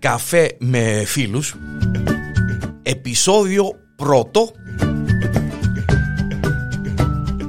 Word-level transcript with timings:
καφέ 0.00 0.56
με 0.58 1.02
φίλους. 1.06 1.54
Επισόδιο 2.82 3.74
πρώτο. 3.96 4.50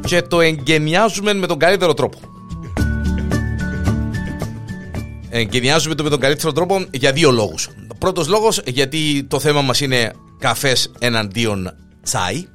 Και 0.05 0.21
το 0.21 0.41
εγκαινιάζουμε 0.41 1.33
με 1.33 1.47
τον 1.47 1.59
καλύτερο 1.59 1.93
τρόπο. 1.93 2.19
Εγκαινιάζουμε 5.29 5.95
το 5.95 6.03
με 6.03 6.09
τον 6.09 6.19
καλύτερο 6.19 6.51
τρόπο 6.51 6.85
για 6.91 7.11
δύο 7.11 7.31
λόγους. 7.31 7.69
Πρώτος 7.97 8.27
λόγος 8.27 8.61
γιατί 8.65 9.23
το 9.23 9.39
θέμα 9.39 9.61
μας 9.61 9.81
είναι 9.81 10.11
καφές 10.39 10.91
εναντίον 10.99 11.75
τσάι 12.03 12.45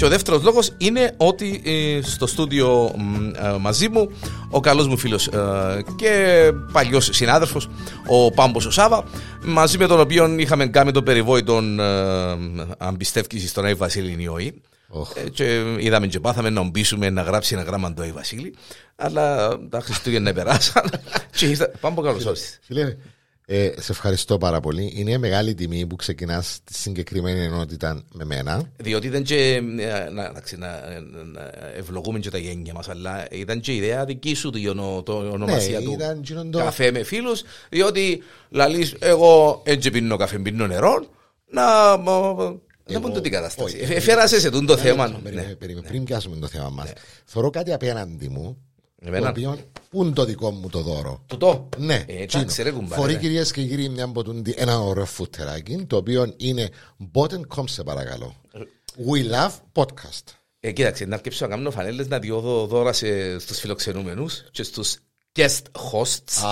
και 0.00 0.06
ο 0.06 0.08
δεύτερος 0.08 0.42
λόγος 0.42 0.72
είναι 0.78 1.14
ότι 1.16 1.62
ε, 1.64 2.00
στο 2.02 2.26
στούντιο 2.26 2.94
ε, 3.42 3.56
μαζί 3.60 3.88
μου 3.88 4.10
ο 4.50 4.60
καλός 4.60 4.88
μου 4.88 4.96
φίλος 4.96 5.26
ε, 5.26 5.84
και 5.96 6.52
παλιός 6.72 7.08
συνάδελφος, 7.12 7.68
ο 8.06 8.30
Πάμπος 8.30 8.66
ο 8.66 8.70
Σάβα, 8.70 9.04
μαζί 9.44 9.78
με 9.78 9.86
τον 9.86 10.00
οποίο 10.00 10.38
είχαμε 10.38 10.66
κάνει 10.66 10.90
το 10.90 11.02
περιβόητο, 11.02 11.56
αν 12.78 12.96
πιστεύει, 12.96 13.46
στον 13.46 13.64
Άι 13.64 13.74
Βασίλη 13.74 14.22
Ιωή. 14.22 14.62
Oh. 14.92 15.30
και 15.32 15.62
είδαμε 15.78 16.06
και 16.06 16.20
πάθαμε 16.20 16.50
να 16.50 16.62
μπίσουμε 16.62 17.10
να 17.10 17.22
γράψει 17.22 17.54
ένα 17.54 17.62
γράμμα 17.62 17.94
το 17.94 18.02
Άι 18.02 18.12
Βασίλη. 18.12 18.54
Αλλά 18.96 19.58
τα 19.68 19.80
Χριστούγεννα 19.80 20.32
περάσαν. 20.32 20.90
και 21.36 21.68
Πάμπο, 21.80 22.02
καλώς 22.02 22.50
Φίλε, 22.60 22.96
ε, 23.52 23.72
σε 23.80 23.92
ευχαριστώ 23.92 24.38
πάρα 24.38 24.60
πολύ. 24.60 24.92
Είναι 24.96 25.18
μεγάλη 25.18 25.54
τιμή 25.54 25.86
που 25.86 25.96
ξεκινάς 25.96 26.60
τη 26.64 26.74
συγκεκριμένη 26.74 27.44
ενότητα 27.44 28.02
με 28.12 28.24
μένα. 28.24 28.62
Διότι 28.76 29.06
ήταν 29.06 29.22
και. 29.22 29.54
Ε, 29.54 29.60
να, 29.60 30.10
να, 30.10 30.42
να 30.56 30.82
ευλογούμε 31.76 32.18
και 32.18 32.30
τα 32.30 32.38
γένια 32.38 32.74
μας, 32.74 32.88
αλλά 32.88 33.26
ήταν 33.30 33.60
και 33.60 33.72
η 33.72 33.76
ιδέα 33.76 34.04
δική 34.04 34.34
σου 34.34 34.50
το, 34.50 35.02
το 35.02 35.12
ονομασία 35.12 35.78
ναι, 35.78 35.84
του. 35.84 35.92
Ήταν 36.30 36.50
το... 36.50 36.58
Καφέ 36.58 36.90
με 36.90 37.02
φίλους. 37.02 37.42
Διότι 37.68 38.22
λαλείς, 38.48 38.94
εγώ 38.98 39.62
έτσι 39.64 39.90
πίνω 39.90 40.16
καφέ, 40.16 40.38
πίνω 40.38 40.66
νερό. 40.66 41.06
Να. 41.50 41.96
Να 42.86 43.00
πούμε 43.00 43.20
την 43.20 43.32
κατάσταση. 43.32 43.78
Εφέρασε 43.80 44.40
σε 44.40 44.50
το 44.50 44.76
θέμα. 44.76 45.20
Πριν 45.88 46.04
πιάσουμε 46.04 46.36
το 46.36 46.46
θέμα 46.46 46.68
μας, 46.68 46.92
θεωρώ 47.24 47.50
κάτι 47.50 47.72
απέναντι 47.72 48.28
μου 48.28 48.56
Εμένα... 49.02 49.24
Το 49.24 49.30
οποίο, 49.30 49.58
πού 49.90 50.02
είναι 50.02 50.12
το 50.12 50.24
δικό 50.24 50.50
μου 50.50 50.68
το 50.68 50.80
δώρο; 50.80 51.24
Το 51.26 51.36
το. 51.36 51.68
Ναι. 51.76 52.04
Ε, 52.06 52.22
εντάξει, 52.22 52.62
ρε 52.62 52.70
κουμπάρε. 52.70 53.00
Φορεί 53.00 53.16
κυρίες 53.16 53.52
και 53.52 53.62
κύριοι 53.66 53.88
μια 53.88 54.06
μποτούντι, 54.06 54.54
ένα 54.56 54.80
ωραίο 54.80 55.04
φουτεράκι, 55.04 55.84
το 55.86 55.96
οποίο 55.96 56.34
είναι 56.36 56.68
bot.com 57.12 57.64
σε 57.64 57.82
παρακαλώ. 57.82 58.34
We 59.08 59.32
love 59.32 59.52
podcast. 59.72 60.24
Ε, 60.60 60.72
κοίταξε, 60.72 61.04
να 61.04 61.14
αρκέψω 61.14 61.46
να 61.46 61.50
κάνω 61.50 61.70
φανέλες 61.70 62.08
να 62.08 62.18
διόδω 62.18 62.66
δώρα 62.66 62.92
στους 63.38 63.58
φιλοξενούμενους 63.58 64.44
και 64.50 64.62
στους 64.62 64.96
guest 65.40 65.92
hosts. 65.92 66.44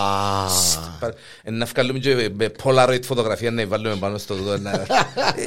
Να 1.45 1.65
βγάλουμε 1.65 1.99
και 1.99 2.31
με 2.35 2.51
Polaroid 2.63 3.03
φωτογραφία 3.05 3.51
να 3.51 3.67
βάλουμε 3.67 3.97
πάνω 3.97 4.19
στο 4.19 4.35
δω. 4.35 4.57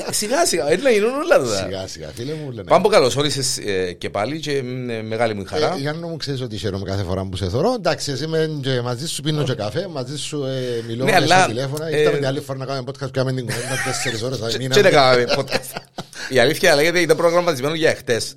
Σιγά 0.10 0.46
σιγά, 0.46 0.72
έτσι 0.72 0.84
να 0.84 0.90
γίνουν 0.90 1.10
όλα 1.10 1.36
εδώ. 1.36 1.56
Σιγά 1.56 1.88
σιγά, 1.88 2.08
φίλε 2.16 2.34
μου. 2.34 2.64
Πάμπο 2.64 2.90
καλώς 2.90 3.16
όρισες 3.16 3.60
και 3.98 4.10
πάλι 4.10 4.40
και 4.40 4.62
μεγάλη 5.08 5.34
μου 5.34 5.44
χαρά. 5.48 5.76
Για 5.78 5.94
να 5.94 6.08
μου 6.08 6.18
ξέρεις 6.18 6.42
ότι 6.42 6.58
χαίρομαι 6.58 6.86
κάθε 6.86 7.04
φορά 7.04 7.26
που 7.26 7.36
σε 7.36 7.50
θωρώ. 7.50 7.74
Εντάξει, 7.74 8.12
εσύ 8.12 8.24
είμαι 8.24 8.50
μαζί 8.84 9.08
σου 9.08 9.22
πίνω 9.22 9.44
και 9.44 9.54
καφέ, 9.54 9.88
μαζί 9.88 10.18
σου 10.18 10.44
μιλώ 10.88 11.06
με 11.06 11.26
στα 11.26 11.46
τηλέφωνα. 11.46 11.90
Ήρθαμε 11.90 12.18
την 12.18 12.28
άλλη 12.28 12.40
φορά 12.40 12.58
να 12.58 12.66
κάνουμε 12.66 12.92
podcast, 12.92 13.12
κάνουμε 13.12 13.42
την 13.42 13.46
κουβέντα 13.46 13.76
τέσσερις 13.86 14.22
ώρες. 14.22 14.58
Και 14.58 14.68
δεν 14.82 14.92
κάναμε 14.92 15.26
podcast. 15.38 15.82
Η 16.30 16.40
αλήθεια 16.40 16.76
λέγεται 16.76 17.00
ήταν 17.00 17.18
προγραμματισμένο 17.18 17.76
για 17.76 17.96
χτες 17.96 18.34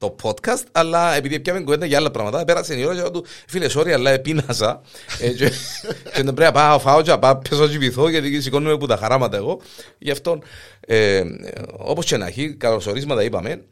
το 0.00 0.16
podcast, 0.22 0.62
αλλά 0.72 1.14
επειδή 1.14 1.40
πιάμε 1.40 1.60
κουβέντα 1.60 1.86
για 1.86 1.98
άλλα 1.98 2.10
πράγματα, 2.10 2.44
πέρασε 2.44 2.74
η 2.74 2.84
ώρα 2.84 3.02
και 3.02 3.10
του 3.10 3.24
φίλε, 3.46 3.66
sorry, 3.74 3.90
αλλά 3.90 4.10
επίνασα. 4.10 4.80
Ε, 5.20 5.28
και 5.28 5.52
δεν 6.14 6.24
πρέπει 6.24 6.40
να 6.40 6.52
πάω, 6.52 6.78
φάω 6.78 7.02
και 7.02 7.10
να 7.10 7.18
πάω, 7.18 7.36
πέσω 7.36 7.68
και 7.68 7.78
βυθώ, 7.78 8.08
γιατί 8.08 8.40
σηκώνουμε 8.40 8.76
που 8.76 8.86
τα 8.86 8.96
χαράματα 8.96 9.36
εγώ. 9.36 9.60
Γι' 9.98 10.10
αυτό, 10.10 10.38
ε, 10.80 11.22
όπως 11.76 12.04
και 12.04 12.16
να 12.16 12.26
έχει, 12.26 12.54
καλωσορίσματα 12.54 13.22
είπαμε. 13.22 13.64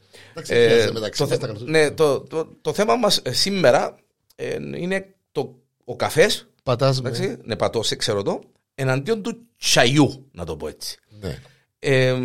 Ε, 0.47 0.91
το, 1.17 1.29
ναι, 1.65 1.91
το, 1.91 2.19
το, 2.19 2.57
το, 2.61 2.73
θέμα 2.73 2.95
μας 2.95 3.21
σήμερα 3.29 3.95
ε, 4.35 4.57
είναι 4.75 5.13
το, 5.31 5.55
ο 5.83 5.95
καφές. 5.95 6.47
Πατάς 6.63 7.01
Ναι, 7.43 7.55
πατώ, 7.55 7.83
σε 7.83 7.95
ξέρω 7.95 8.21
το. 8.21 8.41
Εναντίον 8.75 9.21
του 9.21 9.47
τσαϊού, 9.57 10.29
να 10.31 10.45
το 10.45 10.55
πω 10.55 10.67
έτσι. 10.67 10.97
Ναι. 11.19 11.39
Ε, 11.79 12.17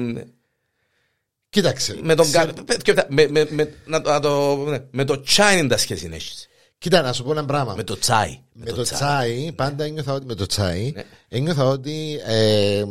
Κοίταξε. 1.54 1.98
Με 2.02 2.14
τον 2.14 2.26
σε... 2.26 2.54
με, 3.08 3.26
με, 3.30 3.46
με, 3.50 3.74
να, 3.84 4.20
το, 4.20 4.56
ναι, 4.56 4.78
με 4.90 5.04
το 5.04 5.20
τσάι 5.20 5.58
είναι 5.58 5.68
τα 5.68 5.76
σχέση 5.76 6.08
να 6.08 6.14
έχεις. 6.14 6.48
Κοίτα, 6.78 7.02
να 7.02 7.12
σου 7.12 7.24
πω 7.24 7.30
ένα 7.30 7.44
πράγμα. 7.44 7.74
Με 7.74 7.82
το 7.82 7.98
τσάι. 7.98 8.28
Με, 8.52 8.64
με 8.64 8.70
το, 8.70 8.74
το 8.74 8.82
τσάι, 8.82 9.52
πάντα 9.52 9.84
ένιωθα 9.84 10.12
ότι 10.12 10.26
με 10.26 10.34
το 10.34 10.46
τσάι, 10.46 10.92
ναι. 10.94 11.02
ένιωθα 11.28 11.64
ότι 11.64 12.20
ε, 12.26 12.84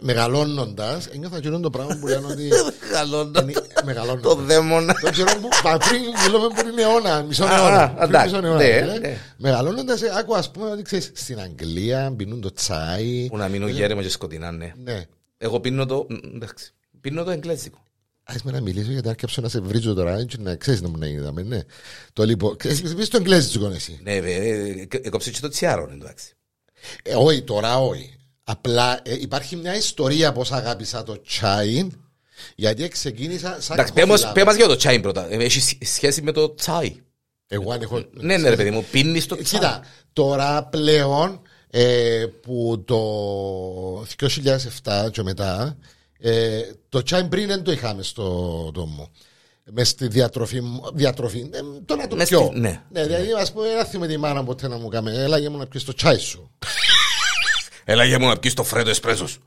μεγαλώνοντας, 0.00 1.06
ένιωθα 1.06 1.40
και 1.40 1.50
το 1.50 1.70
πράγμα 1.70 1.98
που 2.00 2.06
λένε 2.06 2.26
ότι. 2.26 2.48
Μεγαλώνοντας. 3.84 4.22
Το 4.22 4.34
δαίμονα. 4.34 4.94
Το 5.00 5.10
ξέρω 5.10 5.32
που 5.40 5.48
πριν 5.88 6.02
μιλούμε 6.24 6.46
πριν 6.54 6.78
αιώνα, 6.78 7.22
μισό 7.22 7.44
αιώνα. 7.44 8.08
Μισό 8.24 8.36
αιώνα. 8.36 8.56
Ναι, 8.56 8.98
ναι. 9.00 9.18
Μεγαλώνοντας, 9.36 10.02
ε, 10.02 10.12
άκου 10.18 10.36
ας 10.36 10.50
πούμε 10.50 10.70
ότι 10.70 10.82
ξέρεις 10.82 11.10
στην 11.14 11.40
Αγγλία 11.40 12.14
πίνουν 12.16 12.40
το 12.40 12.52
τσάι. 12.52 13.26
Που 13.28 13.36
να 13.36 13.48
μείνουν 13.48 13.68
γέρμα 13.68 14.02
και 14.02 14.08
σκοτεινά, 14.08 14.50
ναι. 14.50 14.72
Εγώ 15.38 15.60
πίνω 15.60 15.86
το. 15.86 16.06
Εντάξει. 16.34 16.70
Πίνω 17.06 17.24
το 17.24 17.30
εγγλέζικο. 17.30 17.78
Ας 18.22 18.42
με 18.42 18.52
να 18.52 18.60
μιλήσω 18.60 18.90
γιατί 18.90 19.08
άρχισα 19.08 19.40
να 19.40 19.48
σε 19.48 19.60
βρίζω 19.60 19.94
τώρα 19.94 20.24
και 20.24 20.36
να 20.38 20.56
ξέρεις 20.56 20.80
να 20.80 20.88
μου 20.88 20.98
να 20.98 21.06
είδαμε, 21.06 21.42
ναι. 21.42 21.60
Το 22.12 22.24
λοιπόν, 22.24 22.56
πεις 22.96 23.08
το 23.08 23.16
εγγλέζικο 23.16 23.66
εσύ. 23.66 24.00
Ναι, 24.02 24.20
βέβαια, 24.20 24.86
έκοψε 24.90 25.30
και 25.30 25.40
το 25.40 25.48
τσιάρο, 25.48 25.88
εντάξει. 25.92 26.34
Ε, 27.02 27.14
όχι, 27.14 27.42
τώρα 27.42 27.78
όχι. 27.78 28.14
Απλά 28.44 29.00
ε, 29.02 29.14
υπάρχει 29.20 29.56
μια 29.56 29.76
ιστορία 29.76 30.32
πως 30.32 30.52
αγάπησα 30.52 31.02
το 31.02 31.20
τσάι 31.20 31.88
γιατί 32.54 32.88
ξεκίνησα 32.88 33.56
σαν 33.60 33.78
Εντάξει, 33.78 33.92
πέ 34.32 34.44
μας 34.44 34.56
για 34.56 34.66
το 34.66 34.76
τσάι 34.76 35.00
πρώτα. 35.00 35.32
Ε, 35.32 35.36
έχει 35.36 35.84
σχέση 35.84 36.22
με 36.22 36.32
το 36.32 36.54
τσάι. 36.54 36.96
Εγώ 37.46 37.72
αν 37.72 37.82
έχω... 37.82 38.04
Ναι, 38.10 38.36
ναι, 38.36 38.48
ρε 38.48 38.56
παιδί 38.56 38.70
μου, 38.70 38.84
πίνεις 38.90 39.26
το 39.26 39.36
τσάι. 39.36 39.60
Κοίτα, 39.60 39.84
τώρα 40.12 40.64
πλέον 40.64 41.42
ε, 41.70 42.26
που 42.40 42.84
το 42.86 43.00
2007 44.84 45.10
και 45.10 45.22
μετά 45.22 45.76
ε, 46.18 46.60
το 46.88 47.02
τσάι 47.02 47.24
πριν 47.24 47.46
δεν 47.46 47.62
το 47.62 47.72
είχαμε 47.72 48.02
στο 48.02 48.24
τόμο. 48.74 49.10
Με 49.70 49.84
στη 49.84 50.08
διατροφή, 50.08 50.62
διατροφή 50.94 51.50
ε, 51.52 51.60
το 51.84 51.96
να 51.96 52.06
το 52.08 52.16
πιω. 52.16 52.50
Ναι. 52.54 52.82
ναι, 52.90 53.02
δηλαδή 53.02 53.32
ας 53.32 53.52
πούμε, 53.52 53.66
δεν 53.66 53.86
θυμάμαι 53.86 54.12
τη 54.12 54.16
μάνα 54.16 54.44
ποτέ 54.44 54.68
να 54.68 54.76
μου 54.78 54.88
κάνει. 54.88 55.16
Έλα 55.16 55.38
για 55.38 55.50
μου 55.50 55.58
να 55.58 55.66
πιεις 55.66 55.84
το 55.84 55.94
τσάι 55.94 56.18
σου. 56.18 56.50
Έλα 57.84 58.04
για 58.04 58.20
μου 58.20 58.26
να 58.26 58.36
πιεις 58.36 58.54
το 58.54 58.64
φρέντο 58.64 58.90
εσπρέσος. 58.90 59.38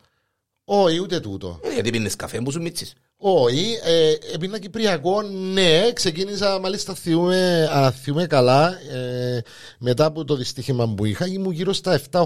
Όχι, 0.72 1.00
ούτε 1.00 1.20
τούτο. 1.20 1.60
Ε, 1.64 1.74
γιατί 1.74 1.90
πίνεις 1.90 2.16
καφέ, 2.16 2.40
μου 2.40 2.52
σου 2.52 2.62
μίτσει. 2.62 2.92
Όχι, 3.18 3.80
ε, 3.84 4.14
έπινα 4.34 4.60
Κυπριακό, 4.60 5.22
ναι, 5.22 5.94
ξεκίνησα 5.94 6.60
μάλιστα 6.60 6.94
θυμούμε, 6.94 7.70
α, 7.72 7.92
θυμούμε 7.92 8.28
καλά 8.28 8.80
ε, 8.92 9.42
μετά 9.80 10.06
από 10.06 10.26
το 10.26 10.36
δυστύχημα 10.36 10.94
που 10.94 11.06
είχα, 11.06 11.28
ήμουν 11.28 11.52
γύρω 11.52 11.74
στα 11.74 12.02
7-8 12.12 12.24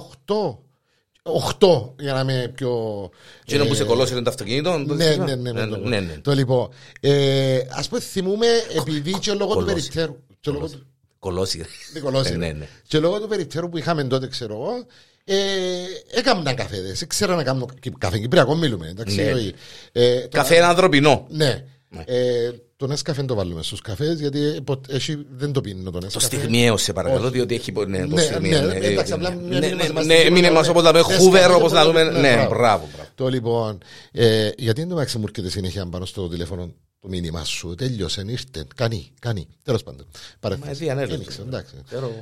8 1.59 1.89
για 1.99 2.13
να 2.13 2.19
είμαι 2.19 2.51
πιο. 2.55 3.09
Τι 3.45 3.55
είναι 3.55 3.65
που 3.65 3.73
σε 3.73 3.83
κολώσει 3.83 4.21
το 4.21 4.29
αυτοκίνητο, 4.29 4.77
ναι, 4.77 5.15
ναι, 5.15 5.35
ναι, 5.35 5.51
ναι, 5.51 5.65
ναι, 5.65 5.99
ναι. 5.99 6.17
Το 6.21 6.31
λοιπόν. 6.31 6.69
Ε, 6.99 7.57
Α 7.57 7.83
πούμε, 7.89 8.01
θυμούμε 8.01 8.47
επειδή 8.79 9.19
και 9.19 9.33
λόγω 9.33 9.55
του 9.55 9.65
περιπτέρου. 9.65 10.15
Κολώσει. 11.19 11.65
Κολώσει. 12.01 12.37
Ναι, 12.37 12.51
ναι. 12.51 12.67
Και 12.87 12.99
λόγω 12.99 13.19
του 13.19 13.27
περιπτέρου 13.27 13.69
που 13.69 13.77
είχαμε 13.77 14.03
τότε, 14.03 14.27
ξέρω 14.27 14.53
εγώ, 14.53 14.85
ε, 15.25 15.37
έκανα 16.11 16.53
καφέδες. 16.53 17.01
Ήξερα 17.01 17.35
να 17.35 17.43
κάνω 17.43 17.65
καφέ. 17.97 18.19
Κυπριακό 18.19 18.55
μιλούμε. 18.55 18.87
Εντάξει, 18.87 19.15
ναι. 19.15 19.51
ε, 19.91 20.27
καφέ 20.31 20.55
ένα 20.55 20.67
ανθρωπινό. 20.67 21.25
Ναι. 21.29 21.63
Ναι. 21.93 22.03
Ε, 22.05 22.51
το 22.77 22.87
Νέσκαφε 22.87 23.23
το 23.23 23.35
βάλουμε 23.35 23.63
στους 23.63 23.81
καφές 23.81 24.19
γιατί 24.19 24.63
έχει, 24.89 25.25
δεν 25.29 25.51
το 25.51 25.61
πίνω 25.61 25.91
το 25.91 25.99
Νέσκαφε. 25.99 26.27
Το 26.27 26.35
στιγμιαίο 26.35 26.77
σε 26.77 26.93
παρακαλώ, 26.93 27.29
διότι 27.29 27.55
έχει. 27.55 27.71
Ναι, 27.87 28.07
το 28.07 28.15
ναι, 28.15 28.21
στιγμιαίο. 28.21 28.61
Ναι, 28.61 28.73
ναι, 28.73 28.85
εντάξει, 28.85 29.13
απλά 29.13 29.35
ναι, 30.05 30.29
μείνε 30.29 30.51
μας 30.51 30.67
όπως 30.67 30.83
να 30.83 30.91
πούμε 30.91 31.01
χούβερ, 31.01 31.51
όπως 31.51 31.71
να 31.71 31.85
δούμε. 31.85 32.03
Ναι, 32.03 32.47
μπράβο. 32.49 32.89
Το 33.15 33.27
λοιπόν, 33.27 33.77
ε, 34.11 34.49
γιατί 34.57 34.79
δεν 34.79 34.89
το 34.89 34.95
μάξι 34.95 35.17
μου 35.17 35.23
έρχεται 35.27 35.49
συνέχεια 35.49 35.85
πάνω 35.85 36.05
στο 36.05 36.29
τηλέφωνο 36.29 36.73
το 37.03 37.09
μήνυμα 37.09 37.43
σου, 37.43 37.75
τέλειωσε, 37.75 38.23
ήρθε, 38.27 38.65
κάνει, 38.75 39.11
κάνει. 39.19 39.47
Τέλος 39.63 39.83
πάντων. 39.83 40.05
Μα 40.41 40.71
διανέλωσε. 40.71 41.41
Εντάξει, 41.41 41.75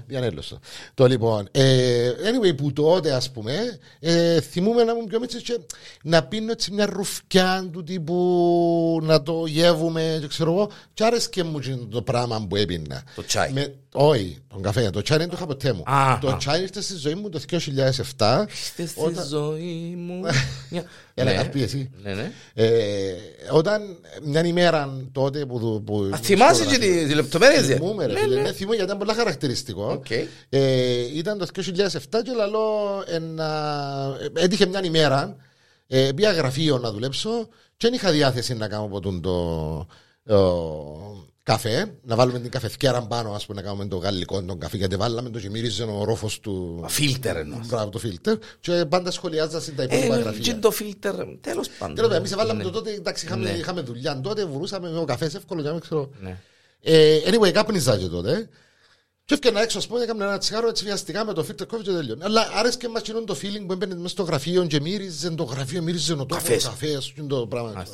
διανέλωσε. 0.08 0.60
Το 0.94 1.06
λοιπόν, 1.06 1.48
ε, 1.52 2.12
anyway, 2.12 2.56
που 2.58 2.74
τότε 2.74 3.12
ας 3.12 3.32
πούμε, 3.32 3.80
ε, 4.00 4.42
θυμούμε 4.42 4.84
να 4.84 4.96
μου 4.96 5.06
πιο 5.06 5.20
μίτσι 5.20 5.42
και 5.42 5.60
να 6.04 6.24
πίνω 6.24 6.52
έτσι 6.52 6.72
μια 6.72 6.86
ρουφκιά 6.86 7.70
του 7.72 7.84
τύπου 7.84 9.00
να 9.04 9.24
το 9.24 9.46
γεύουμε, 9.46 10.18
και 10.22 10.28
ξέρω 10.28 10.52
εγώ, 10.52 10.72
και 10.94 11.04
άρεσκε 11.04 11.44
μου 11.44 11.60
το 11.90 12.02
πράγμα 12.02 12.46
που 12.48 12.56
έπινα. 12.56 13.04
Το 13.16 13.24
τσάι. 13.24 13.52
Με, 13.52 13.76
όχι, 13.92 14.38
τον 14.52 14.62
καφέ, 14.62 14.90
το 14.90 15.02
τσάι 15.02 15.18
δεν 15.18 15.30
το 15.30 15.36
είχα 15.38 15.46
ποτέ 15.46 15.74
μου. 15.74 15.84
Το 16.22 16.38
τσάι 16.38 16.62
ήρθε 16.62 16.82
στη 16.82 16.96
ζωή 16.96 17.16
μου 17.16 17.30
το 17.30 17.40
2007. 17.50 17.56
Ήρθε 18.48 18.86
στη 18.86 19.02
ζωή 19.30 19.96
μου. 19.98 20.22
Έλα, 21.14 21.32
Ναι. 21.32 21.38
καρπί 21.38 21.62
εσύ. 21.62 21.92
Ναι, 22.04 22.14
ναι. 22.14 22.32
Ε, 22.54 23.14
όταν 23.52 23.82
μια 24.24 24.46
ημέρα 24.46 24.98
τότε 25.12 25.46
που. 25.46 25.84
που 25.86 26.10
Α, 26.14 26.18
θυμάσαι 26.18 26.66
και 26.66 26.78
τη 26.78 27.06
τι 27.08 27.14
λεπτομέρειες. 27.14 27.66
Θυμούμαι, 27.66 28.06
ρε 28.06 28.20
φίλε. 28.20 28.42
Ναι, 28.42 28.52
θυμούμαι 28.54 28.76
γιατί 28.76 28.92
ήταν 28.92 28.98
πολύ 29.06 29.18
χαρακτηριστικό. 29.18 29.92
Οκ. 29.92 30.10
Ε, 30.50 31.18
ήταν 31.18 31.38
το 31.38 31.46
2007 31.56 32.00
και 32.24 32.32
λαλώ 32.36 33.04
ένα, 33.08 34.18
ε, 34.36 34.44
έτυχε 34.44 34.66
μια 34.66 34.84
ημέρα 34.84 35.36
ε, 35.88 36.10
πήγα 36.16 36.32
γραφείο 36.32 36.78
να 36.78 36.92
δουλέψω 36.92 37.30
και 37.78 37.88
δεν 37.88 37.94
είχα 37.94 38.12
διάθεση 38.12 38.54
να 38.54 38.68
κάνω 38.68 38.88
ποτέ 38.88 39.20
το 39.22 39.32
ο, 40.28 40.36
καφέ, 41.44 41.94
να 42.04 42.16
βάλουμε 42.16 42.40
την 42.40 42.52
καφεθιέρα 42.52 43.02
πάνω, 43.08 43.32
ας 43.34 43.46
πούμε, 43.46 43.62
να 43.62 43.68
κάνουμε 43.68 43.88
το 43.88 43.98
γαλλικό 43.98 44.44
τον 44.44 44.60
καφέ, 44.60 44.78
γιατί 44.78 44.96
βάλαμε 44.96 45.30
το 45.30 45.40
και 45.40 45.50
μύριζε 45.50 45.84
ο 45.84 46.04
όροφος 46.04 46.40
του. 46.40 46.86
Filter 46.88 47.38
εννοώ. 47.38 47.60
Μπράβο, 47.68 47.90
το 47.90 48.00
filter. 48.00 48.38
Και 48.60 48.86
πάντα 48.90 49.12
σχολιάζα 49.12 49.62
στην 49.62 49.76
τα 49.76 49.84
υπόλοιπα 49.84 50.06
Ε, 50.16 50.18
και 50.18 50.24
γραφεία. 50.24 50.60
το 50.60 50.72
filter, 50.72 51.14
τέλος 51.16 51.38
Τέλο 51.42 51.64
πάντων. 51.80 51.96
πάντων, 51.96 52.12
εμείς 52.14 52.36
βάλαμε 52.36 52.58
Ναι. 52.58 52.64
το 52.64 52.70
τότε, 52.72 52.92
εντάξει, 52.92 53.26
είχαμε, 53.26 53.44
Ναι. 53.52 53.58
είχαμε 53.58 53.82
δουλειά. 53.82 54.22
Τότε 54.22 54.46
βουρούσαμε 54.46 54.90
με 54.92 54.98
ο 54.98 55.06
καφές 55.06 55.34
εύκολο, 55.36 55.60
για 55.62 55.70
να 55.70 55.76
μην 55.76 55.84
ξέρω. 55.86 56.10
Ναι. 56.22 56.38
Ε, 56.82 57.20
anyway, 57.26 57.52
κάπνιζα 57.52 57.98
και 57.98 58.08
τότε. 58.08 58.50
Και 59.26 59.34
έφτιανα 59.34 59.62
έξω, 59.62 59.78
ας 59.78 59.88
πούμε, 59.88 60.04
έκανα 60.04 60.26
ένα 60.26 60.38
τσιγάρο 60.38 60.68
έτσι 60.68 60.84
βιαστικά 60.84 61.26
με 61.26 61.34
το 61.34 61.46
filter 61.48 61.76
coffee 61.76 61.82
και 61.84 61.92
τελειώνει. 61.92 62.24
Αλλά 62.24 62.48
άρεσε 62.54 62.78
και 62.78 62.88
μα 62.90 63.00
κοινό 63.00 63.24
το 63.24 63.36
feeling 63.42 63.64
που 63.68 63.74
έμπαινε 63.74 63.96
μέσα 63.96 64.08
στο 64.08 64.24
γραφείο 64.24 64.66
και 64.66 64.80
μύριζε 64.82 65.30
το 65.30 65.44
γραφείο, 65.44 65.82
μύριζε 65.82 66.14
ο 66.14 66.16
τόπος, 66.16 66.38
Καφές. 66.38 66.64
καφές, 66.64 67.12
και 67.16 67.22
το 67.22 67.48
πράγμα. 67.48 67.86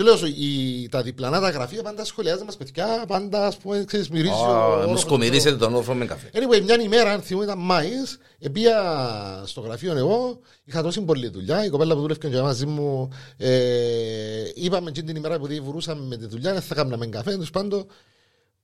Και 0.00 0.02
λέω, 0.02 0.16
σου, 0.16 0.26
η, 0.26 0.88
τα 0.88 1.02
διπλανά 1.02 1.40
τα 1.40 1.50
γραφεία 1.50 1.82
πάντα 1.82 2.04
σχολιάζουν 2.04 2.44
μας 2.44 2.56
παιδιά, 2.56 3.04
πάντα 3.08 3.46
ας 3.46 3.56
πούμε, 3.56 3.84
ξέρεις, 3.84 4.08
μυρίζει. 4.08 4.32
ο 4.32 4.44
Α, 4.44 4.66
όροφος 4.66 4.86
Μου 4.86 4.94
του 4.94 5.00
σκομυρίσετε 5.00 5.56
τον 5.56 5.74
όφρο 5.74 5.94
με 5.94 6.04
καφέ. 6.06 6.30
Anyway, 6.34 6.60
μια 6.62 6.80
ημέρα, 6.80 7.12
αν 7.12 7.20
θυμούμαι, 7.22 7.44
ήταν 7.44 7.58
Μάης, 7.58 8.18
πήγα 8.52 8.74
στο 9.44 9.60
γραφείο 9.60 9.96
εγώ, 9.96 10.38
είχα 10.64 10.82
τόση 10.82 11.00
πολλή 11.00 11.28
δουλειά. 11.28 11.64
Η 11.64 11.68
κοπέλα 11.68 11.94
που 11.94 12.00
δούλευε 12.00 12.28
και 12.28 12.40
μαζί 12.40 12.66
μου, 12.66 13.08
ε, 13.36 13.50
είπαμε 14.54 14.88
εκείνη 14.90 15.06
την 15.06 15.16
ημέρα 15.16 15.38
που 15.38 15.48
βουρούσαμε 15.62 16.04
με 16.06 16.16
τη 16.16 16.26
δουλειά, 16.26 16.52
δεν 16.52 16.62
θα 16.62 16.74
κάναμε 16.74 17.06
καφέ. 17.06 17.30
Τέλος 17.30 17.50
πάντων, 17.50 17.86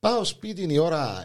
πάω 0.01 0.25
σπίτι 0.25 0.67
η 0.75 0.79
ώρα 0.79 1.25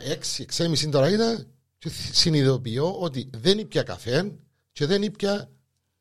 6-6.30 0.57 0.89
τώρα 0.91 1.09
ήταν 1.09 1.47
και 1.77 1.89
θ- 1.89 2.15
συνειδητοποιώ 2.15 2.95
ότι 2.99 3.29
δεν 3.37 3.57
ήπια 3.59 3.83
καφέ 3.83 4.31
και 4.71 4.85
δεν 4.85 5.01
ήπια. 5.03 5.49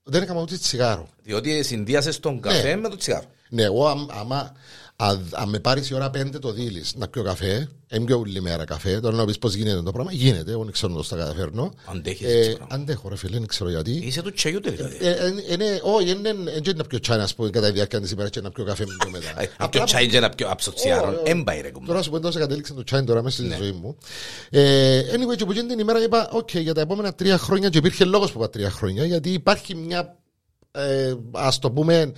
Δεν 0.03 0.23
έκανα 0.23 0.41
ούτε 0.41 0.57
τσιγάρο. 0.57 1.09
Διότι 1.23 1.63
συνδύασες 1.63 2.21
τον 2.21 2.41
καφέ 2.41 2.77
με 2.77 2.89
το 2.89 2.97
τσιγάρο. 2.97 3.25
Ναι, 3.51 3.63
εγώ 3.63 3.87
άμα, 3.89 4.07
άμα 4.21 4.53
αν 5.33 5.49
με 5.49 5.59
πάρεις 5.59 5.91
η 5.91 5.95
ώρα 5.95 6.11
5 6.17 6.27
το 6.41 6.53
δίλη 6.53 6.85
να 6.95 7.09
πιω 7.09 7.23
καφέ, 7.23 7.69
έμπιο 7.89 8.19
όλη 8.19 8.41
μέρα 8.41 8.65
καφέ, 8.65 9.01
τώρα 9.01 9.17
να 9.17 9.25
πεις 9.25 9.39
πώς 9.39 9.55
γίνεται 9.55 9.83
το 9.83 9.93
πράγμα, 9.93 10.13
γίνεται, 10.13 10.51
εγώ 10.51 10.63
δεν 10.63 10.73
ξέρω 10.73 10.93
να 10.93 11.03
το 11.03 11.17
καταφέρνω. 11.17 11.73
Αντέχεις 11.85 12.27
Ε, 12.27 12.39
έτσι 12.39 12.57
πράγμα. 12.57 12.75
αντέχω, 12.75 13.09
ρε 13.09 13.17
φίλε, 13.17 13.39
δεν 13.39 13.47
ξέρω 13.47 13.71
γιατί. 13.71 13.91
Είσαι 13.91 14.23
του 14.23 14.33
τσαγιούτε 14.33 14.71
δηλαδή. 14.71 14.97
Ε, 15.01 15.11
ε, 15.11 15.35
ε, 15.49 15.57
ναι, 15.57 15.79
όχι, 15.83 16.15
δεν 16.15 16.37
είναι 16.37 16.73
να 16.77 16.85
πιω 16.85 17.01
τσάι, 17.01 17.19
να 17.19 17.29
πω, 17.37 17.51
κατά 17.51 17.67
τη 17.67 17.73
διάρκεια 17.73 18.01
της 18.01 18.11
ημέρας 18.11 18.31
και 18.31 18.41
να 18.41 18.51
πιω 18.51 18.65
καφέ 18.65 18.87
με 18.87 18.95
το 19.05 19.11
μετά. 19.11 19.29
Ε, 19.29 19.35
Να 19.59 19.65
Απλά 19.65 19.69
πιω 19.69 19.85
τσάι 19.85 20.09
και 20.09 20.21
να 20.21 20.31
πιω 20.31 20.49
άψω 20.51 20.73
τσιγάρο. 20.73 21.09
Ω, 21.09 21.11
ω. 21.11 21.23
Έμπαει 21.25 21.61
ρε 21.61 21.71
κουμπά. 21.71 21.87
Τώρα 21.87 22.03
σου 22.03 22.11
πω 22.11 22.17
εντός 22.17 22.37
κατέληξε 22.37 22.73
το 22.75 22.85
τσάι 22.85 23.05
τώρα 23.05 23.23
μέσα 23.23 23.43
στη 23.43 23.55
ζωή 23.59 23.73
μου. 23.73 23.97
Ε, 24.51 25.01
anyway, 25.13 25.37
και 25.37 25.45
που 25.45 25.53
'κείνην 25.53 25.69
την 25.69 25.79
ημέρα 25.79 26.03
είπα, 26.03 26.29
οκ, 26.33 26.55
για 26.57 26.75
τα 26.75 26.81
επόμενα 26.81 27.15
τρία 27.15 27.39
χρόνια, 27.39 27.69
και 27.69 27.79
υπήρχε 27.79 28.05
λόγος 28.05 28.33
που 28.33 28.39
είπα 28.39 28.51
τρία 28.51 28.71
χρόνια, 28.71 29.05
γιατί 29.05 29.31
υπάρχει 29.33 29.75
μια, 29.75 30.17
ε, 30.73 31.15
ας 31.33 31.59
το 31.59 31.71
πούμε, 31.71 32.13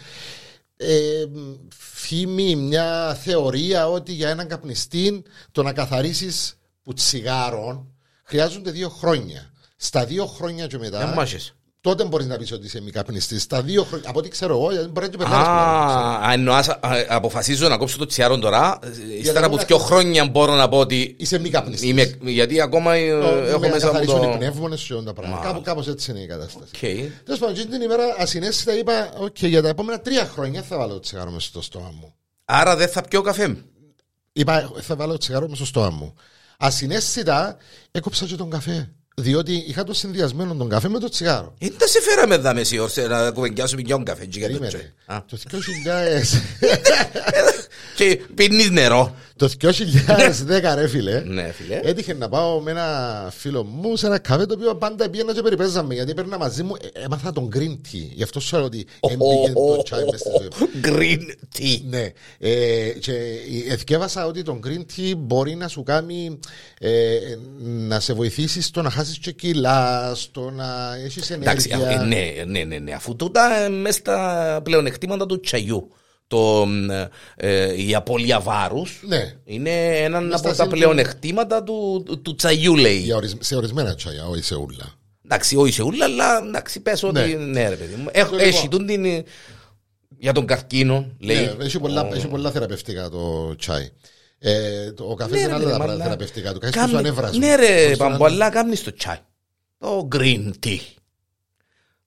ε, 0.83 1.25
φήμη, 1.77 2.57
μια 2.57 3.15
θεωρία 3.15 3.89
ότι 3.89 4.13
για 4.13 4.29
έναν 4.29 4.49
καπνιστή 4.49 5.23
το 5.53 5.63
να 5.63 5.73
καθαρίσεις 5.73 6.59
που 6.83 6.93
τσιγάρων 6.93 7.95
χρειάζονται 8.23 8.71
δύο 8.71 8.89
χρόνια. 8.89 9.51
Στα 9.77 10.05
δύο 10.07 10.27
χρόνια 10.27 10.67
και 10.67 10.79
μετά, 10.79 10.99
Δεν 10.99 11.09
μάχες. 11.09 11.55
Τότε 11.83 12.05
μπορείς 12.05 12.27
να 12.27 12.37
πεις 12.37 12.53
ότι 12.53 12.67
είσαι 12.67 12.81
μη 12.81 12.91
καπνιστής. 12.91 13.43
Στα 13.43 13.63
δύο 13.63 13.85
χρόνια, 13.85 14.09
από 14.09 14.19
ό,τι 14.19 14.29
ξέρω 14.29 14.55
εγώ, 14.57 14.73
γιατί 14.73 14.89
μπορεί 14.89 15.07
να 15.07 15.13
και 15.13 15.17
περνάς 15.19 15.39
πολλά. 15.39 16.19
Α, 16.19 16.33
εννοάς, 16.33 16.69
ας, 16.69 17.05
αποφασίζω 17.09 17.69
να 17.69 17.77
κόψω 17.77 17.99
το 17.99 18.07
τσιγάρο 18.07 18.39
τώρα. 18.39 18.79
Ύστερα 19.19 19.41
να 19.41 19.47
από 19.47 19.57
μην 19.57 19.65
δύο 19.67 19.79
να- 19.79 19.85
χρόνια 19.85 20.25
μπορώ 20.27 20.55
να 20.55 20.69
πω 20.69 20.79
ότι. 20.79 21.15
Είσαι 21.19 21.39
μη 21.39 21.49
καπνιστής. 21.51 21.89
Είμαι, 21.91 22.17
γιατί 22.21 22.61
ακόμα 22.61 22.95
ε, 22.95 23.09
έχω 23.09 23.59
με 23.59 23.69
μέσα 23.69 23.87
μου 23.87 23.93
καθαρίσουν 23.93 24.23
οι 24.23 24.27
το. 24.27 24.37
πνεύμονες 24.39 24.81
σου 24.81 24.95
όλα 24.97 25.05
τα 25.05 25.13
πράγματα. 25.13 25.41
Μα. 25.43 25.47
Κάπου, 25.49 25.61
κάπως 25.63 25.89
έτσι 25.89 26.11
είναι 26.11 26.21
η 26.21 26.27
κατάσταση. 26.27 26.65
Οκ. 26.75 26.81
Τέλος 27.25 27.39
πάντων, 27.41 27.55
εκείνη 27.55 27.71
την 27.71 27.83
ημέρα 27.83 28.05
ασυναίσθητα 28.19 28.79
είπα: 28.79 29.11
Οκ, 29.19 29.43
για 29.43 29.63
τα 29.63 29.69
επόμενα 29.69 30.01
τρία 30.01 30.27
χρόνια 30.35 30.63
θα 30.63 30.77
βάλω 30.77 30.93
το 30.93 31.01
τσιγάρο 31.01 31.31
μέσα 31.31 31.47
στο 31.47 31.63
στόμα 31.63 31.93
μου. 32.01 32.15
Άρα 32.45 32.77
δεν 32.77 32.89
θα 32.89 33.03
πιω 33.03 33.23
καφέ. 33.23 33.57
Είπα: 34.33 34.71
Θα 34.81 34.97
βάλω 34.97 35.13
το 35.13 35.19
τσιγάρο 35.19 35.45
μέσα 35.45 35.57
στο 35.57 35.65
στόμα 35.65 35.91
μου. 35.91 36.15
Ασυναίσθητα 36.59 37.57
έκοψα 37.91 38.27
και 38.27 38.37
τον 38.37 38.51
καφέ. 38.51 38.93
Διότι 39.15 39.65
είχα 39.69 39.85
το 39.85 39.95
συνδυασμένο 39.95 40.55
τον 40.55 40.69
καφέ 40.69 40.89
με 40.89 40.99
το 40.99 41.09
τσιγάρο. 41.09 41.55
Δεν 41.59 41.75
τα 41.79 41.87
σε 41.87 42.01
φέραμε 42.01 42.35
εδώ 42.35 42.55
μεσή 42.55 42.79
ώρση 42.79 43.03
να 43.03 43.31
κουβεντιάσουμε 43.31 43.81
για 43.81 43.95
τον 43.95 44.05
καφέ. 44.05 44.27
και 44.27 44.39
για 44.39 44.51
το 44.51 44.59
τσάι. 44.59 44.71
Περίμενε. 44.71 44.95
Α. 45.07 45.25
Το 45.29 45.39
2000 47.47 47.52
Και 47.97 48.21
πίνεις 48.35 48.71
νερό. 48.71 49.15
το 49.37 49.49
2010, 49.61 50.75
ρε 50.75 50.89
φίλε, 50.89 51.21
Ναι, 51.27 51.53
φίλε. 51.53 51.81
έτυχε 51.83 52.15
να 52.15 52.29
πάω 52.29 52.61
με 52.61 52.71
ένα 52.71 53.29
φίλο 53.37 53.65
μου 53.65 53.97
σε 53.97 54.07
ένα 54.07 54.19
καφέ 54.19 54.47
το 54.47 54.55
οποίο 54.55 54.75
πάντα 54.75 55.09
πήγαινα 55.11 55.35
και 55.35 55.43
περιπέζαμε. 55.43 55.95
Γιατί 55.95 56.11
έπαιρνα 56.11 56.39
μαζί 56.39 56.63
μου, 56.63 56.75
ε, 56.95 57.05
έμαθα 57.05 57.33
τον 57.33 57.49
green 57.57 57.71
tea. 57.73 58.09
Γι' 58.15 58.23
αυτό 58.23 58.41
σου 58.41 58.57
λέω 58.57 58.65
ότι 58.65 58.87
έμπηκε 59.01 59.53
το 59.55 59.83
τσάι 59.83 60.05
μέσα 60.05 60.17
στη 60.19 60.31
ζωή 60.39 60.49
μου. 60.59 60.69
Green 60.87 61.59
tea. 61.59 61.81
Ναι. 61.89 62.09
Ε, 62.39 62.89
και 63.01 63.13
εθιέβασα 63.69 64.27
ότι 64.27 64.43
το 64.43 64.61
green 64.67 64.85
tea 64.97 65.13
μπορεί 65.17 65.55
να 65.55 65.69
σου 65.69 65.83
κάνει 65.83 66.39
ε, 66.79 67.19
να 67.61 68.01
σε 68.01 68.13
βοηθήσει 68.13 68.63
στο 68.63 68.83
να 68.83 68.91
χάσεις 68.91 69.19
και 69.19 69.33
κιλά, 69.33 70.13
στο 70.15 70.51
να 70.51 70.95
έχεις 71.05 71.31
Εντάξει, 71.31 71.69
ενέργεια. 71.73 72.01
α, 72.01 72.05
ναι, 72.05 72.33
ναι, 72.47 72.65
ναι, 72.65 72.79
ναι. 72.79 72.93
Αφού 72.93 73.17
τούτα 73.17 73.69
μέσα 73.71 73.99
στα 73.99 74.61
πλεονεκτήματα 74.65 75.27
του 75.27 75.41
τσαγιού. 75.41 75.91
Το, 76.37 76.67
ε, 77.37 77.83
η 77.87 77.95
απώλεια 77.95 78.41
βάρους 78.41 79.03
Ναι. 79.07 79.35
είναι 79.45 79.71
ένα 79.99 80.21
Μες 80.21 80.29
από 80.31 80.39
στα 80.39 80.49
τα 80.49 80.55
σύμπτωμα. 80.55 80.71
πλεονεκτήματα 80.77 81.63
του, 81.63 82.03
του, 82.07 82.23
του 82.23 82.35
τσαγιού, 82.35 82.77
λέει. 82.77 82.97
Για 82.99 83.17
ορισμ- 83.17 83.43
σε 83.43 83.57
ορισμένα 83.57 83.95
τσάια, 83.95 84.27
όχι 84.27 84.43
σε 84.43 84.55
ούλα. 84.55 84.85
Εντάξει, 85.25 85.57
όχι 85.57 85.73
σε 85.73 85.83
ούλα, 85.83 86.05
αλλά 86.05 86.39
εντάξει, 86.47 86.81
πες 86.81 87.03
ότι. 87.03 87.21
Ναι. 87.21 87.25
Ναι, 87.45 87.69
ρε 87.69 87.75
παιδί 87.77 87.95
μου. 87.95 88.09
Έχ- 88.13 88.31
Λοιπόν. 88.31 88.47
Έχει 88.47 88.69
τούν 88.69 88.87
την. 88.87 89.05
ε, 89.05 89.23
Για 90.19 90.33
τον 90.33 90.47
καρκίνο, 90.47 91.07
λέει. 91.19 91.37
Ναι, 91.57 91.65
έχει, 91.65 91.79
πολλά, 91.79 92.09
έχει 92.15 92.27
πολλά 92.27 92.51
θεραπευτικά 92.51 93.09
το 93.09 93.55
τσάι. 93.57 93.91
Ε, 94.39 94.93
το, 94.93 95.05
ο 95.05 95.15
καφές 95.15 95.33
Ναι, 95.35 95.39
είναι 95.41 95.49
ρε, 95.49 95.55
άλλα 95.55 95.59
παιδί 95.65 95.71
τα 95.71 95.79
μου, 95.79 95.85
πράγματα 95.85 95.93
αλλά 95.95 96.05
θεραπευτικά 96.05 96.53
του. 96.53 96.59
Κάνει 96.59 96.73
κάμνει- 96.73 96.93
του 96.93 96.99
ανέβρασμα. 96.99 97.47
Ναι, 97.47 97.55
ρε, 97.55 97.89
Πώς 97.89 97.99
το 97.99 98.05
Παμπο, 98.05 98.25
λένε. 98.25 98.35
αλλά 98.35 98.51
κάνει 98.51 98.77
το 98.77 98.95
τσάι. 98.95 99.17
Το 99.79 100.09
green 100.17 100.51
tea. 100.67 100.79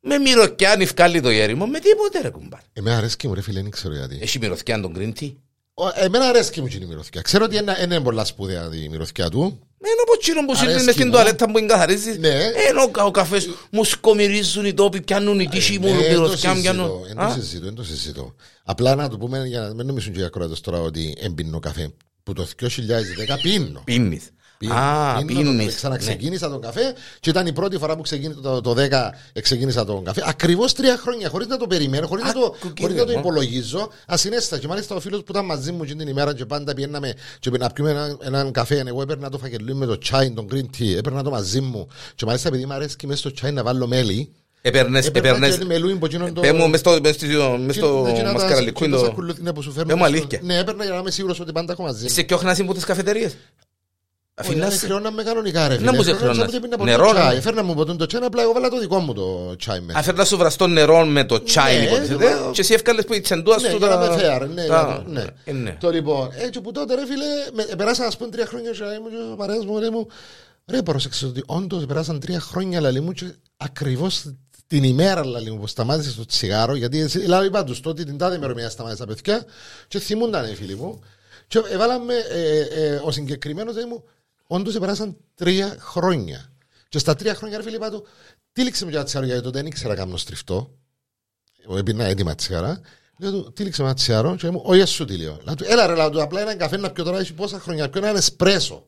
Με 0.08 0.18
μυρωκιάνι 0.18 0.86
βγάλει 0.86 1.22
το 1.22 1.30
γέριμο, 1.32 1.66
με 1.66 1.80
τίποτε 1.80 2.22
ρε 2.22 2.30
κουμπάρ. 2.30 2.60
Εμένα 2.74 2.98
αρέσκει 2.98 3.28
μου, 3.28 3.34
ρε 3.34 3.42
φίλε, 3.42 3.62
δεν 3.62 3.72
ξέρω 3.72 3.94
γιατί. 3.94 4.18
Έχει 4.22 4.40
μυρωκιάν 4.40 4.82
τον 4.82 4.94
green 4.98 5.14
tea. 5.24 5.34
Ο- 5.74 6.04
Εμένα 6.04 6.26
αρέσκει 6.28 6.62
μου 6.62 6.68
και 6.68 6.78
η 6.82 6.86
μυρωθιά. 6.86 7.22
Ξέρω 7.22 7.46
ότι 7.46 7.58
είναι, 7.58 7.78
είναι 7.84 8.00
πολλά 8.00 8.26
σπουδαία 8.26 8.70
η 8.84 8.90
μυρωθιά 8.90 9.30
του. 9.30 9.60
Ένα 9.82 10.02
από 10.08 10.18
τσίρο 10.20 10.40
που 10.40 10.52
Αρέσκει 10.52 10.68
σύρνει 10.68 10.84
μες 10.86 10.94
στην 10.94 11.06
μου. 11.08 11.12
τουαλέτα 11.14 11.52
που 11.52 11.58
εγκαθαρίζεις. 11.58 12.18
Ναι. 12.18 12.30
Ενώ 12.70 12.92
ο 13.06 13.12
καφές 13.12 13.50
μου 13.72 13.84
σκομυρίζουν 13.84 14.66
οι 14.66 14.74
τόποι, 14.74 15.02
πιάνουν 15.02 15.40
οι 15.40 15.48
τύχοι 15.48 15.80
μου, 15.80 15.88
Ε, 15.88 15.92
δεν 15.92 16.16
το 16.16 16.22
μυρωκιάν 16.22 16.62
πιάνουν. 16.62 16.86
συζητώ, 16.88 17.06
δεν 17.08 17.20
Α, 17.20 17.28
το 17.36 17.42
συζητώ, 17.42 17.66
δεν 17.66 17.74
το 17.76 17.84
συζητώ. 17.84 18.36
Απλά 18.64 18.96
να 18.96 19.10
το 19.10 19.18
πούμε 19.18 19.48
για 19.48 19.60
να 19.62 19.74
μην 19.74 19.86
νομίζουν 19.86 20.14
και 20.14 20.20
οι 20.20 20.24
ακροατές 20.24 20.62
τώρα 20.62 20.80
ότι 20.80 21.18
εμπίνω 21.20 21.60
καφέ. 21.60 21.94
Που 22.24 22.34
το 22.34 22.46
2010 22.46 23.38
πίνω. 23.42 23.82
Πίνεις. 23.84 24.24
Πίνω, 24.58 24.74
Α, 24.74 25.16
πίνω 25.26 25.42
τον- 25.42 25.44
πίνεις. 25.44 25.66
Ναι. 25.66 25.72
Ξαναξεκίνησα 25.72 26.50
τον 26.50 26.62
καφέ 26.62 26.94
και 27.20 27.30
ήταν 27.30 27.48
η 27.48 27.54
πρώτη 27.54 27.78
φορά 27.78 27.96
που 27.96 28.02
ξεκίνησα 28.02 28.40
το, 28.42 28.62
το 28.62 28.74
10 28.74 29.14
ξεκίνησα 29.42 29.86
τον 29.86 30.04
καφέ. 30.04 30.24
Ακριβώς 30.26 30.74
τρία 30.74 30.98
χρόνια, 30.98 31.30
χωρίς 31.30 31.48
να 31.48 31.58
το 31.58 31.68
περιμένω, 31.68 32.08
χωρίς 32.08 32.24
να, 32.24 32.34
το, 32.34 32.40
Άκου, 32.46 32.56
χωρίς 32.80 32.96
να 32.96 33.02
το 33.02 33.06
κύριε, 33.06 33.20
υπολογίζω. 33.20 33.90
Ασυνέστατα. 34.08 34.62
Και 34.62 34.68
μάλιστα 34.68 34.96
ο 34.96 35.00
φίλος 35.00 35.20
που 35.20 35.26
ήταν 35.30 35.46
μαζί 35.46 35.72
μου 35.72 35.84
εκείνη 35.84 35.98
την 36.00 36.08
ημέρα 36.08 36.34
και 36.34 36.46
πάντα 36.46 36.74
πηγαίναμε 36.74 37.14
και 37.40 37.50
να 37.50 37.70
πιούμε 37.70 37.90
έναν, 37.90 38.18
έναν 38.22 38.52
καφέ. 38.52 38.84
Εγώ 38.88 39.02
έπαιρνα 39.02 39.30
το 39.30 39.38
φακελί 39.38 39.76
με 39.76 39.86
το 39.86 39.98
τσάι, 39.98 40.32
τον 40.32 40.48
green 40.52 40.66
tea, 40.82 40.96
έπαιρνα 40.98 41.24
το 41.24 41.30
μαζί 41.30 41.62
μου. 41.62 41.88
Και 42.16 42.26
μάλιστα 42.26 42.48
επειδή 42.48 42.66
μου 42.66 42.74
αρέσει 42.74 42.96
και 42.96 43.08
μέσα 43.08 43.20
στο 43.20 43.32
τσάι 43.32 43.52
να 43.52 43.64
βάλω 43.64 43.88
μέλι. 43.88 44.32
Έπαιρνες, 44.62 45.06
Έπαιρνα 45.08 45.30
έπαιρνες. 45.30 45.58
και 45.58 45.66
μελούι 45.66 45.96
που 45.96 46.06
εκείνον 46.06 46.34
το- 46.34 46.42
Πέ 46.42 46.54
μου 46.54 46.70
μες 46.70 46.80
στο- 46.80 47.00
μες 47.02 47.16
στο- 47.16 47.58
μες 47.60 47.76
στο 47.76 48.04
και- 48.06 48.12
και 48.14 48.22
να 48.22 48.28
τα- 48.28 48.34
μασκαραλικό. 48.34 48.80
και 48.80 48.86
είναι 48.86 48.96
τα 48.96 49.00
το- 49.02 49.06
σακουλούθι, 49.08 49.42
ναι, 49.42 49.54
που 49.54 49.62
σου 49.62 49.72
φέρνουν 49.72 49.88
Πέ 49.88 49.94
μου 49.94 50.06
στο- 50.06 50.18
αλήθεια. 50.18 50.40
Ναι, 50.44 50.58
έπαιρνα 50.58 50.84
για 50.84 50.94
να 50.94 51.00
είμαι 51.00 51.12
σίγουρος 51.12 51.40
ότι 51.40 51.52
πάντα 51.52 51.72
έχω 51.72 51.84
μαζί 51.84 52.00
μου. 52.02 52.06
Είσαι 52.10 52.24
πιο 52.24 52.38
χνάσι 52.38 52.62
από 52.62 52.74
τις 52.74 52.84
καφετερίες. 52.84 53.36
Αφήνας 54.38 54.74
Όχι, 54.74 54.86
χρεώναμε 54.86 55.24
κανονικά 55.24 55.68
ρε 55.68 55.74
Να 55.74 55.80
φίλε. 55.80 55.92
μου 55.92 56.04
σε 56.04 56.14
Χρεώναμε 56.14 56.18
χρεώνας. 56.34 56.52
σαν 56.52 56.62
ότι 56.64 56.68
πίνα 56.70 56.84
Νερό, 56.84 57.08
ποτέ 57.08 57.20
ναι. 57.20 57.26
τσάι. 57.30 57.42
Φέρνα 57.42 57.64
μου 57.64 57.74
ποτέ 57.74 57.94
το 57.96 58.06
τσάι, 58.06 58.22
απλά 58.22 58.42
εγώ 58.42 58.52
βάλα 58.54 58.70
το 58.70 58.80
δικό 58.80 59.00
μου 59.00 59.14
το 59.14 59.56
τσάι 59.56 59.80
μέσα. 59.80 60.00
Αφέρνα 60.00 60.26
σου 60.26 60.38
βραστό 60.38 60.68
νερό 60.68 61.06
με 61.06 61.24
το 61.26 61.44
τσάι, 61.44 61.78
Ναι, 61.78 61.84
υποτίθεται, 61.84 62.30
ναι. 62.34 62.52
και 62.52 62.62
εσύ 62.62 62.74
εύκαλες 62.74 63.06
που 63.06 63.14
η 63.14 63.22
τσεντούα 63.22 63.56
Ναι, 63.62 63.70
σου 63.70 63.78
για 63.78 63.88
να 63.88 63.98
τα- 63.98 64.10
με 64.10 64.18
φέρει, 64.18 64.48
ναι, 64.54 64.66
τα- 64.66 65.04
ναι. 65.08 65.24
Ε, 65.44 65.52
ναι. 65.52 65.78
Το 65.80 65.90
λοιπόν, 65.90 66.30
έτσι 66.38 66.62
που 66.62 66.72
τότε 66.72 66.96
ρε 66.96 67.06
φίλε, 67.06 67.26
με- 67.54 67.76
περάσαν 67.76 68.06
ας 68.08 68.18
πούμε 68.18 68.30
τρία 68.30 68.46
χρόνια 68.46 68.72
και 68.72 68.84
μου 69.02 69.10
και 69.10 69.16
ο 69.34 69.36
παρέας 69.36 69.66
μου 69.66 69.80
λέει 69.80 69.90
μου, 69.90 70.08
ρε 70.66 70.82
πρόσεξε 70.82 71.26
ότι 71.26 71.44
όντως 71.46 71.86
περάσαν 71.86 72.20
τρία 72.20 72.40
χρόνια 72.40 72.80
λαλή 72.82 73.02
μου 73.02 73.12
και 73.12 73.26
ακριβώς 73.58 74.24
την 74.68 74.84
ημέρα 74.84 75.26
λαλή 75.26 75.52
μου 75.52 75.60
που 75.60 75.68
σταμάτησε 75.68 76.16
το 76.16 76.26
τσιγάρο, 76.26 76.76
γιατί 76.76 77.00
έτσι, 77.02 77.20
δηλαδή 77.20 77.48
είπα 77.48 77.64
τους 77.64 77.80
τότε 77.80 78.04
την 78.04 78.18
τάδε 78.18 78.36
ημερομηνία 78.36 78.70
σταμάτησα 78.70 79.06
τα 79.06 79.14
παιδιά 79.14 79.46
και 79.88 80.00
θυμούνταν 80.00 80.52
οι 80.52 80.56
φίλοι 80.56 80.76
μου 80.76 81.00
και 81.48 81.62
έβαλαμε, 81.72 82.14
ε, 82.14 82.60
ε, 82.86 83.02
ο 83.04 83.12
συγκεκριμένος 83.12 83.76
λέει 83.76 83.86
μου, 83.86 84.04
όντως 84.48 84.78
περάσαν 84.78 85.18
τρία 85.36 85.78
χρόνια. 85.80 86.54
Και 86.90 87.00
στα 87.00 87.16
τρία 87.16 87.36
χρόνια 87.36 87.58
ρε 87.58 87.64
φίλε 87.64 87.76
είπα 87.76 87.90
του, 87.90 88.06
τύλιξε 88.52 88.84
μου 88.84 88.90
για 88.90 89.04
τσιγάρο 89.04 89.26
γιατί 89.26 89.42
τότε 89.42 89.58
δεν 89.58 89.68
ήξερα 89.68 89.90
να 89.90 89.96
κάνω 89.96 90.18
στριφτό. 90.18 90.78
μου 91.68 91.78
έπινα 91.78 92.04
έτοιμα 92.04 92.36
τσιγάρα. 92.36 92.82
Λέω 93.20 93.32
του, 93.32 93.54
τύλιξε 93.54 93.82
ένα 93.82 93.94
τσιγάρο 93.94 94.36
και 94.36 94.50
μου, 94.50 94.62
όχι 94.66 94.80
εσύ 94.80 95.06
τι 95.06 95.18
λέω. 95.18 95.40
Λέω 95.44 95.56
του, 95.56 95.64
Έλα 95.68 95.88
ρε, 95.88 95.96
λέω 95.96 96.10
του, 96.10 96.22
απλά 96.22 96.42
έναν 96.42 96.58
καφέ 96.58 96.78
να 96.78 96.92
πιω 96.92 97.04
τώρα, 97.04 97.20
έχει 97.20 97.34
πόσα 97.34 97.60
χρόνια, 97.60 97.90
πιω 97.90 98.02
έναν 98.02 98.16
εσπρέσο. 98.16 98.88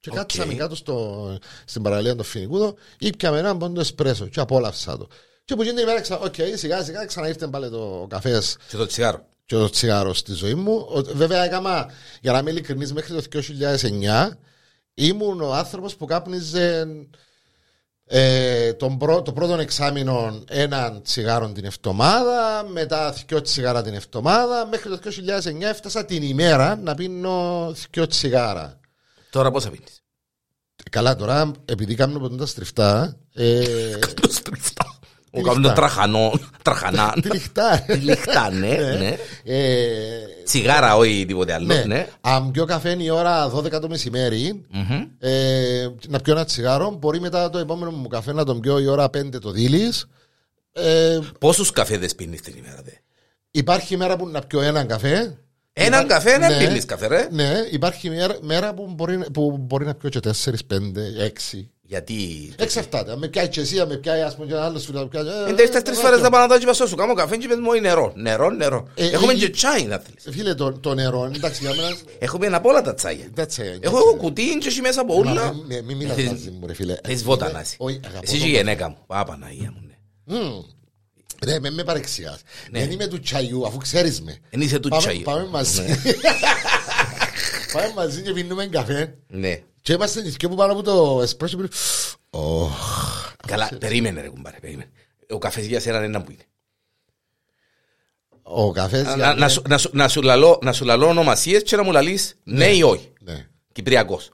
Και 0.00 0.10
Οκ. 0.10 0.16
κάτσαμε 0.16 0.54
κάτω 0.54 0.74
στο, 0.74 1.38
στην 1.64 1.82
παραλία 1.82 2.16
του 2.16 2.24
Φοινικούδων, 2.24 2.74
ήπιαμε 2.98 3.38
έναν 3.38 3.58
πόντο 3.58 3.80
εσπρέσο 3.80 4.26
και 4.26 4.40
απόλαυσα 4.40 4.98
το. 4.98 5.08
Και 5.44 5.54
που 5.54 5.62
'κείνη 5.62 5.82
τη 5.82 5.84
μέρα, 5.84 6.00
ξα... 6.00 6.18
οκ, 6.18 6.34
σιγά 6.54 6.82
σιγά 6.82 7.04
ξαναήρθε 7.04 7.46
πάλι 7.46 7.70
το 7.70 8.06
καφές 8.08 8.56
Και 8.68 8.76
το 8.76 8.86
τσιγάρο. 8.86 9.26
Και 9.48 9.54
το 9.54 9.68
τσιγάρος 9.70 10.18
στη 10.18 10.32
ζωή 10.32 10.54
μου. 10.54 10.86
Ο- 10.88 11.02
Βέβαια, 11.02 11.44
έκανα, 11.44 11.90
για 12.20 12.32
να 12.32 12.38
είμαι 12.38 12.50
ειλικρινής, 12.50 12.92
μέχρι 12.92 13.14
το 13.14 13.20
2009 13.20 14.38
ήμουν 14.94 15.40
ο 15.40 15.54
άνθρωπος 15.54 15.96
που 15.96 16.06
κάπνιζε 16.06 16.86
ε, 18.04 18.72
τον 18.72 18.98
πρω- 18.98 19.22
το 19.22 19.32
πρώτο 19.32 19.54
εξάμεινο 19.54 20.42
έναν 20.48 21.02
τσιγάρο 21.02 21.52
την 21.52 21.64
εβδομάδα, 21.64 22.64
μετά 22.68 23.12
δυο 23.26 23.40
τσιγάρα 23.40 23.82
την 23.82 23.94
εβδομάδα. 23.94 24.66
Μέχρι 24.66 24.88
το 24.88 24.96
2009 24.98 25.68
έφτασα 25.68 26.04
την 26.04 26.22
ημέρα 26.22 26.76
να 26.76 26.94
πίνω 26.94 27.72
δυο 27.90 28.06
τσιγάρα. 28.06 28.80
Τώρα 29.30 29.50
πόσα 29.50 29.70
πίνεις; 29.70 30.02
Καλά, 30.90 31.16
τώρα 31.16 31.50
επειδή 31.64 31.94
κάνουμε 31.94 32.18
ποτέ 32.18 32.36
τα 32.36 32.46
στριφτά. 32.46 33.16
Ε, 33.34 33.96
Το 34.20 34.28
στριφτά. 34.32 34.97
Ο 35.30 35.38
λιχτά. 35.38 35.52
καπνό 35.52 35.72
τραχανό. 35.72 36.32
Τραχανά. 36.62 37.14
τη 37.22 37.28
λιχτά. 37.28 37.84
Λιχτά, 38.00 38.50
ναι, 38.50 38.76
ναι. 38.98 39.16
Ε, 39.44 39.86
Τσιγάρα, 40.44 40.96
όχι 40.96 41.24
τίποτε 41.26 41.52
άλλο. 41.54 41.66
ναι. 41.66 41.82
Ναι. 41.86 42.06
Αν 42.20 42.50
πιω 42.50 42.64
καφέ 42.64 42.96
η 42.98 43.10
ώρα 43.10 43.52
12 43.54 43.70
το 43.80 43.88
μεσημέρι, 43.88 44.64
Μμμ. 44.70 45.02
ε, 45.18 45.88
να 46.08 46.20
πιω 46.20 46.32
ένα 46.32 46.44
τσιγάρο, 46.44 46.90
μπορεί 46.98 47.20
μετά 47.20 47.50
το 47.50 47.58
επόμενο 47.58 47.90
μου 47.90 48.08
καφέ 48.08 48.32
να 48.32 48.44
τον 48.44 48.60
πιω 48.60 48.78
η 48.78 48.86
ώρα 48.86 49.04
5 49.04 49.38
το 49.40 49.50
δίλης. 49.50 50.06
Ε, 50.72 51.18
Πόσους 51.40 51.70
καφέδες 51.70 52.14
πίνεις 52.14 52.40
την 52.40 52.54
ημέρα, 52.56 52.80
δε; 52.84 52.90
υπάρχει 53.50 53.96
μέρα 53.96 54.16
που 54.16 54.28
να 54.28 54.40
πιω 54.40 54.60
έναν 54.60 54.86
καφέ. 54.86 55.36
Έναν 55.72 56.04
Υπά- 56.04 56.14
καφέ 56.14 56.38
δεν 56.38 56.50
ναι. 56.58 56.66
πίνεις 56.66 56.84
καφέ, 56.84 57.06
ρε. 57.06 57.28
Ναι, 57.30 57.52
υπάρχει 57.70 58.10
μέρα, 58.10 58.36
μέρα 58.40 58.74
που, 58.74 58.92
μπορεί, 58.96 59.18
που 59.32 59.56
μπορεί 59.60 59.84
να 59.84 59.94
πιω 59.94 60.08
και 60.08 60.20
4, 60.24 60.30
5, 60.68 60.74
6. 61.18 61.66
Γιατί; 61.90 62.52
Εξαρτάται. 62.58 63.12
Αν 63.12 63.18
με 63.18 63.28
πιάει 63.28 63.48
και 63.48 63.60
εσύ, 63.60 63.80
αν 63.80 63.88
με 63.88 63.96
πιάει 63.96 64.20
ας 64.20 64.34
πούμε 64.34 64.46
και 64.46 64.52
ένα 64.52 64.64
άλλο 64.64 64.78
φίλο. 64.78 65.00
με 65.00 65.06
πιάει, 65.06 65.24
ε, 65.26 65.50
Εντάξει, 65.50 65.72
ε, 65.76 65.80
τρεις 65.80 65.96
να 65.96 66.02
φορές 66.02 66.14
πιω. 66.16 66.24
να 66.24 66.30
πάω 66.30 66.40
να 66.40 66.46
δω 66.46 66.58
και 66.58 66.66
πασό 66.66 66.86
σου. 66.86 66.96
Κάνω 66.96 67.14
καφέ 67.14 67.36
και 67.36 67.48
πες 67.48 67.56
μου 67.58 67.66
«Όχι, 67.70 67.80
νερό. 67.80 68.12
Νερό, 68.16 68.50
νερό. 68.50 68.88
Ε, 68.94 69.06
Έχουμε 69.08 69.32
ε, 69.32 69.36
και 69.36 69.48
τσάι 69.48 69.82
να 69.82 69.98
θέλεις. 69.98 70.36
Φίλε, 70.38 70.54
το, 70.54 70.72
το 70.72 70.94
νερό, 70.94 71.30
εντάξει, 71.34 71.60
για 71.64 71.74
μένα. 71.74 71.96
Έχουμε 72.18 72.46
ένα 72.46 72.56
από 72.56 72.68
όλα 72.68 72.82
τα 72.82 72.94
τσάια. 72.94 73.24
That's 73.36 73.40
it. 73.42 73.78
Έχω 73.80 73.96
εγώ 73.98 74.14
κουτί 74.14 74.58
και 74.60 74.68
έχει 74.68 74.80
μέσα 74.80 75.00
από 75.00 75.14
όλα. 75.14 75.32
Μα, 75.34 75.54
Μην 75.68 75.84
μην 75.84 75.96
μιλάς 75.96 76.14
Θες- 76.16 76.30
μαζί 76.30 76.50
μου, 76.50 76.66
ρε 76.66 76.74
φίλε. 76.74 76.96
Θες 77.06 77.22
βότα 77.22 77.50
να 77.52 77.60
είσαι. 77.60 77.74
Όχι, 77.78 78.00
αγαπώ 78.04 78.20
Εσύ 78.24 78.32
και 78.34 78.38
τον 78.40 78.48
η 78.48 78.50
γυναίκα 78.52 78.88
μου. 78.88 78.96
Πάπαναγία 79.06 79.72
μου. 79.74 79.82
ναι. 79.86 80.38
Μμμ. 80.38 80.60
Ρε, 81.44 81.60
με 81.60 81.70
με 81.70 81.84
παρεξιάς. 81.84 82.40
Ναι. 82.70 82.78
Δεν 82.80 82.90
είμαι 82.90 83.06
του 83.06 83.20
τσαϊού, 83.20 83.66
αφού 83.66 83.76
ξέρεις 83.78 84.20
με. 84.22 84.38
Εν 84.50 84.60
είσαι 84.60 84.78
του 84.78 84.88
Πάμε- 84.88 85.02
τσάι. 85.02 85.18
Πάμε 85.18 85.46
μαζί. 85.50 85.82
Πάμε 87.72 87.92
μαζί 87.96 88.22
και 88.22 88.32
πίνουμε 88.32 88.66
καφέ. 88.66 89.14
Ναι. 89.28 89.60
Και 89.88 89.94
είμαστε 89.94 90.20
οι 90.20 90.28
δυο 90.28 90.48
που 90.48 90.54
πάνω 90.54 90.72
από 90.72 90.82
το 90.82 91.20
εσπρέσο. 91.22 91.56
που- 91.56 91.68
Ωχ. 92.30 93.32
Καλά, 93.46 93.70
περίμενε 93.80 94.20
ρε 94.20 94.28
κουμπάρε, 94.28 94.56
περίμενε. 94.60 94.90
Ο 95.30 95.38
καφές 95.38 95.66
για 95.66 95.80
σένα 95.80 95.96
είναι 95.96 96.06
ένα 96.06 96.22
που 96.22 96.30
είναι. 96.30 96.42
Ο 98.42 98.70
καφές 98.72 99.02
Να- 99.02 99.08
για 99.14 99.16
να- 99.16 99.26
μένα- 99.26 99.38
να 99.40 99.48
σου- 99.48 99.62
να 99.68 99.78
σου- 99.78 99.90
Να 99.92 100.08
σου 100.08 100.22
λαλώ- 100.22 100.62
να 100.64 100.72
σου 100.72 100.84
λαλώ 100.84 101.06
ονομασίες 101.08 101.62
και 101.62 101.76
να 101.76 101.82
μου 101.82 101.92
λαλείς 101.92 102.34
ναι 102.44 102.66
ή 102.66 102.82
όχι. 102.82 103.12
Ναι. 103.20 103.46
Κυπριακός. 103.72 104.30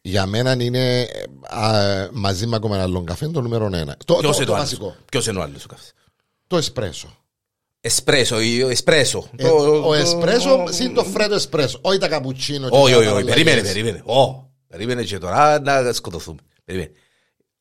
Για 0.00 0.26
μένα 0.26 0.52
είναι 0.62 1.00
ε, 1.00 1.22
α, 1.42 2.08
μαζί 2.12 2.46
με 2.46 2.56
ακόμα 2.56 2.74
ένα 2.74 2.84
άλλο 2.84 3.02
καφέ 3.04 3.28
το 3.28 3.40
νούμερο 3.40 3.64
ένα. 3.66 3.96
Το, 4.04 4.14
Ποιος 4.14 4.30
το, 4.36 4.36
είναι 4.36 4.46
το 4.50 4.52
ο 4.52 4.56
βασικό. 4.56 4.84
άλλος. 4.84 4.96
Ποιος 5.10 5.26
είναι 5.26 5.38
ο 5.38 5.42
άλλος 5.42 5.64
ο 5.64 5.68
καφές; 5.68 5.92
Το 6.46 6.56
εσπρέσο. 6.56 7.23
Εσπρέσο 7.86 8.40
ή 8.40 8.62
ο 8.62 8.68
εσπρέσο. 8.68 9.28
Ε, 9.36 9.46
ο 9.84 9.94
εσπρέσο 9.94 10.64
συν 10.70 10.94
το 10.94 11.04
φρέτο 11.04 11.34
εσπρέσο. 11.34 11.78
Όχι 11.82 11.98
τα 11.98 12.08
καπουτσίνο. 12.08 12.68
και 12.68 12.76
Όχι, 12.76 12.92
τα 12.92 12.98
όχι, 12.98 13.06
όχι. 13.08 13.14
παραλλαγές. 13.14 13.34
Περίμενε, 13.34 13.62
περίμενε. 13.68 14.02
Ω, 14.06 14.50
Περίμενε 14.68 15.02
και 15.02 15.18
τώρα 15.18 15.60
να 15.60 15.92
σκοτωθούμε. 15.92 16.38
Περίμενε. 16.64 16.90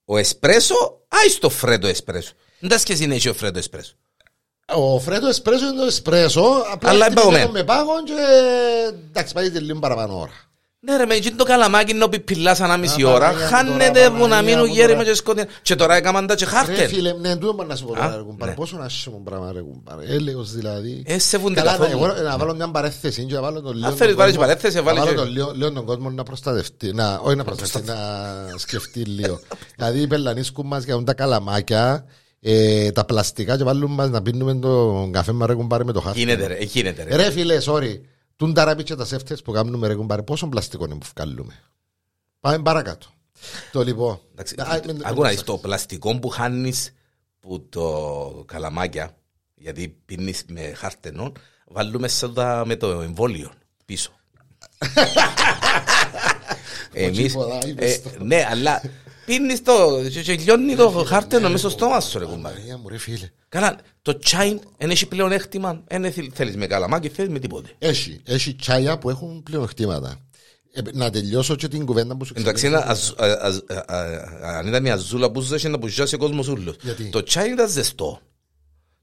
Ο 0.05 0.17
εσπρέσο, 0.17 0.75
άι 1.07 1.29
στο 1.29 1.49
φρέτο 1.49 1.87
εσπρέσο. 1.87 2.31
Δεν 2.59 2.69
τα 2.69 2.77
σχέση 2.77 3.03
είναι 3.03 3.17
και 3.17 3.29
ο 3.29 3.33
φρέτο 3.33 3.59
εσπρέσο. 3.59 3.93
Ο 4.75 4.99
φρέτο 4.99 5.27
εσπρέσο 5.27 5.65
είναι 5.65 5.77
το 5.79 5.85
εσπρέσο. 5.85 6.41
Απλά 6.71 6.89
Αλλά 6.89 7.05
χτυπημένο 7.05 7.35
εμπαγωμένο. 7.37 7.51
με 7.51 7.63
πάγον 7.63 8.03
και 8.05 8.13
εντάξει, 9.09 9.33
πάει 9.33 9.51
και 9.51 9.59
λίγο 9.59 9.79
παραπάνω 9.79 10.19
ώρα. 10.19 10.31
Ναι 10.85 10.97
ρε, 10.97 11.05
με 11.05 11.13
εκείνο 11.13 11.35
το 11.37 11.43
καλαμάκι 11.43 11.93
να 11.93 12.09
πιπιλάς 12.09 12.61
ανά 12.61 12.77
μισή 12.77 13.03
Α, 13.03 13.09
ώρα. 13.09 13.27
Παναγία 13.27 13.45
μου 13.45 13.51
Χάνεται 13.55 13.99
τώρα, 13.99 14.09
που 14.11 14.15
να 14.17 14.21
Παναγία 14.27 14.41
μείνουν 14.55 14.67
μου 14.67 14.73
γέροι 14.73 14.85
τώρα. 14.87 14.97
μες 14.97 15.07
και 15.07 15.13
σκοτεινά. 15.15 15.47
Και 15.61 15.75
τώρα 15.75 15.95
έκαναν 15.95 16.27
τα 16.27 16.35
και 16.35 16.43
Ρε 16.45 16.49
χάρτεν. 16.49 16.87
φίλε, 16.87 17.11
ναι, 17.13 17.35
τούτο 17.35 17.53
μπορώ 17.53 17.67
να 17.67 17.75
σου 17.75 17.85
πω 17.85 17.93
Α, 17.93 17.95
τώρα, 17.95 18.15
ρε 18.15 18.21
κουμπάρε. 18.23 18.51
ναι. 18.51 18.57
Πόσο 18.57 18.77
άσχημο 18.81 19.21
πράγμα, 19.23 19.51
ρε 19.51 19.59
κουμπάρε. 19.61 20.13
Έλεος 20.13 20.51
δηλαδή. 20.53 21.03
Ε, 21.05 21.19
σε 21.19 21.37
βούνται 21.37 21.55
Καλά, 21.61 21.71
να, 21.71 21.77
καθόλου. 21.77 22.03
εγώ 22.13 22.21
να 22.23 22.37
βάλω 22.37 22.55
μια 22.55 22.71
παρέθεση 22.71 23.23
και 23.25 23.33
να 23.33 23.41
βάλω 23.41 23.61
τον 23.61 23.75
λίγο. 23.75 23.87
Αν 23.87 23.95
θέλεις 23.95 24.15
βάλεις 24.15 24.35
παρέθεση, 24.37 24.81
βάλεις 24.81 24.99
Να 24.99 25.05
βάλω 25.05 25.17
και- 25.17 25.23
τον 25.23 25.33
λίγο, 25.33 25.51
λίγο 25.55 25.71
τον 25.71 25.85
κόσμο 25.85 26.09
να 26.09 26.23
προστατευτεί. 26.23 26.93
Να, 26.93 27.19
όχι 27.23 27.35
να 27.35 27.43
προστατευτεί, 27.43 27.87
να 28.51 28.57
σκεφτεί 28.57 28.99
λίγο. 28.99 29.39
δηλαδή 29.75 29.99
οι 30.01 30.07
πελανίσκουν 30.07 30.67
μας 30.67 30.83
για 30.83 31.03
τα 31.03 31.13
καλαμάκια, 31.13 32.05
ε, 32.41 32.91
τα 32.91 33.05
πλαστικά 33.05 33.57
και 33.57 33.63
βάλουν 33.63 33.91
μας 33.91 34.09
να 34.09 34.21
πίνουμε 34.21 34.55
τον 34.55 35.11
καφέ 35.11 35.31
μας 35.31 35.47
ρε 35.47 35.53
κουμπάρε 35.53 35.83
με 35.83 35.91
το 35.91 35.99
χάρτη. 36.01 36.19
Γίνεται 36.19 36.47
ρε, 36.47 36.53
ε, 36.53 36.63
γίνεται 36.63 37.03
ρε. 37.03 37.15
Ρε 37.15 37.31
φίλε, 37.31 37.57
sorry. 37.65 37.99
Τούν 38.43 38.53
τα 38.53 38.63
ράπη 38.63 38.83
και 38.83 38.95
τα 38.95 39.05
σέφτες 39.05 39.41
που 39.41 39.51
κάνουμε 39.51 39.87
ρε 39.87 39.95
κουμπάρε, 39.95 40.21
πόσο 40.21 40.47
πλαστικό 40.47 40.85
είναι 40.85 40.95
που 40.95 41.07
βγάλουμε. 41.15 41.59
Πάμε 42.39 42.59
παρακάτω. 42.61 43.07
Το 43.71 43.83
λοιπόν. 43.83 44.19
Εντάξει, 44.31 44.55
Α, 44.57 44.81
με- 44.85 44.93
με- 44.93 44.99
Ακού 45.03 45.21
να 45.21 45.29
δεις 45.29 45.43
το 45.43 45.57
πλαστικό 45.57 46.19
που 46.19 46.29
χάνεις 46.29 46.93
που 47.39 47.67
το 47.69 48.43
καλαμάκια 48.47 49.17
γιατί 49.55 49.87
πίνεις 50.05 50.43
με 50.47 50.73
χάρτενο 50.75 51.31
βάλουμε 51.67 52.07
σαν 52.07 52.33
τα 52.33 52.63
με 52.65 52.75
το 52.75 53.01
εμβόλιο 53.01 53.51
πίσω. 53.85 54.11
Εμείς, 56.93 57.31
τίποτα, 57.31 57.67
είπες 57.67 57.95
ε, 57.95 57.99
το. 57.99 58.23
ναι, 58.23 58.45
αλλά 58.49 58.81
πίνεις 59.25 59.61
το 59.63 60.01
και- 60.11 60.21
και 60.21 60.35
λιώνει 60.35 60.75
το 60.75 60.89
χάρτενο 61.07 61.47
μέσα 61.49 61.57
στο 61.57 61.69
στόμα 61.69 61.99
σου 61.99 62.19
ρε 62.19 62.25
κουμπάρε. 62.25 62.53
Παναγία 62.55 62.77
μου 62.77 62.89
ρε 62.89 62.97
φίλε. 62.97 63.29
Καλά, 63.49 63.77
το 64.01 64.17
τσάι 64.17 64.59
δεν 64.77 64.89
έχει 64.89 65.05
πλέον 65.05 65.31
έκτημα, 65.31 65.83
δεν 65.87 66.13
θέλεις 66.33 66.55
με 66.55 66.67
καλαμάκι, 66.67 67.09
θέλεις 67.09 67.31
με 67.31 67.39
τίποτε. 67.39 67.69
Έχει, 67.79 68.21
έχει 68.25 68.55
τσάια 68.55 68.97
που 68.97 69.09
έχουν 69.09 69.43
πλεονεκτήματα. 69.43 70.17
Ε, 70.75 70.81
να 70.93 71.09
τελειώσω 71.09 71.55
και 71.55 71.67
την 71.67 71.85
κουβέντα 71.85 72.17
που 72.17 72.25
σου 72.25 72.33
Εντάξει, 72.37 72.53
ξεκίνησα. 72.53 72.83
ένα 72.83 72.91
αζ- 72.91 73.21
α- 73.21 73.25
α- 73.25 73.95
α- 73.95 74.47
α- 74.47 74.57
αν 74.57 74.67
ήταν 74.67 74.85
η 74.85 74.89
αζούλα 74.91 75.31
που 75.31 75.41
ζούσε 75.41 75.67
να 75.69 75.79
πουσιάσει 75.79 76.15
ο 76.15 76.17
κόσμος 76.17 76.47
ούλος. 76.47 76.75
Γιατί; 76.81 77.03
Το 77.09 77.23
τσάι 77.23 77.51
ήταν 77.51 77.69
ζεστό. 77.69 78.19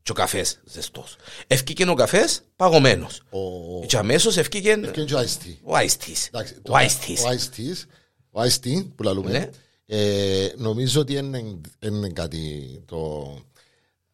Και 0.02 0.10
ο 0.10 0.14
καφές 0.14 0.60
ζεστός. 0.64 1.16
Ευκήκε 1.46 1.88
ο 1.88 1.94
καφές 1.94 2.40
παγωμένος. 2.56 3.22
Ο- 3.30 3.86
Και 3.86 3.96
αμέσως 3.96 4.36
ευκήκε 4.36 4.68
Και 4.92 5.00
είναι 5.00 5.14
ο 5.14 5.18
Ice 5.18 5.44
Tea. 5.46 5.56
ο 5.62 5.72
ice 5.76 6.04
teas. 6.04 6.26
Εντάξει, 6.28 6.54
Ο 6.56 6.60
το- 6.62 6.72
ice 6.74 7.06
teas. 7.08 7.24
Ο 7.24 7.28
Ice 7.30 7.56
Teas, 7.58 7.84
ο 8.30 8.40
Ice 8.42 8.66
Tea 8.66 8.86
που 8.96 9.02
λαλούμε. 9.02 9.50
Ναι. 9.90 9.96
Ε, 9.96 10.52
νομίζω 10.56 11.00
ότι 11.00 11.14
είναι, 11.14 11.58
είναι 11.86 12.08
κάτι 12.08 12.70
το, 12.86 13.34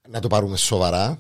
να 0.09 0.21
το 0.21 0.28
πάρουμε 0.28 0.56
σοβαρά 0.56 1.18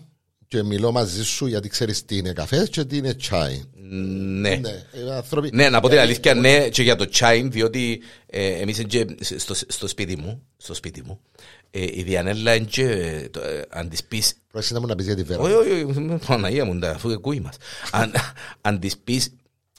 και 0.48 0.62
μιλώ 0.62 0.92
μαζί 0.92 1.24
σου 1.24 1.46
γιατί 1.46 1.68
ξέρεις 1.68 2.04
τι 2.04 2.16
είναι 2.16 2.32
καφέ 2.32 2.66
και 2.66 2.84
τι 2.84 2.96
είναι 2.96 3.14
τσάι. 3.14 3.62
Ναι. 3.88 4.54
Ναι, 4.56 4.84
ε, 4.92 5.14
άνθρωποι, 5.14 5.50
Ναι, 5.52 5.68
να 5.68 5.80
πω 5.80 5.88
την 5.88 5.98
αλήθεια, 5.98 6.34
ναι, 6.34 6.68
και 6.68 6.82
για 6.82 6.96
το 6.96 7.08
τσάι, 7.08 7.48
διότι 7.48 8.00
ε, 8.26 8.46
εμείς 8.46 8.78
είναι 8.78 8.88
και 8.88 9.06
στο, 9.38 9.54
στο 9.54 9.86
σπίτι 9.88 10.16
μου, 10.16 10.42
στο 10.56 10.74
σπίτι 10.74 11.02
μου, 11.04 11.20
ε, 11.70 11.82
η 11.92 12.02
Διανέλα 12.02 12.54
είναι 12.54 12.66
και, 12.66 12.82
ε, 12.84 13.28
το, 13.28 13.40
ε, 13.40 13.64
αν 13.68 13.88
της 13.88 14.04
πεις 14.04 14.34
Πρόκειται 14.52 14.74
να 14.74 14.80
μου 14.80 14.86
να 14.86 14.94
πεις 14.94 15.06
για 15.06 15.16
τη 15.16 15.22
βέρα. 15.22 15.40
Όχι, 15.40 15.54
όχι, 15.54 15.82
όχι, 15.82 16.18
Παναγία 16.26 16.64
μου, 16.64 16.78
τα- 16.78 16.90
αφού 16.90 17.12
ακούει 17.12 17.40
μας. 17.40 17.56
Αν, 17.90 18.12
αν 18.60 18.78
της 18.78 18.96
πεις, 18.98 19.26
α- 19.26 19.30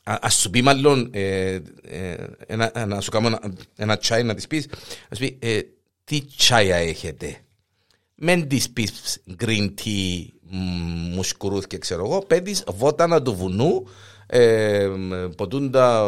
ας 0.08 0.36
σου 0.36 0.50
πει 0.50 0.62
μάλλον, 0.62 1.10
ε, 1.12 1.60
ε, 1.82 2.16
ένα, 2.48 2.86
να 2.88 3.02
σου 3.02 3.12
κάνω 3.12 3.28
ένα, 3.28 3.54
ένα 3.76 3.98
τσάι 3.98 4.24
να 4.24 4.36
της 4.36 4.48
πεις, 4.48 4.68
να 5.10 5.16
σου 5.16 5.22
πει, 5.22 5.38
ε, 5.42 5.60
τι 6.04 6.26
τσάια 6.38 6.76
έχετε. 6.76 7.38
Μεν 8.16 8.48
της 8.48 8.70
πεις 8.70 9.22
green 9.40 9.70
tea, 9.84 10.26
μ, 10.42 10.58
μουσκουρούθ 11.14 11.66
ξέρω 11.80 12.06
εγώ, 12.06 12.20
πέτεις 12.20 12.64
βότανα 12.68 13.22
του 13.22 13.36
βουνού, 13.36 13.88
ε, 14.28 14.88
μ, 14.88 15.30
ποτούντα... 15.36 16.08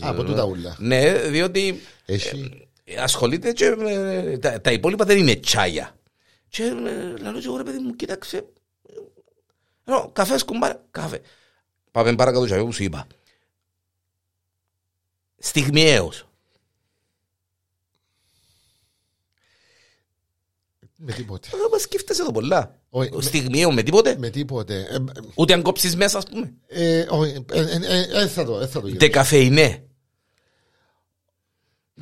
Α, 0.00 0.14
ποτούντα 0.14 0.44
ούλα. 0.44 0.76
Ναι, 0.78 1.12
διότι 1.12 1.80
Έχει, 2.04 2.66
ε, 2.84 3.00
ασχολείται 3.00 3.52
και 3.52 3.74
με, 3.76 4.38
τα, 4.40 4.60
τα 4.60 4.72
υπόλοιπα 4.72 5.04
δεν 5.04 5.18
είναι 5.18 5.34
τσάια. 5.34 5.96
Και 6.48 6.62
ε, 6.62 7.22
λέω 7.22 7.32
και 7.32 7.46
εγώ 7.46 7.56
ρε 7.56 7.62
παιδί 7.62 7.78
μου, 7.78 7.96
κοίταξε. 7.96 8.44
Λέω, 9.84 10.10
καφέ 10.12 10.38
κουμπάρα, 10.46 10.84
καφέ. 10.90 11.20
Πάμε 11.90 12.14
παρακάτω 12.14 12.46
και 12.46 12.54
που 12.54 12.72
σου 12.72 12.82
είπα. 12.82 13.06
Στιγμιαίος. 15.38 16.22
με 21.00 21.12
τίποτε. 21.12 21.48
Ε, 21.52 21.56
μας 21.72 21.80
σκέφτεσαι 21.82 22.24
το 22.24 22.30
πολλά. 22.32 22.80
Όχι, 22.90 23.10
με- 23.14 23.22
Στιγμιαίος 23.22 23.74
με 23.74 23.82
τίποτε; 23.82 24.16
Με 24.18 24.30
τίποτε. 24.30 24.86
Ε, 24.90 24.96
Ούτε 25.34 25.52
αν 25.52 25.62
κόψεις 25.62 25.96
μέσα, 25.96 26.18
ας 26.18 26.24
πούμε. 26.26 26.54
ε, 26.66 27.06
όχι, 27.10 27.44
ε, 27.52 27.60
ε, 27.60 27.78
ε, 27.82 28.20
ε, 28.22 28.26
θα 28.28 28.44
το, 28.44 28.60
ε, 28.60 28.66
θα 28.66 28.80
το 28.80 28.96
Τε 28.96 29.08
καφεϊνέ. 29.08 29.82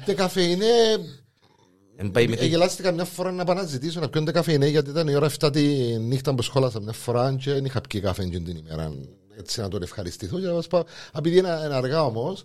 Τε 0.04 0.14
καφέ 0.14 0.42
είναι. 0.42 0.66
Εν 1.96 2.10
πάει 2.10 2.28
με 2.28 2.34
Ε, 2.34 2.38
τι- 2.38 2.46
Γελάστηκα 2.46 2.92
μια 2.92 3.04
φορά 3.04 3.32
να 3.32 3.44
πάω 3.44 3.54
να 3.56 3.62
ζητήσω 3.64 4.00
να 4.00 4.08
πιόνται 4.08 4.32
καφέ 4.32 4.66
γιατί 4.66 4.90
ήταν 4.90 5.08
η 5.08 5.14
ώρα 5.14 5.26
7 5.26 5.50
τη 5.52 5.62
νύχτα 5.98 6.34
που 6.34 6.42
σχόλασα 6.42 6.80
μια 6.80 6.92
φορά 6.92 7.36
και 7.40 7.52
δεν 7.52 7.64
είχα 7.64 7.80
πιει 7.80 8.00
καφέ 8.00 8.22
εκείνη 8.22 8.44
την 8.44 8.56
ημέρα 8.56 8.92
έτσι 9.38 9.60
να 9.60 9.68
τον 9.68 9.82
ευχαριστηθώ 9.82 10.40
και 10.40 10.46
να 10.46 10.52
μας 10.52 10.66
πάω 10.66 10.84
επειδή 11.18 11.38
είναι 11.38 11.60
είναι 11.64 11.74
αργά 11.74 12.04
όμως 12.04 12.44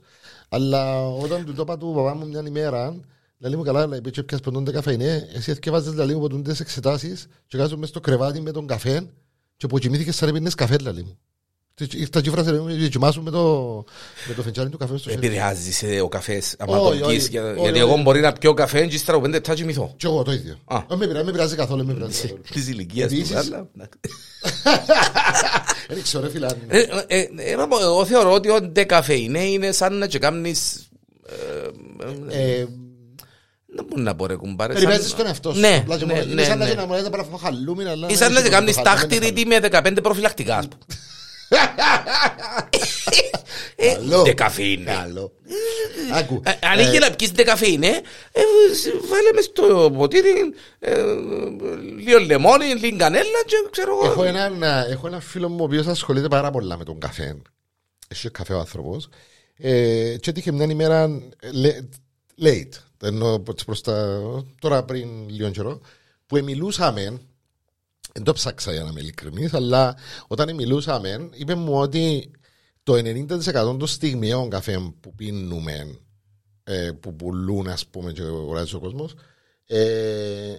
αλλά 0.50 1.08
όταν 1.08 1.46
του 1.46 1.54
το 1.54 1.62
είπα 1.62 1.78
του 1.78 1.94
παπά 1.96 2.16
μου 2.16 2.28
μια 2.28 2.44
ημέρα 2.48 2.96
Λέει 3.44 3.56
μου 3.56 3.64
καλά, 3.64 3.88
λέει, 3.88 4.02
πέτσε 4.02 4.24
πιας 4.24 4.40
ποντώνται 4.40 4.72
καφέ 4.72 4.94
είναι, 4.94 5.30
εσύ 5.34 5.52
εθκεύαζες 5.52 5.94
λέει 5.94 6.16
μου 6.16 6.20
ποντώνται 6.20 6.56
εξετάσεις 6.60 7.28
και 7.48 7.58
κάζω 7.58 7.78
μες 7.78 7.90
στο 7.90 8.00
κρεβάτι 8.00 8.42
με 8.42 8.52
τον 8.52 8.68
καφέ 8.68 9.10
και 9.58 9.68
που 9.68 9.78
κοιμήθηκες 9.78 10.16
σαν 10.16 10.30
έπαιρνες 10.30 10.56
καφέ, 10.56 10.78
λέει 10.78 11.04
μου. 11.04 11.18
Και 11.86 11.98
Ήρθα 11.98 12.22
και 12.22 12.30
φράσε, 12.30 12.52
λέει 12.52 12.60
μου, 12.60 12.78
και 12.80 12.88
κοιμάσου 12.88 13.22
με 13.22 13.32
το, 13.32 13.84
με 14.28 14.34
το 14.34 14.42
φεντσάνι 14.42 14.70
του 14.70 14.78
καφέ 14.78 14.98
στο 14.98 15.10
χέρι. 15.10 15.26
Επηρεάζει 15.28 15.72
σε 15.72 16.00
ο 16.02 16.08
καφές, 16.08 16.56
άμα 16.60 16.78
Όχι, 16.78 17.00
τον 17.00 17.10
πεις, 17.10 17.18
όχι, 17.22 17.30
για- 17.30 17.44
όχι, 17.44 17.60
Γιατί 17.62 17.80
όχι. 17.82 17.92
εγώ 17.92 18.02
μπορεί 18.02 18.20
να 18.20 18.34
πιω 18.34 18.54
καφέ 18.54 18.86
και 18.86 18.96
ύστερα 18.96 19.14
από 19.18 19.26
πέντε 19.26 19.38
λεπτά 19.38 19.54
κοιμηθώ. 19.54 19.94
Και 19.98 20.08
εγώ 20.08 20.24
το 20.24 20.32
ίδιο. 20.32 20.56
Α. 20.66 20.80
Δεν 20.88 20.98
με 20.98 21.08
πειράζει, 21.08 21.26
με 21.26 21.32
πειράζει 21.32 21.56
καθόλου, 21.56 21.86
με 21.86 21.94
πειράζει 21.94 22.22
καθόλου. 22.22 22.42
Τη 22.54 22.60
ηλικίας 22.60 23.10
του. 23.12 23.16
Επίσης- 23.18 23.36
αλλά- 23.36 23.68
Δεν 25.88 26.02
ξέρω, 26.04 26.24
ρε 26.24 26.30
φίλε. 26.30 26.46
αν- 26.46 26.58
Ε, 26.68 26.80
ε, 27.08 27.28
ε, 27.38 27.56
να 27.56 27.68
πω, 27.68 27.80
Εγώ 27.82 28.06
θεωρώ 28.06 28.32
ότι 28.34 28.50
ο 28.50 28.62
ντεκαφέινε 28.62 29.44
είναι 29.44 29.72
σαν 29.72 29.98
να 29.98 30.08
κάνεις 30.08 30.88
Ε, 32.30 32.66
Δεν 33.76 33.86
μπορεί 33.90 34.02
να 34.02 34.16
πω 34.16 34.26
ρε 34.26 34.36
κουμπάρε. 34.36 34.74
Περιπέζεις 34.74 35.08
σαν- 35.08 35.18
τον 35.18 35.26
εαυτό 35.28 35.54
σου. 35.54 35.60
Ναι, 35.60 35.78
Απλά 35.82 35.98
και 35.98 36.06
ναι, 36.06 36.14
μόνο. 36.14 36.26
Είναι 36.26 36.34
ναι, 36.34 36.44
σαν 36.44 36.58
να 36.58 36.64
ναι. 36.64 36.70
γίνει 36.70 36.82
να 36.82 36.88
μου 36.88 36.94
λέτε 36.94 37.10
παραφώ 37.10 37.38
χαλούμι, 37.38 37.84
αλλά... 37.86 38.08
Ή 38.10 38.16
σαν 38.16 38.34
να 38.34 38.40
έχει 38.40 38.50
κάνεις 38.50 38.76
το 38.76 38.82
χαλούμι, 38.86 39.08
τάχτηρη 39.20 39.46
με 39.46 39.60
15 39.62 39.98
προφυλακτικά. 40.04 40.58
ας 40.58 40.68
πούμε. 40.68 40.82
Ε, 43.76 43.94
Καλό. 43.94 44.22
Ντεκαφέινε. 44.22 44.92
Καλό. 44.94 45.32
Άκου. 46.14 46.42
Ε, 46.46 46.68
Αν 46.68 46.80
ε, 46.80 46.82
είχε 46.82 47.00
να 47.00 47.12
πιεις 47.12 47.32
ντεκαφέινε, 47.32 47.88
ε, 48.32 48.42
βάλε 49.10 49.32
μες 49.36 49.46
στο 49.46 49.92
ποτήρι 49.98 50.54
ε, 50.80 51.04
λίγο 51.98 52.20
λεμόνι, 52.20 52.66
λίγο 52.66 52.98
κανέλα 52.98 53.44
και 53.46 53.56
ξέρω 53.72 53.94
εγώ. 53.96 54.06
Έχω 54.12 54.24
έναν, 54.24 54.64
ε, 54.64 54.86
έχω 54.90 55.08
έναν 55.08 55.22
φίλο 55.22 55.50
μου 55.50 55.58
ο 55.60 55.64
οποίος 55.64 55.88
ασχολείται 55.88 56.28
πάρα 56.28 56.52
πολλά 56.52 56.78
με 56.78 56.84
τον 56.84 57.00
καφέ. 57.00 57.38
Έχει 58.08 58.30
καφέ 58.30 58.54
ο 58.54 58.60
άνθρωπος. 58.60 59.10
Ε, 59.58 60.16
και 60.20 60.30
έτυχε 60.30 60.52
μια 60.52 60.66
ημέρα 60.66 61.04
ε, 61.40 61.52
λε- 61.52 61.80
late, 62.42 62.80
ενώ 63.04 63.40
προς- 63.40 63.64
προς 63.66 63.82
τα, 63.82 64.20
τώρα 64.60 64.84
πριν 64.84 65.30
λίγο 65.30 65.50
καιρό, 65.50 65.82
που 66.28 66.40
μιλούσαμε, 66.44 67.22
δεν 68.14 68.24
το 68.24 68.34
ψάξα 68.34 68.72
για 68.72 68.84
να 68.84 68.90
είμαι 68.90 69.00
ειλικρινής, 69.00 69.54
αλλά 69.54 69.96
όταν 70.28 70.56
μιλούσαμε, 70.56 71.30
είπε 71.34 71.56
μου 71.56 71.74
ότι 71.80 72.32
το 72.84 72.94
90% 72.94 73.78
των 73.78 73.88
στιγμιαίων 73.88 74.50
καφέ 74.50 74.80
που 75.00 75.16
πίνουμε, 75.16 76.00
ε, 76.64 76.92
που 77.00 77.16
πουλούν 77.16 77.68
ας 77.68 77.86
πούμε 77.88 78.12
και 78.12 78.22
αγοράζει 78.22 78.76
ο 78.76 78.80
κόσμος, 78.80 79.14
ε, 79.66 80.54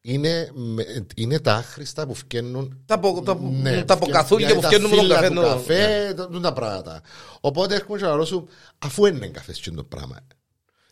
είναι, 0.00 0.50
με- 0.54 1.06
είναι 1.16 1.40
τα 1.40 1.54
άχρηστα 1.54 2.06
που 2.06 2.14
φκαίνουν 2.14 2.82
Τα 2.86 2.94
απο- 2.94 3.22
τα- 3.24 3.38
ναι, 3.40 3.84
τα 3.84 3.94
αποκαθούλια 3.94 4.48
που 4.54 4.60
δηλαδή 4.60 4.74
φτιάχνουν 4.76 4.90
με 4.90 4.96
τον 4.96 5.04
φύλλα 5.04 5.14
καφέ. 5.14 5.28
του 5.28 5.34
το- 5.34 5.46
καφέ, 5.46 6.14
τα- 6.16 6.26
τούτα 6.28 6.40
τα 6.40 6.52
πράγματα. 6.52 7.00
Οπότε 7.40 7.74
έρχομαι 7.74 7.98
και 7.98 8.04
να 8.04 8.14
ρωτήσω, 8.14 8.44
αφού 8.78 9.06
είναι 9.06 9.26
καφές 9.26 9.60
το 9.74 9.84
πράγμα. 9.84 10.16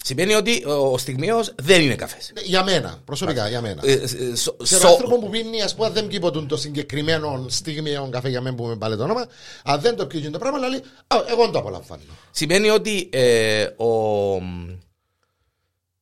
Σημαίνει 0.07 0.35
ότι 0.35 0.65
ο 0.67 0.99
στιγμίος 0.99 1.55
δεν 1.63 1.81
είναι 1.83 1.95
καφές. 1.95 2.31
Ναι, 2.35 2.41
Για 2.41 2.65
μένα, 2.65 2.99
προσωπικά, 3.05 3.49
για 3.49 3.61
μένα. 3.61 3.83
Ε, 3.85 3.93
ε, 3.93 4.35
σο- 4.35 4.57
Ξέρω 4.63 4.81
σο- 4.81 4.89
άνθρωπο 4.89 5.19
που 5.19 5.31
πίνει, 5.31 5.63
ας 5.63 5.75
πούμε, 5.75 5.91
δεν 5.91 6.07
πιει 6.07 6.21
το 6.49 6.57
συγκεκριμένο 6.57 7.45
στιγμιαίο 7.49 8.09
καφέ 8.09 8.29
για 8.29 8.41
μένα 8.41 8.57
που 8.57 8.65
με 8.65 8.77
πάλι 8.77 8.97
το 8.97 9.03
όνομα. 9.03 9.27
Αν 9.65 9.81
δεν 9.81 9.97
το 9.97 10.07
πιει 10.07 10.31
το 10.31 10.39
πράγμα, 10.39 10.59
λέει, 10.59 10.79
«Α, 11.07 11.17
εγώ 11.31 11.43
δεν 11.43 11.53
το 11.53 11.59
απολαμβάνω. 11.59 12.03
Σημαίνει 12.31 12.71
ότι 12.71 13.09
ε, 13.13 13.67
ο, 13.77 13.87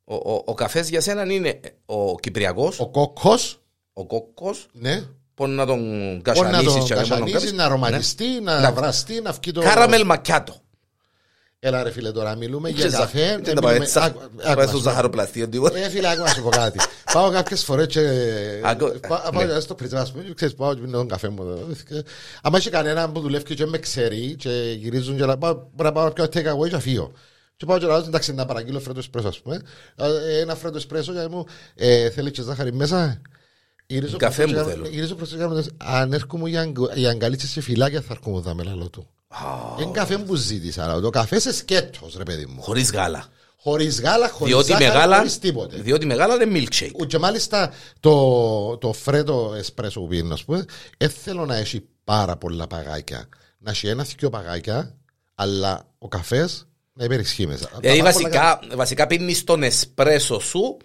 ο, 0.05 0.15
ο, 0.15 0.43
ο 0.45 0.55
καφές 0.55 0.89
για 0.89 1.01
σένα 1.01 1.33
είναι 1.33 1.61
ο 1.87 2.19
Κυπριακός, 2.19 2.81
ο, 2.81 2.83
Ο 2.83 2.89
κόκκος, 2.91 3.61
κόκκος, 4.07 4.67
ναι, 4.73 5.03
μπορεί 5.37 5.51
να 5.53 5.67
τον 5.67 5.79
μπορεί 5.79 6.17
να 6.17 6.21
κασανίσεις 6.23 6.73
το 6.75 6.85
και 6.85 6.95
να 6.95 7.01
τον 7.01 7.09
κασανίσεις, 7.09 7.39
κάνεις. 7.39 7.53
να 7.53 7.65
αρωματιστεί, 7.65 8.27
να 8.43 8.61
Να- 8.61 8.73
βραστεί, 8.73 9.21
να 9.21 9.33
βγει 9.33 9.53
το. 9.53 9.61
Caramel 9.61 10.05
macchiato. 10.05 10.62
Έλα, 11.65 11.83
ρε 11.83 11.91
φίλε, 11.91 12.13
τώρα 12.13 12.35
μιλούμε 12.37 12.69
για 12.71 12.85
Και 12.85 12.91
ζα- 12.91 12.99
καφέ. 12.99 13.19
και 13.19 13.43
δεν 13.43 13.55
τα 13.55 13.61
πάει 13.61 13.73
μιλούμε- 13.79 13.83
έτσι, 13.83 13.99
Άκου- 13.99 14.21
θα 14.21 14.27
άκου 14.27 14.43
πάει 14.45 14.55
να 14.57 14.63
στο 14.63 14.77
σου 14.77 14.83
πω. 14.83 14.89
ζαχαροπλαστείο. 14.91 15.49
τίποτα. 15.49 15.79
Ε, 15.79 15.89
φίλε, 15.89 16.09
άκου 16.09 16.21
να 16.23 16.29
σου 16.29 16.43
πω 16.43 16.49
κάτι. 16.49 16.79
Πάω 17.13 17.31
κάποιες 17.31 17.65
φορές 17.65 17.87
και. 17.87 18.01
Άκου- 18.65 18.99
Πά- 19.09 19.33
ναι. 19.35 19.47
Πάω 19.47 19.61
στο 19.61 19.75
πριτζά, 19.75 20.01
ας 20.01 20.13
πούμε, 20.13 20.25
και 20.25 20.35
ξέρεις, 20.35 20.55
πάω 20.55 20.75
και 20.75 20.81
πίνω 20.81 20.97
τον 20.97 21.09
καφέ 21.09 21.29
μου. 21.29 21.43
εδώ. 21.43 22.03
Άμα 22.43 22.57
έχει 22.59 22.71
κανένα 22.71 23.11
που 23.11 23.21
δουλεύει 23.21 23.55
και 23.55 23.67
με 23.67 23.79
ξέρει 23.79 24.35
και 24.39 24.75
γυρίζουν 24.79 25.17
και 25.17 25.25
να 25.25 25.39
πάω, 25.39 25.53
μπορεί 25.55 25.69
να 25.89 25.93
πάω 25.93 26.05
να 26.05 26.11
πιω 26.13 26.25
take 26.25 26.55
away 26.57 26.69
και 26.69 26.75
αφήσω. 26.75 27.13
Και 27.57 27.65
πάω 27.67 27.79
και 27.79 27.87
λέω, 27.87 27.97
εντάξει, 27.97 28.35
να 28.35 28.47
παραγγείλω 28.47 28.81
φρέτο 28.81 28.99
εσπρέσο, 28.99 29.29
ας 29.29 29.39
πούμε. 29.41 29.61
Ε, 29.97 30.41
Ένα 30.41 30.55
φρέτο 30.55 30.77
εσπρέσο 30.77 31.13
για 31.13 31.29
μου, 31.29 31.45
ε, 31.75 32.11
θέλει 32.11 32.31
και 32.31 32.43
ζάχαρη 32.43 32.73
μέσα. 32.73 33.21
Γυρίζω 33.87 34.17
Καφέ 34.17 34.43
προς 34.43 34.53
το 34.55 34.59
μου 34.59 34.65
και 34.65 34.71
θέλω. 34.71 34.83
κάνω- 34.83 34.95
Γυρίζω 34.95 35.15
προς 35.15 35.29
το 35.29 35.37
και 35.37 35.43
κάνω, 35.43 35.63
αν 35.79 36.13
έρχομαι 36.13 36.49
για 36.49 36.61
αγκ- 36.61 36.95
για 36.95 37.11
αγκαλίτσες 37.11 37.51
σε 37.51 37.61
φιλάκια 37.61 38.01
θα 38.01 38.09
έρχομαι 38.11 38.39
εδώ 38.39 38.55
με 38.55 38.63
λαλώ 38.63 38.89
του. 38.89 39.07
Είναι 39.81 39.91
καφέ 39.93 40.19
που 40.19 40.35
ζήτησα, 40.35 40.85
αλλά 40.85 41.01
το 41.01 41.11
καφέ 41.11 41.41
σε 41.41 41.53
σκέτος, 41.53 42.15
ρε 42.17 42.23
παιδί 42.23 42.47
μου. 42.47 42.63
Χωρίς 42.63 42.91
γάλα. 42.93 43.27
Χωρίς 43.57 44.01
γάλα, 44.01 44.29
χωρίς 44.29 44.55
Διότι 44.55 44.71
ζάχαρη, 44.71 44.87
με 44.87 44.95
γάλα, 44.95 45.17
χωρίς 45.17 45.39
τίποτε. 45.39 45.77
διότι 45.77 46.07
με 46.07 46.16
γάλα 46.16 46.35
είναι 46.35 46.59
milkshake. 46.59 47.07
Και 47.07 47.19
μάλιστα 47.19 47.73
το, 48.01 48.77
το 48.79 48.93
φρέτο 48.93 49.55
εσπρέσο 49.57 50.01
που 50.01 50.07
πίνω, 50.07 50.35
ας 50.35 50.45
πούμε, 50.45 50.65
δεν 50.99 51.11
θέλω 51.11 51.47
να 51.47 51.57
έχει 51.57 51.85
πάρα 52.05 52.37
πολλά 52.37 52.67
παγάκια. 52.67 53.29
Να 53.59 53.71
έχει 53.71 53.89
ένα 53.89 54.05
θυκείο 54.05 54.31
παγάκια, 54.31 54.95
αλλά 55.35 55.87
ο 55.99 56.09
καφές 56.09 56.67
να 56.93 57.05
υπερισχύει 57.05 57.47
μέσα. 57.47 57.69
Τα 57.69 57.79
Δηλαδή 57.81 57.99
πάρα 57.99 58.13
πολλά 58.13 58.29
βασικά, 58.29 58.77
βασικά 58.77 59.07
πίνεις 59.07 59.45
τον 59.45 59.63
εσπρέσο 59.63 60.41
σου 60.41 60.77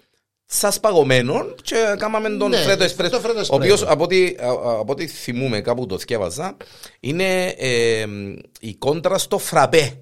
σας 0.50 0.80
παγωμένων 0.80 1.56
και 1.62 1.76
κάμαμε 1.98 2.30
τον 2.30 2.50
Ναι, 2.50 2.58
φρέτο 2.58 2.84
εσπρέσο. 2.84 3.12
το 3.12 3.20
φρέτο 3.20 3.40
Ο 3.40 3.56
οποίος 3.56 3.74
εσπρέσο. 3.74 3.94
από 3.94 4.04
ό,τι, 4.04 4.26
α- 4.40 4.46
α- 4.48 4.80
από 4.80 4.92
ό,τι 4.92 5.08
θυμούμαι 5.08 5.62
κάπου 5.62 5.86
το 5.86 6.00
θυκεύαζα 6.00 6.58
είναι 7.00 7.46
ε, 7.58 8.06
η 8.60 8.74
κόντρα 8.76 9.18
στο 9.18 9.38
φραπέ. 9.38 10.02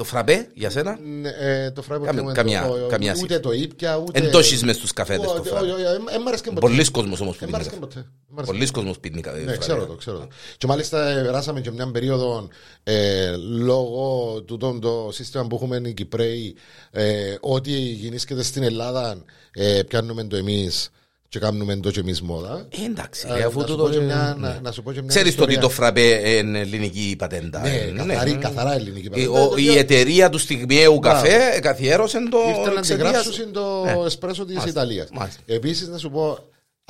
Το 0.00 0.06
φραπέ 0.06 0.48
για 0.54 0.70
σένα; 0.70 0.98
Ναι, 1.20 1.28
ε, 1.28 1.70
το 1.70 1.82
φράπο 1.82 2.04
Κάμε- 2.04 2.20
και 2.20 2.26
με 2.26 2.32
καμιά- 2.32 2.66
το- 2.66 2.86
καμιά 2.88 3.16
ούτε 3.22 3.38
το 3.38 3.52
ήπια, 3.52 3.96
ούτε... 3.96 4.18
Εν 4.20 4.30
το 4.30 4.38
έχεις 4.38 4.62
μες 4.64 4.76
στους 4.76 4.92
καφέδες 4.92 5.26
το 5.26 5.32
Όχι, 5.40 5.48
φραπέ. 5.48 5.64
όχι, 5.64 5.72
όχι, 5.72 5.82
ε, 5.82 6.14
ε, 6.14 6.18
μ' 6.18 6.26
άρεσε 6.28 6.42
και 6.42 6.48
ποτέ. 6.48 6.60
Πολλοί 6.60 6.90
κόσμος 6.90 7.20
όμως 7.20 7.36
που 7.36 7.44
Ε, 7.44 7.46
μ' 7.46 7.50
πίνει 7.50 7.54
άρεσε 7.62 7.70
και 7.70 7.76
καφέ. 7.80 7.94
ποτέ. 7.94 8.06
Μ' 8.28 8.36
άρεσε 8.38 8.52
Πολλοί 8.52 8.70
κόσμος 8.70 8.98
πίνει 9.00 9.20
καφέ. 9.20 9.36
Ναι, 9.36 9.42
φραπέ. 9.44 9.58
ξέρω 9.58 9.86
το, 9.86 9.94
ξέρω 9.94 10.18
το. 10.18 10.28
Και 10.58 10.66
μάλιστα 10.66 11.08
ε, 11.08 11.22
περάσαμε 11.22 11.60
και 11.60 11.70
μια 11.70 11.90
περίοδο 11.90 12.48
ε, 12.82 13.36
λόγω 13.36 14.42
του 14.42 14.56
το 14.80 15.08
σύστημα 15.12 15.46
που 15.46 15.54
έχουμε 15.54 15.80
οι 15.88 15.92
Κυπρέοι, 15.92 16.54
ε, 16.90 17.34
ό,τι 17.40 17.70
γεννήσκεται 17.72 18.42
στην 18.42 18.62
Ελλάδα, 18.62 19.24
ε, 19.52 19.82
πιάνουμε 19.88 20.24
το 20.24 20.36
εμείς 20.36 20.90
και 21.30 21.38
κάνουμε 21.38 21.76
το 21.76 21.90
και 21.90 22.00
εμεί 22.00 22.12
μόδα. 22.22 22.66
Ε, 22.82 22.84
εντάξει, 22.84 23.26
Ε, 23.30 23.34
ρε, 23.36 23.44
αφού 23.44 23.60
να 23.60 23.66
σου 23.66 23.76
το 23.76 23.82
πω 23.82 23.88
και 23.90 23.96
το- 23.96 24.02
μια- 24.02 24.36
να- 24.38 24.58
να 24.62 24.72
σου 24.72 24.82
πω 24.82 24.92
και 24.92 24.98
μια 25.00 25.08
Ξέρεις 25.08 25.34
το 25.34 25.42
ότι 25.42 25.52
ιστορία. 25.52 25.68
το 25.68 25.82
φραπέ 25.82 26.28
είναι 26.38 26.58
ελληνική 26.60 27.14
πατέντα. 27.18 27.60
Ναι, 27.60 27.68
ε, 27.68 27.92
καθαρή- 28.06 28.38
καθαρά 28.38 28.74
ελληνική 28.74 29.06
Η- 29.06 29.10
πατέντα. 29.10 29.30
ο- 29.30 29.48
Το 29.48 29.56
Η 29.56 29.68
οποίο- 29.68 29.78
εταιρεία 29.78 30.30
του 30.30 30.38
στιγμιαίου 30.38 30.98
Μπράβο. 30.98 31.22
καφέ 31.22 31.60
καθιέρωσε 31.60 32.18
το 32.30 32.38
Ήρθαν 32.48 32.72
να 32.72 32.78
εξαιτίας- 32.78 33.08
αντιγράψουν 33.08 33.52
το 33.52 33.84
Ναι. 33.84 34.06
εσπρέσο 34.06 34.44
της 34.44 34.56
Μάλιστα, 34.56 34.80
Ιταλίας. 34.80 35.08
μάλιστα. 35.12 35.40
Επίσης, 35.46 35.88
να 35.88 35.98
σου 35.98 36.10
πω, 36.10 36.38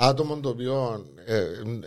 άτομο 0.01 0.37
το 0.41 0.49
οποίο 0.49 1.05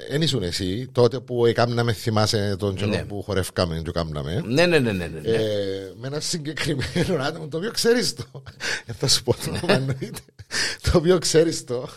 δεν 0.09 0.21
ήσουν 0.21 0.43
εσύ, 0.43 0.89
τότε 0.91 1.19
που 1.19 1.45
έκαναμε, 1.45 1.93
θυμάσαι 1.93 2.55
τον 2.59 2.75
καιρό 2.75 2.89
Ναι. 2.89 3.03
που 3.07 3.21
χορεύκαμε 3.23 3.81
και 3.85 3.91
κάμναμε. 3.91 4.43
Ναι, 4.45 4.65
ναι, 4.65 4.79
ναι, 4.79 4.91
ναι. 4.91 5.07
ναι. 5.07 5.29
Ε, 5.29 5.41
με 5.95 6.07
ένα 6.07 6.19
συγκεκριμένο 6.19 7.23
άτομο 7.27 7.47
το 7.47 7.57
οποίο 7.57 7.71
ξέρεις 7.71 8.15
το. 8.15 8.23
Δεν 8.85 8.95
θα 8.99 9.07
σου 9.07 9.23
πω 9.23 9.33
το 9.33 9.39
όνομα 9.47 9.73
εννοείται. 9.73 10.19
Το 10.81 10.97
οποίο 10.97 11.17
ξέρεις 11.17 11.63
το. 11.63 11.89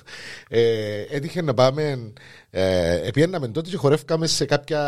Ε, 0.49 1.01
έτυχε 1.11 1.43
να 1.43 1.55
πάμε. 1.55 2.13
Ε, 2.51 3.01
επιέναμε 3.07 3.49
τότε 3.49 3.71
και 3.71 3.77
χορεύκαμε 3.77 4.27
σε 4.27 4.45
κάποια. 4.45 4.83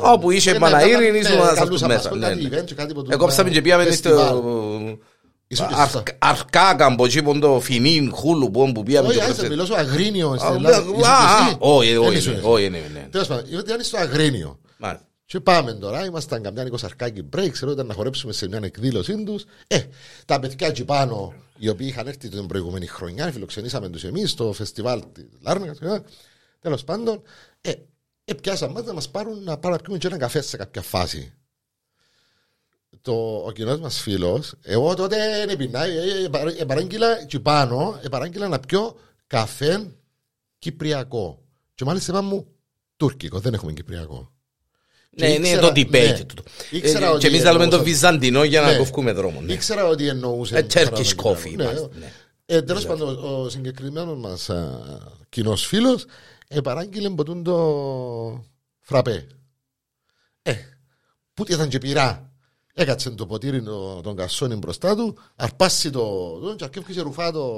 Όπου 0.00 0.30
είσαι 0.30 0.52
Ναι, 0.52 0.58
Παναήρη, 0.58 1.10
ναι, 1.10 1.18
ήσουν 1.18 1.34
ναι, 1.34 1.40
να 1.40 1.46
σας 1.46 1.58
καλούσαμε, 1.58 1.94
μέσα, 1.94 2.08
ας 2.08 2.14
πούμε, 2.14 2.28
ναι, 2.28 2.34
κάτι 2.34 2.48
ναι. 2.48 2.60
event 2.60 2.64
και 2.64 2.74
κάτι 2.74 2.94
που 2.94 3.06
Εκόψαμε 3.08 3.50
και 3.50 3.62
πήγαμε 3.62 3.90
στο 3.90 4.40
φεστιβάλ. 5.48 5.56
Ήσουν 5.56 5.68
και 5.68 5.74
Αρ- 5.74 5.90
σωστά. 5.90 6.16
Αρκάκα 6.18 6.86
από 6.86 7.04
εκεί 7.04 7.22
που 7.22 7.38
το 7.38 7.60
φινίν 7.60 8.12
χούλου 8.12 8.50
που 8.50 8.72
που 8.72 8.82
πήγαμε 8.82 9.08
Όχι, 9.08 9.16
και 9.16 9.22
άσε, 9.22 9.32
πρώτα- 9.32 9.48
μιλώ 9.48 9.64
στο 9.64 9.74
Αγρίνιο 9.74 10.36
στην 10.38 10.50
Α, 10.50 10.54
Ελλάδα. 10.54 10.76
α, 10.76 10.80
Ήσουν 10.80 10.94
α, 11.04 11.44
και 11.44 11.44
εσύ. 11.48 11.56
Όχι, 11.58 11.88
Δεν 11.92 11.98
όχι, 11.98 12.16
ήσουν 12.16 12.32
ναι, 12.32 12.38
εσύ. 12.38 12.46
όχι, 12.48 12.68
ναι, 12.68 12.82
ναι. 12.92 13.08
Τέλος 13.10 13.26
πάντων, 13.26 13.58
ήταν 13.58 13.82
στο 13.82 13.96
Αγρίνιο. 13.98 14.58
Μάλιστα. 14.78 15.06
Και 15.24 15.40
πάμε 15.40 15.72
τώρα, 15.72 16.04
ήμασταν 16.04 16.42
καμιά 16.42 16.66
εικοσαρκάκι 16.66 17.22
break, 17.36 17.48
ξέρω 17.50 17.70
ήταν 17.70 17.86
να 17.86 17.94
χορέψουμε 17.94 18.32
σε 18.32 18.48
μια 18.48 18.60
εκδήλωσή 18.62 19.24
τους. 19.24 19.44
Ε, 19.66 19.80
τα 20.24 20.40
παιδιά 20.40 20.66
εκεί 20.66 20.84
πάνω, 20.84 21.34
οι 21.58 21.68
οποίοι 21.68 21.86
είχαν 21.90 22.06
έρθει 22.06 22.28
την 22.28 22.46
προηγούμενη 22.46 22.86
χρονιά, 22.86 23.32
φιλοξενήσαμε 23.32 23.88
τους 23.88 24.04
εμείς 24.04 24.30
στο 24.30 24.52
φεστιβάλ 24.52 25.02
της 25.12 25.24
Λάρνακα. 25.42 26.02
Τέλος 26.60 26.84
πάντων, 26.84 27.22
ε, 27.60 27.72
ε, 28.24 28.34
πιάσαμε 28.34 28.72
μας 28.72 28.84
να 28.84 28.92
μας 28.92 29.08
πάρουν 29.08 29.42
να 29.44 29.56
πάρουν 29.58 29.76
να 29.76 29.82
πιούμε 29.82 29.98
και 29.98 30.06
ένα 30.06 30.16
καφέ 30.18 30.40
σε 30.42 30.56
κάποια 30.56 30.82
φάση. 30.82 31.32
Το, 33.02 33.42
ο 33.46 33.50
κοινός 33.52 33.78
μας 33.80 34.00
φίλος, 34.00 34.54
εγώ 34.62 34.94
τότε 34.94 35.16
δεν 35.46 35.56
πεινά, 35.56 35.84
ε, 35.84 36.22
ε, 36.24 36.28
παρά- 36.28 36.54
ε, 36.58 36.64
παράγγειλα 36.64 37.20
εκεί 37.20 37.40
πάνω, 37.40 38.00
ε, 38.02 38.08
παράγγειλα 38.08 38.48
να 38.48 38.58
πιω 38.60 38.96
καφέ 39.26 39.90
κυπριακό. 40.58 41.42
Και 41.74 41.84
μάλιστα 41.84 42.12
είπα 42.12 42.22
μου 42.22 42.46
τουρκικό, 42.96 43.38
δεν 43.38 43.54
έχουμε 43.54 43.72
κυπριακό. 43.72 44.32
Και 45.14 45.24
Ναι, 45.26 45.32
είναι 45.32 45.46
ήξερα- 45.48 45.72
το 45.72 45.80
debate. 45.80 45.90
ναι. 45.90 46.24
τούτο. 46.24 46.42
Ήξερα 46.70 47.06
Ε, 47.06 47.08
ότι 47.08 47.20
Και 47.20 47.26
εμείς 47.26 47.42
λέμε 47.42 47.52
το 47.56 47.62
εννοούσα- 47.62 47.82
βυζαντινό 47.82 48.44
για 48.44 48.60
να 48.60 48.70
Ναι. 48.70 48.76
κοφκούμε 48.76 49.12
δρόμο. 49.12 49.40
ναι. 49.40 49.52
Ήξερα 49.52 49.84
ότι 49.86 50.08
εννοούσε. 50.08 50.56
Ε, 50.56 50.62
Turkish 50.62 50.74
παράδειγμα, 50.74 51.22
coffee, 51.22 51.56
ναι. 51.56 51.64
μάλιστα, 51.64 51.88
ναι. 51.98 52.12
Ε, 52.46 52.62
Τέλος 52.62 52.86
πάντων, 52.86 53.24
ο- 53.24 53.40
ο 53.42 53.48
συγκεκριμένος 53.48 54.18
μας 54.18 54.50
κοινός 55.28 55.66
φίλος 55.66 56.04
επαράγγειλε 56.48 57.10
ποτούν 57.10 57.42
το 57.42 58.44
φραπέ. 58.80 59.26
Ε, 60.42 60.52
που 61.34 61.44
ήταν 61.48 61.68
και 61.68 61.78
πειρά. 61.78 62.27
Έκατσε 62.80 63.10
το 63.10 63.26
ποτήρι 63.26 63.62
το- 63.62 64.00
τον 64.02 64.16
κασόνι 64.16 64.54
μπροστά 64.54 64.96
του, 64.96 65.16
αρπάσει 65.36 65.90
το. 65.90 66.00
το 66.38 66.54
και 66.56 66.64
αρκεύει 66.64 66.92
και 66.92 67.00
ρουφά 67.00 67.32
το, 67.32 67.50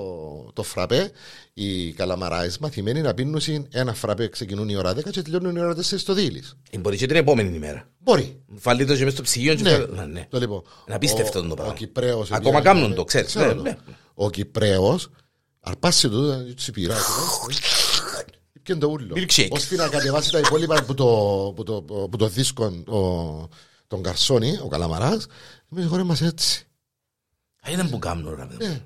το 0.52 0.62
φραπέ. 0.62 1.10
Οι 1.54 1.92
καλαμαράες 1.92 2.58
μαθημένοι 2.58 3.00
να 3.00 3.14
πίνουν 3.14 3.40
ένα 3.70 3.94
φραπέ 3.94 4.28
ξεκινούν 4.28 4.68
η 4.68 4.76
ώρα 4.76 4.92
10 4.94 5.10
και 5.10 5.22
τελειώνουν 5.22 5.56
η 5.56 5.60
ώρα 5.60 5.74
4 5.74 5.80
στο 5.98 6.14
δίλης. 6.14 6.56
Ε, 6.70 6.78
Μπορεί 6.78 6.96
και 6.96 7.06
την 7.06 7.16
επόμενη 7.16 7.54
ημέρα. 7.56 7.88
Μπορεί. 7.98 8.42
Βάλει 8.46 8.84
το 8.86 8.92
και 8.94 8.98
μέσα 9.04 9.10
στο 9.14 9.22
ψυγείο 9.22 9.54
και 9.54 9.62
Ναι. 9.62 9.70
φέρε- 9.70 9.98
Α, 9.98 10.06
ναι. 10.06 10.26
Το 10.30 10.38
λοιπόν. 10.38 10.62
Είναι 10.86 10.96
απίστευτο 10.96 11.38
ο- 11.38 11.42
το 11.48 11.54
πράγμα. 11.54 11.72
Ο 11.72 11.76
Κυπρέος, 11.76 12.30
Ακόμα 12.32 12.58
επειδή- 12.58 12.74
κάνουν 12.74 12.94
το, 12.94 13.04
ξέρεις, 13.04 13.26
Ξέρω 13.28 13.46
ναι, 13.48 13.54
το. 13.54 13.62
ναι. 13.62 13.76
Ο 14.14 14.30
Κυπρέος 14.30 15.08
αρπάσει 15.60 16.08
το, 16.08 16.24
ήταν 16.24 16.46
έτσι 16.50 16.70
πειρά. 16.70 16.96
Και 18.62 18.74
το 18.74 18.86
ούλο. 18.86 19.14
Milkshake. 19.16 19.48
Ώστε 19.50 19.76
να 19.76 19.88
κατεβάσει 19.88 20.30
τα 20.30 20.38
υπόλοιπα 20.38 20.82
που 20.84 20.94
το, 20.94 21.04
που 21.56 21.62
το, 21.62 21.82
που 21.82 22.16
το 22.18 22.28
δίσκο 22.28 22.64
ο, 22.86 22.98
τον 23.90 24.02
Καρσόνη, 24.02 24.58
ο 24.64 24.68
Καλαμαράς, 24.68 25.26
εμείς 25.72 25.86
χωρέ 25.86 26.02
μας 26.02 26.20
έτσι. 26.22 26.64
Α, 27.66 27.70
ήταν 27.72 27.90
που 27.90 27.98
κάνουν, 27.98 28.34
ρε 28.38 28.46
παιδί 28.46 28.64
μου. 28.66 28.82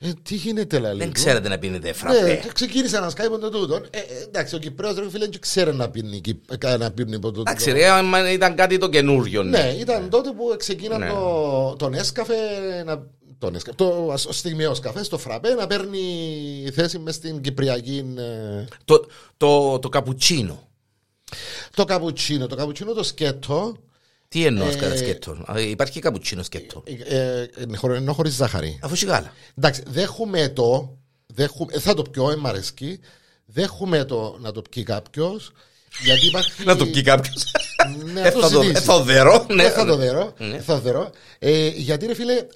Ε, 0.00 0.08
ε, 0.08 0.12
τι 0.22 0.34
γίνεται 0.34 0.78
λαλή. 0.78 0.98
Δεν 0.98 1.06
του; 1.06 1.12
ξέρετε 1.12 1.48
να 1.48 1.58
πίνετε 1.58 1.86
Ναι, 1.86 1.92
φραπέ. 1.92 2.40
και 2.44 2.50
ξεκίνησα 2.52 3.00
να 3.00 3.10
σκάει 3.10 3.28
το 3.28 3.50
τούτο. 3.50 3.74
Ε, 3.74 3.98
ε, 3.98 4.22
εντάξει, 4.26 4.54
ο 4.54 4.58
Κυπρέος 4.58 4.94
ρε 4.98 5.10
φίλε 5.10 5.26
δεν 5.28 5.40
ξέρει 5.40 5.74
να 5.74 5.90
πίνει, 5.90 6.20
κυπ- 6.20 6.64
ε, 6.64 6.76
να 6.76 6.90
πίνει 6.90 7.14
από 7.14 7.30
το 7.30 7.40
Εντάξει, 7.40 7.70
ρε, 7.70 7.88
άμα 7.88 8.32
ήταν 8.32 8.54
κάτι 8.54 8.78
το 8.78 8.88
καινούριο. 8.88 9.42
Ναι, 9.42 9.74
ήταν 9.78 10.08
τότε 10.10 10.30
που 10.30 10.54
ξεκίναν 10.58 11.00
Ναι. 11.00 11.08
το, 11.08 11.74
τον 11.78 11.94
έσκαφε, 11.94 12.34
να, 12.84 13.06
τον 13.38 13.54
έσκαφε, 13.54 13.76
το 13.76 14.12
ο 14.12 14.16
στιγμιαίο 14.16 14.76
καφέ, 14.78 15.00
το 15.00 15.18
φραπέ, 15.18 15.54
να 15.54 15.66
παίρνει 15.66 16.00
θέση 16.74 16.98
μες 16.98 17.14
στην 17.14 17.40
Κυπριακή. 17.40 18.14
ε, 18.18 18.64
Το, 18.84 19.06
το, 19.36 19.78
το 19.78 19.88
καπουτσίνο. 19.88 20.68
το 21.74 21.84
καπουτσίνο. 21.84 22.46
Το 22.46 22.56
καπουτσίνο 22.56 22.92
το 22.92 23.02
σκέτο. 23.02 23.76
Τι 24.28 24.44
εννοώ 24.44 24.68
Ε, 24.68 24.74
κατά 24.74 24.96
σκέτο; 24.96 25.30
Α, 25.46 25.60
Υπάρχει 25.60 26.00
καπουτσίνο 26.00 26.42
σκέτο. 26.42 26.82
Ε, 27.08 27.18
ε, 27.40 27.48
είναι 27.62 27.76
χωρί- 27.76 27.96
ενώ 27.96 28.12
χωρίς 28.12 28.34
ζάχαρη. 28.34 28.78
Αφού 28.82 28.94
έχει 28.94 29.04
γάλα. 29.06 29.32
Εντάξει, 29.58 29.82
δέχομαι 29.86 30.48
το. 30.48 30.96
Δέχομαι, 31.26 31.72
ε, 31.74 31.78
θα 31.80 31.94
το 31.94 32.02
πιω, 32.02 32.30
ε, 32.30 32.36
μ' 32.36 32.46
αρέσκει. 32.46 33.00
Δέχομαι 33.46 34.04
το 34.04 34.36
να 34.40 34.52
το 34.52 34.62
πιει 34.70 34.82
κάποιος. 34.82 35.52
Γιατί 36.04 36.26
υπάρχει. 36.26 36.64
Να 36.64 36.76
το 36.76 36.86
πει 36.86 37.02
κάποιος. 37.02 37.44
Ναι, 38.12 38.20
Ε, 38.20 38.26
αυτό 38.28 38.40
θα 38.40 38.48
το- 38.50 38.62
ζητήσει. 38.62 38.82
ε, 38.82 38.84
θα 38.84 38.92
το 38.92 39.02
δερώ. 39.02 39.46
ναι. 39.48 39.62
Δεν 39.62 39.72
θα 39.72 39.84
το 39.84 39.96
δερώ. 39.96 40.34
Ναι. 40.38 40.58
Θα 40.60 40.74
το 40.74 40.80
δερώ. 40.80 41.10
Ε, 41.38 41.68
γιατί 41.68 42.06
ρε 42.06 42.14
φίλε, 42.14 42.46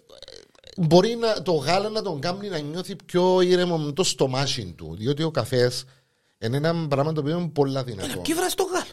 μπορεί 0.76 1.16
να, 1.16 1.42
το 1.42 1.52
γάλα 1.52 1.88
να 1.88 2.02
τον 2.02 2.20
κάνει 2.20 2.48
να 2.48 2.58
νιώθει 2.58 2.96
πιο 3.06 3.40
ήρεμο 3.40 3.78
με 3.78 3.92
το 3.92 4.04
στομάχι 4.04 4.74
του. 4.76 4.94
Διότι 4.98 5.22
ο 5.22 5.30
καφές 5.30 5.84
είναι 6.38 6.56
ένα 6.56 6.86
πράγμα 6.88 7.12
το 7.12 7.20
οποίο 7.20 7.38
είναι 7.38 7.48
πολλά 7.48 7.82
δυνατό. 7.84 8.20
Ποιοι 8.20 8.34
βράζει 8.34 8.54
το 8.54 8.62
γάλα. 8.72 8.86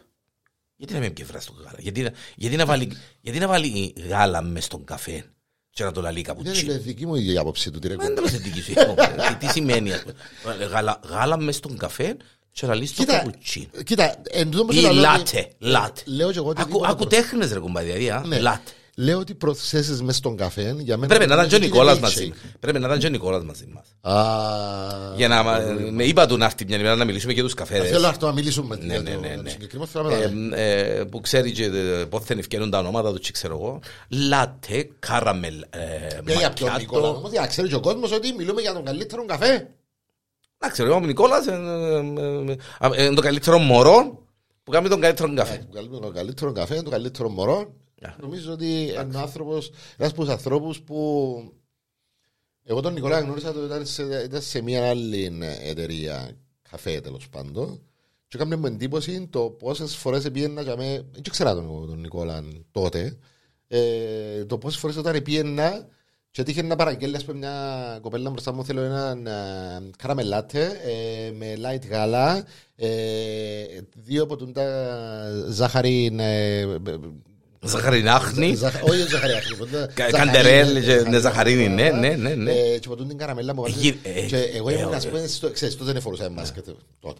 Γιατί 0.81 0.93
να 0.93 0.99
μην 0.99 1.13
ποιοι 1.13 1.25
βράζει 1.25 1.45
το 1.45 1.53
γάλα. 1.57 1.77
Γιατί, 1.79 2.01
να- 2.01 2.11
γιατί, 2.35 2.55
να 2.55 2.65
βάλει, 2.65 2.91
γιατί 3.21 3.39
να 3.39 3.47
βάλει 3.47 3.93
γάλα 4.09 4.41
μες 4.41 4.63
στον 4.65 4.83
καφέ 4.85 5.23
και 5.69 5.83
να 5.83 5.91
το 5.91 6.01
λαλεί 6.01 6.15
Δεν 6.15 6.23
καπουτσίνο. 6.23 6.71
είναι 6.71 6.81
δική 6.81 7.05
μου 7.05 7.15
η 7.15 7.37
άποψη 7.37 7.71
του. 7.71 7.79
Τι 7.79 7.87
ρε 7.87 7.95
Δεν 7.95 8.15
κόμμα. 8.15 8.29
είναι 8.29 8.37
δική 8.37 8.61
σου 8.61 8.71
υπόψη. 8.71 9.07
Τι- 9.27 9.35
Τι 9.45 9.47
σημαίνει 9.47 9.93
ας 9.93 10.01
πούμε. 10.03 10.65
Γάλα, 10.65 10.99
γάλα 11.09 11.37
μες 11.39 11.55
στον 11.55 11.77
καφέ 11.77 12.17
και 12.51 12.65
να 12.65 12.73
λύσει 12.75 12.95
το 12.95 13.01
Κοίτα, 13.03 13.17
καπουτσίνο. 13.17 13.67
κοίτα, 13.85 14.21
εν 14.29 14.49
τούτο 14.51 14.65
που 14.65 14.71
Ή 14.71 14.75
σου 14.75 14.81
λέω 14.81 14.89
ότι- 14.91 14.99
λάτε. 14.99 15.51
Λάτε. 15.59 16.01
Λέω 16.05 16.31
και 16.31 16.37
εγώ 16.37 16.49
ότι 16.49 16.61
Ακού, 16.61 16.71
τίποτα 16.71 16.87
ακού 16.89 16.97
προ- 16.97 17.09
τέχνες 17.09 17.51
ρε 17.51 17.59
κουμπάρι, 17.59 17.85
δηλαδή, 17.85 18.09
α. 18.09 18.23
Ναι. 18.27 18.39
Λάτε. 18.39 18.71
Λέω 19.01 19.19
ότι 19.19 19.35
προσθέσει 19.35 20.03
με 20.03 20.13
στον 20.13 20.37
καφέ 20.37 20.75
για 20.79 20.97
μένα. 20.97 21.07
Πρέπει 21.15 21.29
να 21.29 21.35
ήταν 21.35 21.47
και 21.47 21.53
ο 21.53 21.57
είναι 21.57 21.65
Νικόλας 21.65 21.97
milkshake. 21.97 22.01
μαζί. 22.01 22.33
Πρέπει 22.59 22.79
να 22.79 22.87
ήταν 22.87 22.99
και 22.99 23.05
ο 23.05 23.09
Νικόλας 23.09 23.43
μαζί 23.43 23.65
μας. 23.73 24.13
Α, 24.15 25.13
Για 25.15 25.27
να 25.27 25.43
μα- 25.43 25.59
με 25.91 26.03
είπα 26.03 26.25
του 26.25 26.37
να 26.37 26.45
έρθει 26.45 26.65
μια 26.67 26.77
ημέρα 26.77 26.95
να 26.95 27.05
μιλήσουμε 27.05 27.33
για 27.33 27.43
τους 27.43 27.53
καφέδες. 27.53 27.89
Θέλω 27.89 28.07
αυτό 28.07 28.25
να 28.25 28.31
μιλήσουμε 28.33 28.75
Ναι, 28.75 28.85
για 28.85 28.99
ναι, 29.01 29.11
το- 29.13 29.19
ναι, 29.19 29.27
για 29.27 29.35
το 29.35 29.41
ναι. 29.41 29.49
συγκεκριμένο 29.49 29.89
θέμα. 29.89 30.09
μετά. 30.09 30.57
Ε, 30.57 30.99
ε, 30.99 31.03
που 31.03 31.21
ξέρει 31.21 31.51
και 31.51 31.63
ε, 31.65 32.05
πότε 32.09 32.33
ευκαιρούν 32.33 32.69
τα 32.69 32.77
ονόματα 32.79 33.11
του, 33.13 33.19
και 33.19 33.31
ξέρω 33.31 33.55
εγώ. 33.55 33.79
Λάτε, 34.09 34.89
καραμελ, 34.99 35.61
ε, 35.69 35.77
Και 36.25 36.33
για 36.33 36.49
ποιον 36.53 36.71
Νικόλα 36.77 37.01
μακιάτο. 37.01 37.17
όμως, 37.17 37.31
για 37.31 37.41
να 37.41 37.47
ξέρει 37.47 37.67
και 37.67 37.75
ο 37.75 37.79
κόσμος 37.79 38.11
ότι 38.11 38.33
μιλούμε 38.33 38.61
για 38.61 38.73
τον 38.73 38.83
καλύτερο 38.85 39.25
καφέ. 39.25 39.67
Να 40.57 40.69
ξέρω, 40.69 40.95
ο 40.95 40.99
Νικόλας 40.99 41.47
ε, 41.47 41.51
ε, 41.51 42.95
ε, 42.95 43.01
ε, 43.01 43.05
είναι 43.05 43.15
το 43.15 43.21
καλύτερο 43.21 43.57
μωρό 43.57 44.23
που 44.63 44.71
κάνει 44.71 44.89
τον 44.89 44.99
καλύτερο 45.01 45.33
καφέ. 45.33 45.57
Το 45.69 45.73
καλύτερο- 45.75 45.99
Το 46.01 46.11
καλύτερο 46.11 46.51
καφέ, 46.51 46.81
το 46.81 46.89
καλύτερο 46.89 47.29
μωρό. 47.29 47.73
Ναι. 48.01 48.15
Νομίζω 48.19 48.53
ότι 48.53 48.81
είναι 48.81 49.17
ο 49.17 49.19
άνθρωπος, 49.19 49.71
ένας 49.97 50.11
από 50.11 50.21
τους 50.21 50.29
ανθρώπους 50.29 50.81
που 50.81 51.53
εγώ 52.63 52.81
τον 52.81 52.93
Νικόλα 52.93 53.19
γνώρισα 53.19 53.53
το 53.53 53.63
ήταν 53.63 53.85
σε, 53.85 54.03
ήταν 54.23 54.41
σε 54.41 54.61
μια 54.61 54.89
άλλη 54.89 55.39
εταιρεία 55.61 56.31
καφέ 56.69 57.01
τέλος 57.01 57.29
πάντων 57.29 57.81
και 58.27 58.37
έκανε 58.37 58.55
μου 58.55 58.65
εντύπωση 58.65 59.27
το 59.27 59.41
πόσες 59.41 59.95
φορές 59.95 60.31
πήγαινα 60.31 60.63
και 60.63 60.75
με, 60.75 61.05
δεν 61.11 61.21
ξέρα 61.29 61.55
τον, 61.55 61.63
εγώ, 61.63 61.85
τον 61.85 61.99
Νικόλα 61.99 62.43
τότε 62.71 63.17
ε, 63.67 64.45
το 64.45 64.57
πόσες 64.57 64.79
φορές 64.79 64.97
όταν 64.97 65.21
πήγαινα 65.23 65.87
και 66.31 66.41
έτυχε 66.41 66.61
να 66.61 66.75
παραγγέλει 66.75 67.15
ας 67.15 67.25
πούμε 67.25 67.37
μια 67.37 67.97
κοπέλα 68.01 68.29
μπροστά 68.29 68.53
μου 68.53 68.65
θέλω 68.65 68.81
έναν 68.81 69.27
ε, 69.27 69.31
caramel 69.97 70.45
latte 70.45 70.79
ε, 70.83 71.31
με 71.31 71.53
light 71.57 71.87
γάλα 71.89 72.45
ε, 72.75 72.89
δύο 73.95 74.23
από 74.23 74.35
τούν 74.35 74.53
τα 74.53 74.65
ζάχαρη 75.49 76.15
ε, 76.19 76.65
Ζαχαρινάχνη, 77.61 78.55
Ζαχα- 78.55 78.81
Όχι 78.83 79.07
ζαχαριάχνη. 79.09 79.55
ποτέ. 79.55 79.89
κα- 79.93 80.09
Ζαχαρίνη, 80.09 80.33
καντερέλ, 80.33 80.73
και- 80.73 80.81
ζαχαρίνη, 80.81 81.09
ναι, 81.09 81.19
ζαχαρίνη, 81.19 81.67
ναι, 81.67 81.89
ναι, 81.89 82.09
ναι, 82.15 82.35
ναι. 82.35 82.51
Ε, 82.51 82.77
Και 82.79 82.87
ποτούν 82.87 83.07
την 83.07 83.17
καραμέλα 83.17 83.53
μου. 83.55 83.65
Γύρ- 83.67 83.95
ε, 84.03 84.21
Και 84.21 84.37
εγώ 84.37 84.69
ε, 84.69 84.73
ήμουν, 84.73 84.93
ε, 84.93 84.95
ας 84.95 85.07
πούμε, 85.07 85.27
στο- 85.27 85.51
ξέρεις, 85.51 85.77
τότε 85.77 85.91
δεν 85.91 86.01
φορούσα 86.01 86.29
μάσκα 86.29 86.61
τότε. 86.61 87.19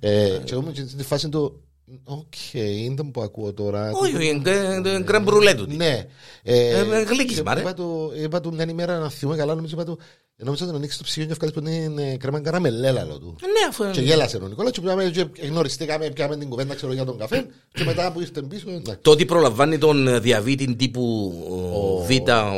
Ε, 0.00 0.38
Και 0.44 0.52
εγώ 0.52 0.60
ήμουν 0.60 0.74
στη 0.88 1.02
φάση 1.02 1.28
του, 1.28 1.60
οκ, 2.04 2.52
είναι 2.52 3.04
που 3.04 3.22
ακούω 3.22 3.52
τώρα. 3.52 3.90
Όχι, 3.92 4.28
είναι 4.28 5.00
κρεμ 5.02 5.22
μπρουλέ 5.22 5.54
του. 5.54 5.66
Ναι. 5.76 6.06
Ε, 6.42 6.78
Ε, 6.78 6.84
με 6.84 7.02
γλύκισμα, 7.02 7.50
και 7.50 7.54
ρε. 7.54 7.60
Είπα 7.60 7.74
του, 7.74 8.12
είπα 8.22 8.40
του 8.40 8.54
μια 8.54 8.66
ημέρα 8.68 8.98
να 8.98 9.10
θυμώ 9.10 9.36
καλά, 9.36 9.54
νομίζω 9.54 9.74
είπα 9.74 9.84
του, 9.84 9.98
«Ε, 10.36 10.44
νόμιζα 10.44 10.66
να 10.66 10.72
ανοίξεις 10.76 10.98
το 10.98 11.04
ψυγείο 11.04 11.26
και 11.26 11.32
ευκάλεις 11.32 11.54
που 11.54 11.60
είναι 11.68 12.16
κρέμα 12.16 12.40
καραμελέλα, 12.40 13.04
λέω 13.04 13.18
του. 13.18 13.36
Ναι, 13.40 13.68
αφού 13.68 13.90
Και 13.90 14.00
γέλασε 14.00 14.36
ο 14.36 14.48
Νικόλας 14.48 14.72
και 14.72 14.80
πήγαμε 14.80 15.10
και 15.10 15.46
γνωριστήκαμε, 15.46 16.10
πιάμε 16.10 16.36
την 16.36 16.48
κουβέντα 16.48 16.74
ξέρω, 16.74 16.92
για 16.92 17.04
τον 17.04 17.18
καφέ 17.18 17.46
και 17.72 17.84
μετά 17.84 18.12
που 18.12 18.20
ήρθε 18.20 18.42
πίσω, 18.42 18.70
εντάξει. 18.70 19.00
Το 19.02 19.10
ότι 19.10 19.24
προλαμβάνει 19.24 19.78
τον 19.78 20.20
διαβήτη 20.20 20.74
τύπου 20.76 21.34
ο, 21.74 22.04
Β 22.04 22.10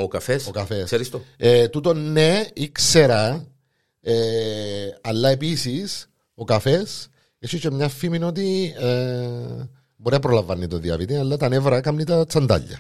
ο 0.03 0.09
καφές. 0.09 0.47
Ο 0.47 0.51
καφές. 0.51 0.85
Ξέρεις 0.85 1.11
το; 1.11 1.21
Ε, 1.37 1.69
τούτο 1.69 1.95
ναι, 1.95 2.45
ήξερα, 2.55 3.47
ε, 4.01 4.15
αλλά 5.01 5.29
επίσης 5.29 6.11
ο 6.35 6.45
καφές 6.45 7.09
έχει 7.41 7.59
και 7.59 7.71
μια 7.71 7.89
φήμη 7.89 8.23
ότι 8.23 8.75
ε, 8.79 8.89
μπορεί 9.97 10.15
να 10.15 10.21
προλαμβάνει 10.21 10.67
το 10.67 10.79
διαβήτη, 10.79 11.15
αλλά 11.15 11.37
τα 11.37 11.49
νεύρα 11.49 11.81
κάνει 11.81 12.05
τα 12.05 12.27
τσαντάλια. 12.27 12.79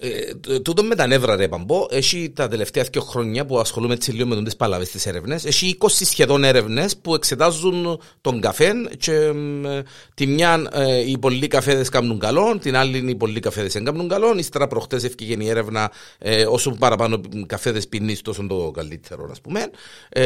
Ε, 0.00 0.34
τ- 0.34 0.62
τούτο 0.62 0.82
με 0.82 0.94
τα 0.94 1.06
νεύρα 1.06 1.36
ρε 1.36 1.48
Παμπό, 1.48 1.86
έχει 1.90 2.30
τα 2.30 2.48
τελευταία 2.48 2.84
δύο 2.92 3.00
χρόνια 3.00 3.46
που 3.46 3.58
ασχολούμαι 3.58 3.94
έτσι 3.94 4.12
λίγο 4.12 4.26
με 4.28 4.42
τις 4.42 4.56
παλαβές 4.56 4.90
τις 4.90 5.06
έρευνες, 5.06 5.44
έχει 5.44 5.76
20 5.80 5.86
σχεδόν 5.88 6.44
έρευνες 6.44 6.96
που 6.96 7.14
εξετάζουν 7.14 8.00
τον 8.20 8.40
καφέ 8.40 8.72
και 8.98 9.32
μ, 9.32 9.66
ε, 9.66 9.82
τη 10.14 10.26
μια 10.26 10.68
ε, 10.72 11.10
οι 11.10 11.18
πολλοί 11.18 11.46
καφέδες 11.46 11.88
κάνουν 11.88 12.18
καλό, 12.18 12.58
την 12.58 12.76
άλλη 12.76 13.10
οι 13.10 13.14
πολλοί 13.14 13.40
καφέδες 13.40 13.72
δεν 13.72 13.84
κάνουν 13.84 14.08
καλό, 14.08 14.34
ύστερα 14.38 14.66
προχτές 14.66 15.04
έφυγε 15.04 15.36
η 15.38 15.48
έρευνα 15.48 15.92
ε, 16.18 16.46
όσο 16.46 16.70
παραπάνω 16.70 17.20
καφέδες 17.46 17.88
πίνεις 17.88 18.22
τόσο 18.22 18.46
το 18.46 18.70
καλύτερο 18.70 19.28
ας 19.30 19.40
πούμε. 19.40 19.70
Ε, 20.08 20.24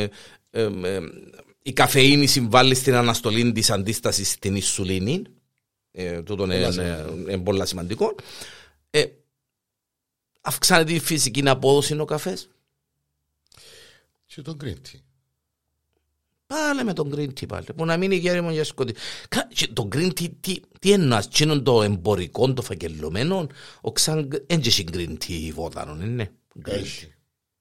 ε, 0.00 0.08
ε, 0.54 0.62
ε, 0.62 1.00
η 1.62 1.72
καφεΐνη 1.72 2.26
συμβάλλει 2.26 2.74
στην 2.74 2.94
αναστολή 2.94 3.52
της 3.52 3.70
αντίστασης 3.70 4.30
στην 4.30 4.54
ισουλίνη, 4.56 5.22
ε, 5.92 6.22
τούτο 6.22 6.44
είναι, 6.44 6.54
Πολλά 6.66 6.82
είναι, 6.82 7.06
είναι 7.32 7.42
πολύ 7.42 7.66
σημαντικό. 7.66 8.14
Ε, 8.90 9.04
αυξάνεται 10.40 10.92
η 10.92 10.98
φυσική 10.98 11.48
απόδοση 11.48 11.98
ο 12.00 12.04
καφές. 12.04 12.48
Και 14.26 14.42
τον 14.42 14.56
green 14.64 14.68
tea. 14.76 15.00
Πάλι 16.46 16.84
με 16.84 16.92
τον 16.92 17.12
green 17.14 17.28
tea 17.40 17.46
πάλι. 17.48 17.66
Που 17.76 17.84
να 17.84 17.96
μείνει 17.96 18.16
γέριμο 18.16 18.50
για 18.50 18.64
σκοτή. 18.64 18.94
Κα- 19.28 19.48
και 19.54 19.66
Το 19.72 19.88
green 19.92 20.08
tea 20.20 20.28
τι, 20.40 20.56
τι 20.80 20.92
εννοάς, 20.92 21.28
τι 21.28 21.42
είναι 21.44 21.58
το 21.58 21.82
εμπορικό, 21.82 22.52
το 22.52 22.62
φακελωμένο, 22.62 23.46
ο 23.80 23.92
ξαν 23.92 24.44
έντζεσαι 24.46 24.84
green 24.92 25.16
tea 25.26 25.50
βότανο, 25.54 26.04
είναι. 26.04 26.30
Έχει. 26.64 27.12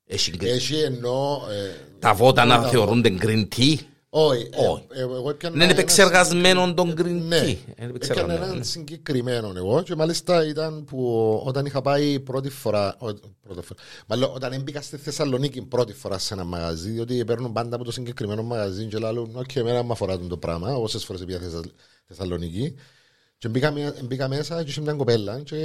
Έχει 0.05 0.31
green. 0.35 0.43
Έχει 0.45 0.75
ενώ. 0.75 1.47
ε, 1.51 1.75
Τα 1.99 2.13
βότανα 2.13 2.61
τα 2.61 2.67
θεωρούνται 2.69 3.17
green 3.21 3.47
tea. 3.55 3.75
Όχι. 4.13 4.50
ε, 4.54 4.67
Όχι. 4.67 4.86
ε, 4.93 5.02
εγώ 5.02 5.30
έπιανα 5.30 5.56
Είναι 5.56 5.63
ένα 5.63 5.74
επεξεργασμένο 5.74 6.74
τον 6.74 6.93
green 6.97 7.21
Ναι, 7.28 7.41
tea. 7.41 7.45
Είναι 7.47 7.58
έκανα 7.76 7.89
επεξεργασμένο, 7.89 8.43
έναν 8.43 8.58
ναι. 8.58 8.63
συγκεκριμένο 8.63 9.54
εγώ 9.56 9.82
και 9.82 9.95
μάλιστα 9.95 10.45
ήταν 10.47 10.86
που 10.86 11.41
όταν 11.45 11.65
είχα 11.65 11.82
πάει 11.82 12.19
πρώτη 12.19 12.50
φορά, 12.50 12.95
ό, 13.00 13.06
πρώτη 13.41 13.62
φορά 13.62 13.80
μάλλον 14.08 14.32
όταν 14.36 14.52
έμπηκα 14.54 14.82
στη 14.82 14.97
Θεσσαλονίκη 14.97 15.62
πρώτη 15.62 15.93
φορά 15.93 16.17
σε 16.17 16.34
ένα 16.34 16.43
μαγαζί, 16.43 16.89
διότι 16.89 17.26
παίρνουν 17.26 17.52
πάντα 17.54 17.76
από 17.76 17.84
το 17.86 17.91
συγκεκριμένο 17.91 18.43
μαγαζί 18.43 18.86
και 18.86 18.97
λάλλον, 18.97 19.32
οκ, 19.36 19.56
εμένα 19.56 19.84
μου 19.84 19.91
αφορά 19.91 20.19
το 20.19 20.38
πράγμα, 20.38 20.76
όσες 20.76 21.04
φορές 21.04 21.24
πήγα 21.26 21.39
Θεσσα- 21.39 21.71
Θεσσαλονίκη 22.08 22.76
Και 23.38 23.47
μπήκα, 23.50 23.71
με- 23.71 23.95
μπήκα 24.04 24.28
μέσα 24.28 24.63
και 24.63 24.69
είχε 24.69 24.82
μια 24.82 24.93
κοπέλα 24.93 25.39
και 25.39 25.56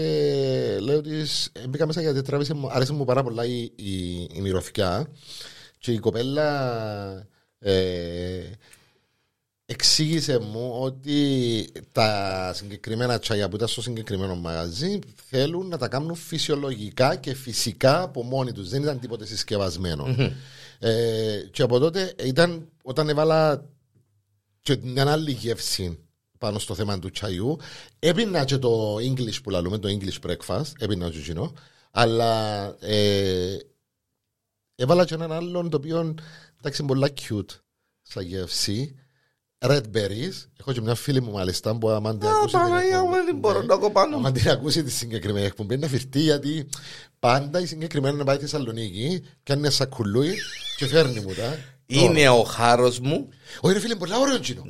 λέω 0.81 1.01
της, 1.01 1.49
ε, 1.53 1.67
μπήκα 1.67 1.87
μέσα 1.87 2.01
γιατί 2.01 2.23
τράβησε 2.23 2.55
μου, 2.55 2.69
άρεσε 2.71 2.93
μου 2.93 3.05
πάρα 3.05 3.23
πολλά 3.23 3.45
η, 3.45 3.63
η, 3.77 4.23
η 4.33 4.41
μυρωδιά 4.41 5.07
και 5.79 5.93
η 5.93 5.99
κοπέλα 5.99 6.47
ε, 7.59 8.42
εξήγησε 9.66 10.38
μου 10.38 10.77
ότι 10.81 11.69
τα 11.92 12.53
συγκεκριμένα 12.55 13.19
τσάγια 13.19 13.49
που 13.49 13.57
ήταν 13.57 13.69
στο 13.69 13.83
συγκεκριμένο 13.83 14.35
μαγαζί 14.35 14.99
θέλουν 15.29 15.69
να 15.69 15.79
τα 15.79 15.88
κάνουν 15.88 16.14
φυσιολογικά 16.14 17.16
και 17.16 17.35
φυσικά 17.35 18.03
από 18.03 18.23
μόνοι 18.23 18.53
τους. 18.53 18.69
Δεν 18.69 18.83
ήταν 18.83 19.01
τίποτε 19.01 19.27
συσκευασμένο. 19.27 20.07
Ε, 20.79 21.40
και 21.51 21.62
από 21.62 21.79
τότε 21.79 22.14
ήταν 22.25 22.69
όταν 22.83 23.09
έβαλα 23.09 23.64
και 24.61 24.79
μια 24.83 25.11
άλλη 25.11 25.31
γεύση 25.31 25.99
πάνω 26.38 26.59
στο 26.59 26.75
θέμα 26.75 26.99
του 26.99 27.11
τσαϊού. 27.11 27.59
Έπινα 27.99 28.45
και 28.45 28.59
το 28.59 28.97
English 28.97 29.42
που 29.42 29.51
λαλούμε, 29.51 29.79
το 29.79 29.88
English 29.88 30.31
breakfast, 30.31 30.73
έπινα 30.79 31.11
και 31.11 31.19
εκείνο, 31.19 31.53
αλλά 31.90 32.64
ε, 32.81 33.57
έβαλα 34.75 35.05
και 35.05 35.14
έναν 35.14 35.33
άλλον 35.33 35.71
το 35.71 35.77
οποίο 35.77 36.14
εντάξει 36.66 36.83
είναι 36.83 36.92
πολλά 36.92 37.09
cute 37.29 37.61
στα 38.02 38.22
γεύση. 38.22 38.94
Red 39.59 39.83
berries. 39.94 40.46
Έχω 40.61 40.72
και 40.72 40.81
μια 40.81 40.94
φίλη 40.94 41.22
μου 41.22 41.33
μάλιστα 41.33 41.79
που 41.79 41.88
άμα 41.88 42.16
την 42.18 42.29
ακούσει. 42.29 42.44
την 42.46 42.59
Παναγία 42.59 43.00
μου, 43.00 43.05
εκπομπή- 43.05 43.24
δεν 43.24 43.37
μπορώ 43.37 43.61
ναι. 43.61 43.66
να 43.66 43.76
κοπάνω. 43.76 44.16
Άμα 44.16 44.33
την 44.33 44.48
ακούσει 44.50 44.83
τη 44.83 44.90
συγκεκριμένη 44.90 45.46
εκπομπή 45.46 45.74
είναι 45.74 45.88
φυρτή 45.88 46.20
γιατί 46.20 46.68
πάντα 47.18 47.61
η 47.61 47.66
συγκεκριμένη 47.66 48.16
να 48.16 48.24
πάει 48.24 48.37
στη 48.37 48.44
Θεσσαλονίκη 48.44 49.22
κάνει 49.42 49.61
ένα 49.61 49.70
σακουλούι 49.70 50.37
και 50.76 50.87
φέρνει 50.87 51.20
μου 51.20 51.35
τα. 51.35 51.59
Είναι 51.87 52.29
ο 52.29 52.42
χάρος 52.42 53.00
μου. 53.00 53.29
Όχι 53.61 53.74
ρε 53.74 53.81
φίλε, 53.81 53.94
πολλά 53.94 54.18
ωραίο 54.18 54.40
τσινό. 54.40 54.62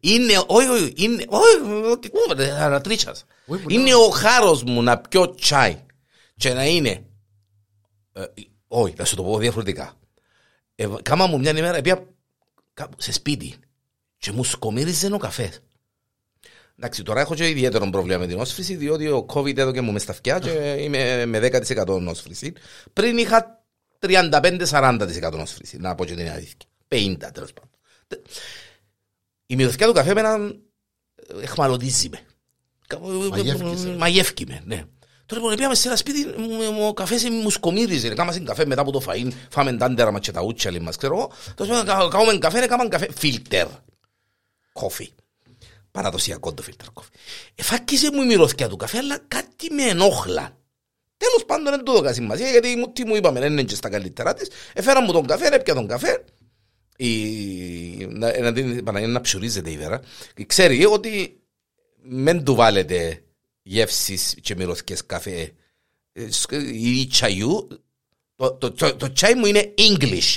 Είναι, 0.00 0.42
όχι, 0.46 0.68
όχι, 0.68 0.92
είναι, 0.96 1.24
όχι, 1.28 1.84
ό,τι 1.92 2.10
κούβεται, 2.10 2.62
ανατρίτσας. 2.62 3.24
Όχι, 3.46 3.62
πολλά 3.62 3.80
Είναι 3.80 3.94
ο 3.94 4.08
χάρος 4.08 4.62
μου 4.62 4.82
να 4.82 4.98
πιω 4.98 5.34
τσάι 5.34 5.84
και 6.36 6.52
να 6.52 6.66
είναι, 6.66 7.04
ε, 8.12 8.24
όχι, 8.68 8.94
θα 8.96 9.04
σου 9.04 9.16
το 9.16 9.22
πω 9.22 9.38
διαφορετικά. 9.38 9.99
Ε, 10.80 10.88
κάμα 11.02 11.26
μου 11.26 11.38
μια 11.38 11.50
ημέρα, 11.50 11.80
πήγα 11.80 12.06
κάπου 12.74 12.96
σε 13.00 13.12
σπίτι 13.12 13.54
και 14.18 14.32
μου 14.32 14.44
σκομύριζε 14.44 15.12
ο 15.12 15.18
καφές. 15.18 15.60
Εντάξει, 16.76 17.02
τώρα 17.02 17.20
έχω 17.20 17.34
και 17.34 17.48
ιδιαίτερο 17.48 17.90
πρόβλημα 17.90 18.18
με 18.18 18.26
την 18.26 18.38
όσφρηση, 18.38 18.76
διότι 18.76 19.08
ο 19.08 19.26
COVID 19.28 19.56
έδωκε 19.56 19.80
μου 19.80 19.92
μες 19.92 20.02
στα 20.02 20.12
αυτιά 20.12 20.38
και 20.38 20.76
είμαι 20.78 21.26
με 21.26 21.38
10% 21.38 22.06
όσφρηση. 22.06 22.52
Πριν 22.92 23.18
είχα 23.18 23.64
35-40% 24.00 25.38
όσφρηση, 25.40 25.76
να 25.76 25.94
πω 25.94 26.04
και 26.04 26.14
την 26.14 26.30
αλήθεια. 26.30 26.56
50 26.88 27.16
τέλος 27.32 27.52
πάντων. 27.52 27.70
Η 29.46 29.56
μυρωδιά 29.56 29.86
του 29.86 29.92
καφέ 29.92 30.14
με 30.14 30.20
έναν 30.20 30.62
εχμαλωτίζει 31.42 32.08
με. 32.08 32.20
Μαγεύκησε. 33.30 33.88
Μαγεύκει 33.88 34.46
με, 34.46 34.62
ναι. 34.64 34.84
Τώρα 35.30 35.42
λοιπόν 35.42 35.56
πήγαμε 35.56 35.74
σε 35.74 35.88
ένα 35.88 35.96
σπίτι, 35.96 36.26
μου- 36.40 36.72
μου- 36.72 36.86
ο 36.88 36.92
καφές 36.94 37.28
μου 37.28 37.50
σκομύριζε. 37.50 38.08
Κάμαμε 38.08 38.38
καφέ 38.38 38.66
μετά 38.66 38.80
από 38.80 38.90
το 38.90 39.02
φαΐν, 39.06 39.28
φάμε 39.50 39.72
τάντερα 39.76 40.10
μας 40.10 40.20
και 40.20 40.30
τα 40.30 40.42
ούτσια 40.42 40.80
μας, 40.82 40.96
ξέρω 40.96 41.14
εγώ. 41.16 41.30
Τώρα 41.54 42.08
κάνουμε 42.10 42.38
καφέ, 42.38 42.58
έκαναμε 42.62 42.88
καφέ, 42.88 43.08
φίλτερ. 43.16 43.66
Κόφι. 44.72 45.10
Παραδοσιακό 45.90 46.54
το 46.54 46.62
φίλτερ 46.62 46.86
κόφι. 46.92 47.08
Εφάκησε 47.54 48.10
μου 48.12 48.22
η 48.22 48.26
μυρωδιά 48.26 48.68
του 48.68 48.76
καφέ, 48.76 48.98
αλλά 48.98 49.18
κάτι 49.28 49.72
με 49.72 49.82
ενόχλα. 49.82 50.56
Τέλος 51.16 51.44
πάντων 51.46 51.64
δεν 51.64 51.84
του 51.84 51.92
έδωκα 51.92 52.12
σημασία, 52.12 52.50
γιατί 52.50 52.76
μου- 52.76 52.92
τι 52.92 53.04
μου 53.06 53.16
είπαμε, 53.16 53.40
δεν 53.40 53.52
είναι 53.52 53.62
και 53.62 53.74
στα 53.74 53.88
καλύτερά 53.88 54.34
της. 54.34 54.48
Έφερα 54.72 55.02
μου 55.02 55.12
τον 55.12 55.26
καφέ, 55.26 55.46
έπια 55.54 55.74
τον 55.74 55.86
καφέ, 55.86 56.24
η, 56.96 57.08
να, 58.06 58.40
να, 58.40 58.52
την- 58.52 58.84
Παναγία 58.84 59.08
να 59.08 59.20
ψουρίζεται 59.20 59.70
η 59.70 59.76
βέρα, 59.76 60.00
ξέρει 60.46 60.86
ότι 60.86 61.40
μεν 62.02 62.44
του 62.44 62.54
βάλετε 62.54 63.22
γεύσεις 63.70 64.34
και 64.42 64.54
μυρωδικές 64.54 65.06
καφέ 65.06 65.52
ε, 66.12 66.30
σκ- 66.30 66.52
ή 66.72 67.06
τσαϊού, 67.10 67.68
το, 68.36 68.52
το, 68.52 68.72
το, 68.72 68.96
το 68.96 69.12
τσάι 69.12 69.34
μου 69.34 69.46
είναι 69.46 69.74
English. 69.78 70.36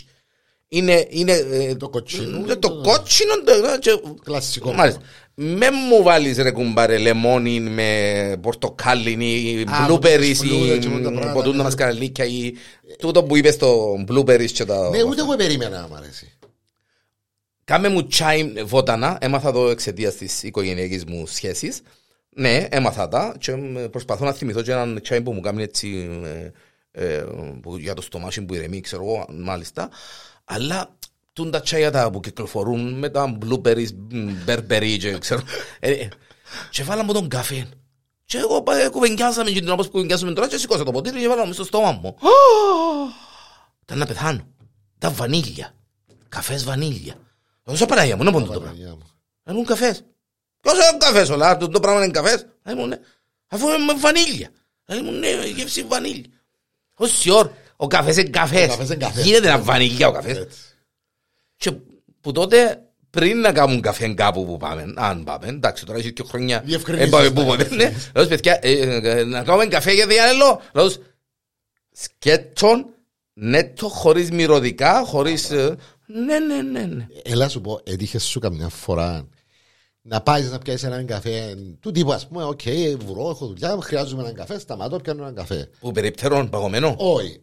Είναι, 0.67 1.07
είναι 1.09 1.31
ε, 1.31 1.75
Το 1.75 1.89
κοτσίνο. 1.89 2.45
το, 2.45 2.57
το 2.59 2.81
κότσινο 2.81 3.33
το, 3.43 3.79
και- 3.79 4.01
Κλασικό. 4.23 4.73
Μάλιστα. 4.73 5.01
Με 5.35 5.69
μου 5.71 6.03
βάλεις 6.03 6.37
ρε 6.37 6.51
κουμπάρε 6.51 6.97
λεμόνι 6.97 7.59
με 7.59 8.37
πορτοκάλι 8.41 9.11
ή 9.25 9.61
Α, 9.61 9.87
blueberries 9.89 10.17
με 10.17 10.17
τις 10.17 10.37
φλούδες 10.39 10.79
και 10.79 10.87
με 10.89 11.01
τα 11.01 11.09
ή 11.09 11.13
πράγματα, 11.13 11.31
ποτούν 11.33 11.51
τα 11.51 11.57
ναι. 11.57 11.63
μασκαραλίκια 11.63 12.25
ή 12.25 12.53
τούτο 12.97 13.23
που 13.23 13.35
είπες 13.37 13.57
το 13.57 13.93
blueberries 14.07 14.51
και 14.51 14.65
τα... 14.65 14.89
Ναι, 14.89 15.03
ούτε 15.03 15.21
εγώ 15.21 15.35
περίμενα 15.35 15.79
να 15.81 15.87
μ' 15.87 15.93
αρέσει. 15.95 16.31
Κάμε 17.63 17.89
μου 17.89 18.07
τσάι 18.07 18.51
βότανα, 18.65 19.17
έμαθα 19.21 19.51
το 19.51 19.69
εξαιτίας 19.69 20.15
της 20.15 20.43
οικογενειακής 20.43 21.05
μου 21.05 21.27
σχέσης. 21.27 21.81
Ναι, 22.35 22.67
έμαθα 22.69 23.07
τα 23.07 23.35
και 23.39 23.51
ε, 23.51 23.87
προσπαθώ 23.87 24.25
να 24.25 24.33
θυμηθώ 24.33 24.61
και 24.61 24.71
έναν 24.71 25.01
τσάι 25.01 25.21
που 25.21 25.33
μου 25.33 25.41
κάνει 25.41 25.63
έτσι 25.63 26.09
ε, 26.23 26.51
ε, 26.91 27.25
που 27.61 27.77
για 27.77 27.93
το 27.93 28.01
στομάχι 28.01 28.41
που 28.41 28.53
ηρεμεί, 28.53 28.81
ξέρω 28.81 29.03
εγώ, 29.03 29.25
μάλιστα. 29.29 29.89
Αλλά 30.43 30.97
τούν 31.33 31.51
τα 31.51 31.61
τσάια 31.61 31.91
τα 31.91 32.11
που 32.11 32.19
κυκλοφορούν 32.19 32.93
με 32.93 33.09
τα 33.09 33.37
blueberries, 33.41 33.87
berberry 34.47 34.97
και 34.99 35.17
ξέρω. 35.17 35.41
Ε, 35.79 35.91
ε, 35.91 36.09
και 36.69 36.83
βάλαμε 36.83 37.13
τον 37.13 37.27
καφέ. 37.27 37.67
Και 38.25 38.37
εγώ 38.37 38.63
ε, 38.85 38.89
κουβεντιάσαμε 38.89 39.49
και 39.51 39.59
την 39.59 39.67
ώρα 39.67 39.83
που 39.83 39.89
κουβεντιάσαμε 39.89 40.33
τώρα 40.33 40.47
και 40.47 40.57
σηκώσα 40.57 40.83
το 40.83 40.91
ποτήρι 40.91 41.19
και 41.19 41.27
βάλαμε 41.27 41.53
στο 41.53 41.63
στόμα 41.63 41.91
μου. 41.91 42.15
Ήταν 43.83 43.97
να 43.97 44.05
πεθάνω. 44.05 44.47
Ήταν 44.95 45.13
βανίλια. 45.13 45.75
Καφές 46.29 46.63
βανίλια. 46.63 47.15
Όσο 47.63 47.85
Παναγία 47.85 48.17
μου, 48.17 48.23
να 48.23 48.31
πω 48.31 48.39
το 48.39 48.45
πράγμα. 48.45 48.65
Παναγιά 48.65 48.89
μου. 48.89 49.09
Ήμουν 49.49 49.65
καφές. 49.65 50.03
Ποιος 50.63 50.73
είναι 50.75 50.97
καφές 50.97 51.29
όλα, 51.29 51.57
το, 51.57 51.67
το 51.67 51.79
πράγμα 51.79 52.03
είναι 52.03 52.11
καφές. 52.11 52.45
Ήμουν, 52.69 52.87
ναι. 52.87 52.99
Αφού 53.47 53.67
είμαι 53.67 53.77
με 53.77 53.93
βανίλια. 53.99 54.49
Ήμουν, 54.87 55.19
ναι, 55.19 55.27
γεύση 55.55 55.83
βανίλια. 55.83 56.29
Όση 56.93 57.29
ώρα, 57.31 57.51
ο 57.75 57.87
καφές 57.87 58.17
είναι 58.17 58.29
καφές. 58.29 58.65
Ο 58.65 58.67
καφές 58.67 58.85
είναι 58.85 58.95
καφές. 58.95 59.25
Γίνεται 59.25 59.47
να 59.47 59.59
βανίλια 59.59 60.07
ο 60.07 60.11
καφές. 60.11 60.37
Έτσι. 60.37 60.59
Και 61.55 61.71
που 62.21 62.31
τότε 62.31 62.83
πριν 63.09 63.39
να 63.39 63.51
κάνουν 63.51 63.81
καφέ 63.81 64.13
κάπου 64.13 64.45
που 64.45 64.57
πάμε, 64.57 64.93
αν 64.95 65.23
πάμε, 65.23 65.47
εντάξει 65.47 65.85
τώρα 65.85 65.99
έχει 65.99 66.13
και 66.13 66.23
χρόνια. 66.23 66.61
Διευκρινίσεις, 66.65 67.07
ε, 67.07 67.11
πάμε 67.11 67.29
που 67.29 67.41
ναι. 67.41 67.47
ποτέ, 67.47 67.75
ναι. 67.75 67.93
Λέω 68.15 68.27
παιδιά, 68.27 68.59
ε, 68.61 68.71
ε, 68.71 69.23
να 69.23 69.43
κάνουμε 69.43 69.65
καφέ 69.65 69.91
γιατί 69.91 70.17
άλλο. 70.17 70.61
Λέω 70.73 70.91
σκέτσον, 71.91 72.85
νέτο, 73.33 73.87
χωρίς 73.87 74.31
μυρωδικά, 74.31 75.03
χωρίς... 75.05 75.51
ε, 75.51 75.75
Ναι, 76.05 76.39
ναι, 76.39 76.61
ναι, 76.61 76.85
ναι. 76.85 77.07
Έλα 77.23 77.49
σου 77.49 77.61
πω, 77.61 77.81
έτυχες 77.83 78.23
σου 78.23 78.39
καμιά 78.39 78.69
φορά 78.69 79.27
να 80.05 80.21
πάεις 80.21 80.51
να 80.51 80.57
πιάσεις 80.57 80.83
έναν 80.83 81.05
καφέ 81.05 81.55
του 81.79 81.91
τύπου, 81.91 82.11
ας 82.13 82.27
πούμε, 82.27 82.43
οκ, 82.43 82.59
βουρώ, 83.05 83.29
έχω 83.29 83.45
δουλειά, 83.45 83.77
χρειάζομαι 83.81 84.21
έναν 84.21 84.33
καφέ, 84.33 84.59
σταματώ, 84.59 84.99
πιάνω 84.99 85.21
έναν 85.21 85.35
καφέ. 85.35 85.69
Που 85.79 85.91
περιπτερών, 85.91 86.49
παγωμένο; 86.49 86.95
Όχι, 86.97 87.39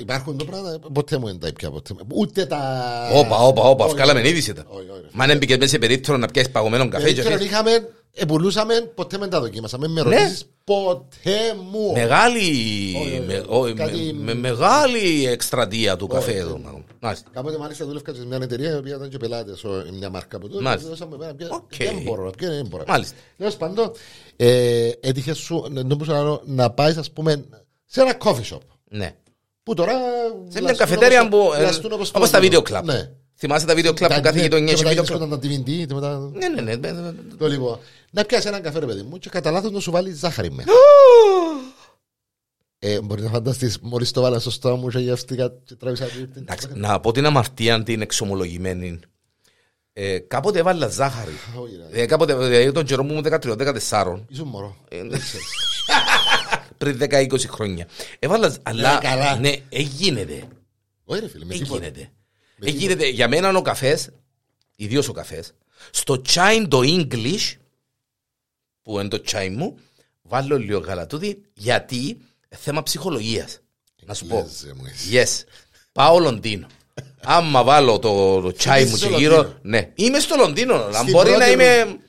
υπάρχουν 0.00 0.36
το 0.38 0.44
πράγμα, 0.44 0.78
ποτέ 0.92 1.18
μου 1.18 1.26
δεν 1.26 1.38
τα 1.38 1.46
ήπια, 1.46 1.70
ποτέ. 1.70 1.94
Ούτε 2.14 2.46
τα. 2.46 2.58
Όπα, 3.14 3.36
όπα, 3.38 3.62
όπα, 3.62 3.84
Όχι, 3.84 3.94
βγάλαμε 3.94 4.20
όχι. 4.20 4.28
είδηση 4.28 4.52
τα. 4.52 4.64
Όχι, 4.68 4.88
όχι. 4.90 5.04
Μα 5.12 5.24
αν 5.24 5.38
μπήκες 5.38 5.56
μέσα 5.56 5.70
σε 5.70 5.78
περίπτερο 5.78 6.16
να 6.16 6.26
πιάσεις 6.26 6.50
παγωμένο 6.52 6.88
καφέ 6.88 7.06
και 7.06 7.12
Περίπτερον 7.12 7.38
φύγεις. 7.38 7.52
είχαμε, 7.52 7.88
επουλούσαμε, 8.14 8.80
ποτέ 8.80 9.18
με 9.18 9.28
τα 9.28 9.40
δοκίμασαμε. 9.40 9.88
Με 9.88 10.02
Ναι. 10.02 10.16
ρωτήσεις 10.16 10.44
ποτέ 10.64 11.38
μου. 11.70 11.92
Μεγάλη, 11.92 12.40
όχι, 13.00 13.22
με- 13.26 13.44
όχι. 13.48 13.70
ο- 13.70 13.74
Κάτι- 13.74 14.12
με- 14.14 14.34
με- 14.34 14.34
μεγάλη 14.34 15.26
εκστρατεία 15.26 15.96
του 15.96 16.06
καφέ 16.06 16.30
Όχι, 16.30 16.38
εδώ. 16.40 16.60
δεν- 16.64 16.84
Μάλιστα. 17.00 17.28
Κάποτε 17.32 17.58
μάλιστα 17.58 17.84
δούλευκα 17.86 18.14
σε 18.14 18.26
μια 18.26 18.38
εταιρεία 18.42 18.70
η 18.74 18.76
οποία 18.76 18.94
ήταν 18.96 19.08
και 19.08 19.16
πελάτες, 19.16 19.62
μια 19.98 20.10
μάρκα 20.10 20.36
από 20.36 20.48
τότε. 20.48 20.62
Μάλιστα. 20.62 20.88
Δώσαμε 20.88 21.16
πέρα, 21.16 21.34
πια- 21.34 21.48
Οκ. 21.50 21.62
Δεν 21.76 22.02
μπορώ, 22.02 22.30
πια 22.36 22.48
δεν 22.50 22.66
μπορώ. 22.66 22.84
Μάλιστα. 22.88 23.14
Τέλος 23.36 23.56
πάντων, 23.56 23.92
ε, 24.36 24.90
έτυχε 25.00 25.32
σου 25.32 25.66
νομίζω, 25.84 26.12
να, 26.12 26.62
να 26.62 26.70
πάεις, 26.70 26.96
ας 26.96 27.10
πούμε, 27.10 27.44
σε 27.84 28.00
ένα 28.00 28.16
coffee 28.24 28.54
shop. 28.54 28.58
Ναι. 28.88 29.14
Που 29.62 29.74
τώρα. 29.74 29.92
Σε 30.48 30.62
μια 30.62 30.72
καφετέρια 30.72 31.28
που. 31.28 31.50
ε, 31.58 31.70
Όπως 32.12 32.30
τα 32.30 32.40
βίντεο 32.40 32.62
κλαμπ. 32.62 32.84
Ναι. 32.84 33.10
Θυμάσαι 33.36 33.66
τα 33.66 33.74
βίντεο 33.74 33.92
κλαμπ 33.92 34.12
που 34.12 34.20
κάθε 34.20 34.40
γειτονιά 34.40 34.72
έχει 34.72 34.84
βίντεο 34.84 35.04
κλαμπ. 35.04 35.16
Ήταν 35.22 35.30
τα 35.40 35.48
DVD, 35.48 35.86
και 35.86 35.94
μετά. 35.94 36.30
Ναι, 36.32 36.48
ναι, 36.48 36.60
ναι. 36.74 36.90
ναι. 36.92 37.12
Το 37.38 37.48
λοιπόν. 37.48 37.78
Να 38.10 38.24
πιάσει 38.24 38.48
έναν 38.48 38.62
καφέ, 38.62 38.78
ρε 38.78 38.86
παιδί 38.86 39.02
μου, 39.02 39.18
και 39.18 39.28
κατά 39.28 39.50
λάθος 39.50 39.70
να 39.70 39.80
σου 39.80 39.90
βάλει 39.90 40.12
ζάχαρη 40.12 40.50
μέσα. 40.50 40.68
Ε, 42.78 43.00
μπορεί 43.00 43.22
να 43.22 43.28
φανταστείς, 43.30 43.78
μόλις 43.80 44.10
το 44.10 44.20
βάλα 44.20 44.38
στο 44.38 44.50
στόμα 44.50 44.76
μου, 44.76 44.88
και 44.88 44.98
γεύτηκα 44.98 45.52
και 45.64 45.74
τράβησα 45.74 46.04
την. 46.04 46.28
Εντάξει, 46.34 46.68
να 46.74 47.00
πω 47.00 47.12
την 47.12 47.26
αμαρτία 47.26 47.82
την 47.82 48.00
εξομολογημένη. 48.00 49.00
Ε, 49.92 50.18
κάποτε 50.18 50.58
έβαλα 50.58 50.88
ζάχαρη. 50.88 51.32
Όχι, 51.56 51.74
ρε. 51.90 52.02
Ε, 52.02 52.06
κάποτε, 52.06 52.34
δηλαδή 52.34 52.72
τον 52.72 52.84
καιρό 52.84 53.02
μου 53.02 53.20
13-14, 53.24 54.20
Ήσουν 54.28 54.48
μωρό. 54.48 54.76
ε, 54.88 55.00
πριν 56.78 56.98
10-20 57.00 57.40
χρόνια. 57.48 57.88
Έβαλα, 58.18 58.54
αλλά 58.62 58.98
καλά. 59.02 59.36
ναι, 59.36 59.52
εγίνεται. 59.68 60.42
Όχι, 61.04 61.20
ρε 61.20 61.28
φίλε, 61.28 61.44
με 61.44 61.54
τίποτα. 61.54 61.90
Εγίνεται. 62.60 62.76
Εγίνεται. 62.76 63.08
Για 63.08 63.28
μένα 63.28 63.56
ο 63.58 63.62
καφές, 63.62 64.08
ιδίως 64.76 65.08
ο 65.08 65.12
καφές, 65.12 65.52
στο 65.90 66.20
τσάι 66.20 66.68
το 66.68 66.80
English, 66.82 67.52
που 68.82 69.00
είναι 69.00 69.08
το 69.08 69.20
τσάι 69.20 69.48
μου, 69.50 69.78
βάλω 70.22 70.58
λίγο 70.58 70.78
γαλατούδι, 70.78 71.42
γιατί 71.54 72.18
θέμα 72.48 72.82
ψυχολογίας. 72.82 73.58
Να 74.06 74.14
σου 74.14 74.26
πω. 74.26 74.36
Λέζε 74.36 74.74
μου 74.76 74.82
εσύ. 74.92 75.08
Yes. 75.12 75.44
Πάω 75.92 76.18
Λονδίνο. 76.18 76.66
Άμα 77.22 77.62
βάλω 77.64 77.98
το, 77.98 78.40
το 78.40 78.52
τσάι 78.52 78.80
Είσαι 78.82 78.90
μου 78.90 78.96
στο 78.96 79.08
και 79.08 79.14
γύρω. 79.16 79.34
Λονδίνο. 79.36 79.58
Ναι. 79.62 79.90
Είμαι 79.94 80.18
στο 80.18 80.36
Λονδίνο. 80.36 80.74
Αν 80.74 80.92
Στην 80.94 81.10
μπορεί 81.10 81.30
να 81.30 81.36
πρώτη 81.36 81.52
είμαι. 81.52 81.82
ρου- 81.82 82.00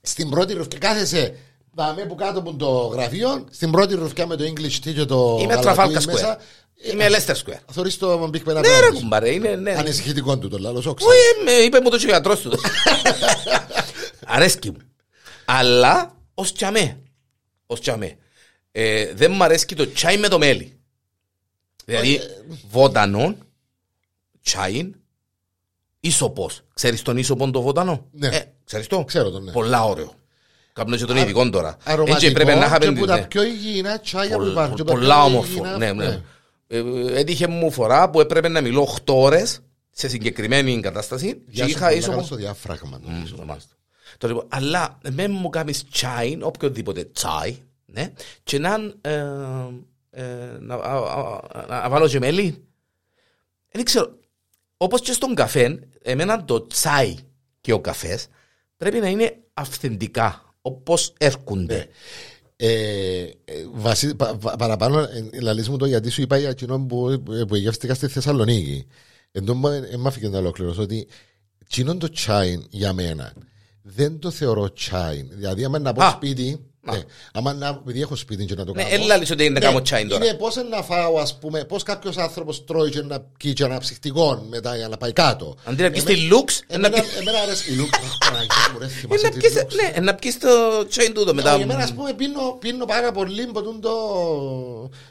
Στην 0.00 0.30
πρώτη 0.30 0.52
ρουφ 0.52 0.68
και 0.68 0.78
κάθεσαι 0.78 1.36
Δαμε 1.74 2.04
που 2.06 2.14
κάτω 2.14 2.38
από 2.38 2.54
το 2.56 2.70
γραφείο, 2.70 3.46
στην 3.50 3.70
πρώτη 3.70 3.94
ρουφιά 3.94 4.26
με 4.26 4.36
το 4.36 4.44
English 4.44 4.86
tea 4.88 4.94
και 4.94 5.04
το 5.04 5.38
Είμαι 5.42 5.54
γαλατούι 5.54 5.96
Trafalgar 5.96 6.04
μέσα, 6.04 6.38
Square. 6.38 6.42
Είμαι 6.80 7.06
Leicester 7.08 7.34
Square. 7.34 7.58
Θωρείς 7.72 7.98
το 7.98 8.22
Big 8.32 8.36
Ben 8.36 8.44
Ναι, 8.44 8.52
ρε 8.52 8.58
απέναντι. 8.58 8.96
κουμπάρε, 9.00 9.30
είναι. 9.30 9.54
Ναι. 9.56 9.70
Ανησυχητικό 9.70 10.38
του 10.38 10.48
το 10.48 10.58
λάλος, 10.58 10.86
όξα. 10.86 11.06
Όχι, 11.06 11.16
ε, 11.40 11.42
με 11.44 11.50
είπε 11.64 11.80
μου 11.80 11.90
το 11.90 11.96
και 11.98 12.04
ο 12.06 12.08
γιατρός 12.08 12.40
του. 12.40 12.58
Αρέσκει 14.26 14.70
μου. 14.70 14.76
Αλλά 15.44 16.16
ως 16.34 16.52
τσαμέ. 16.52 17.00
Ως 17.66 17.80
τσαμέ. 17.80 18.16
Ε, 18.72 19.12
δεν 19.14 19.32
μου 19.32 19.44
αρέσκει 19.44 19.74
το 19.74 19.92
τσάι 19.92 20.16
με 20.18 20.28
το 20.28 20.38
μέλι. 20.38 20.80
Δηλαδή, 21.84 22.20
βότανο, 22.70 23.36
τσάι, 24.42 24.90
ίσοπος. 26.00 26.60
Ξέρεις 26.74 27.02
τον 27.02 27.16
ίσοπον 27.16 27.52
το 27.52 27.60
βότανο; 27.60 28.06
Ναι. 28.12 28.26
Ε, 28.26 28.52
ξέρεις 28.64 28.86
το; 28.86 29.04
Ξέρω 29.04 29.30
τον, 29.30 29.44
ναι. 29.44 29.52
Πολλά 29.52 29.84
ωραίο. 29.84 30.12
Κάπνο 30.72 30.96
και 30.96 31.04
τον 31.04 31.16
ειδικό 31.16 31.50
τώρα. 31.50 31.68
Έτσι 31.78 31.90
Αρωματικό 31.92 32.32
πρέπει 32.32 32.48
να 32.58 32.78
και 32.78 32.84
είχαμε 32.84 33.00
που 33.00 33.06
τα 33.06 33.16
ναι. 33.16 33.22
πιο 33.26 33.42
υγιεινά 33.42 34.00
τσάγια 34.00 34.36
που 34.36 34.40
Πολλ- 34.42 34.50
υπάρχουν. 34.52 34.76
και 34.76 34.82
τα 34.84 34.92
Πολλά 34.92 35.14
πιο 35.14 35.24
όμορφο. 35.24 35.50
υγιεινά- 35.50 35.76
Ναι, 35.78 35.92
ναι. 35.92 36.20
Ε, 36.70 36.78
ε, 36.78 37.18
Έτυχε 37.18 37.46
μου 37.46 37.70
φορά 37.70 38.10
που 38.10 38.20
έπρεπε 38.20 38.48
να 38.48 38.60
μιλώ 38.60 38.96
8 39.04 39.14
ώρες 39.14 39.60
σε 39.90 40.08
συγκεκριμένη 40.08 40.80
κατάσταση 40.80 41.34
και 41.34 41.42
Γεια 41.46 41.64
σου, 41.64 41.70
είχα 41.70 41.80
μπορεί 41.80 41.92
να 41.94 41.98
ίσο. 42.00 42.10
κάνεις 42.10 42.28
το 42.28 42.36
διάφραγμα. 42.36 43.00
νομίζω. 43.04 43.36
Το 44.18 44.26
λοιπόν, 44.28 44.46
αλλά 44.48 44.98
με 45.10 45.28
μου 45.28 45.48
κάνεις 45.48 45.88
τσάι, 45.88 46.38
οποιοδήποτε 46.42 47.04
τσάι, 47.04 47.56
ναι, 47.86 48.12
και 48.42 48.58
να, 48.58 48.74
ε, 49.00 49.24
ε, 50.10 50.24
να, 50.60 50.74
α, 50.74 50.92
α, 50.92 51.40
α, 51.52 51.66
να 51.68 51.88
βάλω 51.88 52.08
και 52.08 52.18
μέλι. 52.18 52.64
Δεν 53.70 53.84
ξέρω, 53.84 54.18
όπως 54.76 55.00
και 55.00 55.12
στον 55.12 55.34
καφέ, 55.34 55.88
εμένα 56.02 56.44
το 56.44 56.66
τσάι 56.66 57.14
και 57.60 57.72
ο 57.72 57.80
καφές 57.80 58.26
πρέπει 58.76 58.98
να 58.98 59.08
είναι 59.08 59.36
αυθεντικά, 59.54 60.54
όπως 60.60 61.12
έρχονται. 61.18 61.88
Ε, 62.60 63.22
ε, 63.44 63.66
βασι- 63.72 64.14
πα- 64.14 64.36
πα- 64.36 64.56
παραπάνω, 64.56 64.98
ε, 65.00 65.40
λαλείς 65.40 65.68
μου 65.68 65.76
το 65.76 65.86
γιατί 65.86 66.10
σου 66.10 66.22
είπα 66.22 66.36
για 66.36 66.48
εκείνο 66.48 66.80
που, 66.86 67.08
ε, 67.10 67.44
που 67.44 67.56
γεύστηκα 67.56 67.94
στη 67.94 68.08
Θεσσαλονίκη. 68.08 68.86
Εν 69.32 69.50
μ' 69.98 70.06
άφηκε 70.06 70.28
να 70.28 70.38
ολοκληρώσω 70.38 70.82
ότι 70.82 71.08
εκείνο 71.58 71.96
το 71.96 72.10
τσάι 72.10 72.62
για 72.70 72.92
μένα 72.92 73.32
δεν 73.82 74.18
το 74.18 74.30
θεωρώ 74.30 74.72
τσάι. 74.72 75.22
Δηλαδή, 75.22 75.64
άμα 75.64 75.78
να 75.78 75.92
πω 75.92 76.04
Α. 76.04 76.10
σπίτι, 76.10 76.67
ναι, 76.92 77.02
άμα 77.32 77.52
να, 77.54 77.68
επειδή 77.68 78.00
έχω 78.00 78.16
σπίτι 78.16 78.44
και 78.44 78.54
να 78.54 78.64
το 78.64 78.72
Ναι, 78.74 78.82
κάνω. 78.82 78.94
έλα 79.04 79.16
λες 79.18 79.30
ότι 79.30 79.44
είναι 79.44 79.52
να 79.52 79.60
κάνω 79.60 79.82
τσάι 79.82 80.06
τώρα. 80.06 80.24
Είναι 80.24 80.34
πώς 80.34 80.56
να 80.70 80.82
φάω, 80.82 81.18
ας 81.18 81.38
πούμε, 81.38 81.64
πώς 81.64 81.82
κάποιος 81.82 82.16
άνθρωπος 82.16 82.64
τρώει 82.64 82.90
και 82.90 83.02
να 83.02 83.20
πιει 83.20 83.52
και 83.52 83.64
ένα 83.64 83.78
ψυχτικό 83.78 84.46
μετά 84.48 84.76
για 84.76 84.88
να 84.88 84.96
πάει 84.96 85.12
κάτω. 85.12 85.56
Αντί 85.64 85.82
να 85.82 85.90
πεις 85.90 86.02
Εμέ- 86.02 86.14
τη 86.14 86.20
Λουξ, 86.20 86.62
να 86.68 86.74
Εμένα, 86.74 87.00
πεις- 87.02 87.16
εμένα 87.20 87.38
αρέσει 87.38 87.72
η 87.72 87.74
Λουξ. 87.76 87.98
Παναγία 88.24 88.70
μου, 88.72 88.78
ρε, 88.78 88.84
ε, 88.84 88.88
θυμάσαι 88.88 89.26
να 89.26 89.30
τη 89.32 89.38
πεις- 89.38 89.54
Λουξ. 89.56 89.74
ναι, 89.74 90.00
να 90.00 90.14
πεις 90.14 90.38
το 90.38 90.48
τσάι 90.88 91.10
τούτο 91.12 91.34
μετά. 91.34 91.56
Για 91.56 91.66
μένα, 91.66 91.82
ας 91.82 91.92
πούμε, 91.94 92.12
πίνω, 92.12 92.56
πίνω 92.60 92.84
πάρα 92.84 93.12
πολύ 93.12 93.46
ποτούν 93.46 93.80
το 93.80 93.90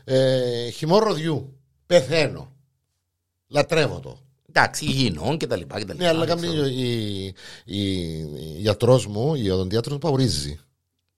ε, 0.04 0.70
χυμό 0.70 1.00
ροδιού. 1.00 1.54
Πεθαίνω. 1.86 2.52
Λατρεύω 3.48 4.00
το. 4.00 4.20
Εντάξει, 4.50 4.86
υγιεινών 4.86 5.38
και 5.38 5.48
τα 5.48 5.56
λοιπά. 5.56 5.80
και 5.80 5.86
τα 5.86 5.94
Ναι, 5.94 6.00
λοιπά, 6.00 6.10
αλλά 6.10 6.26
δεν 6.26 6.36
κάνει 6.36 6.48
ξέρω. 6.48 6.66
η, 6.68 7.26
η, 7.66 7.90
η 8.10 8.58
γιατρός 8.58 9.08
μου, 9.08 9.36
η 9.36 9.50
οδοντίατρος 9.50 9.94
μου, 9.94 10.00
παουρίζει. 10.00 10.60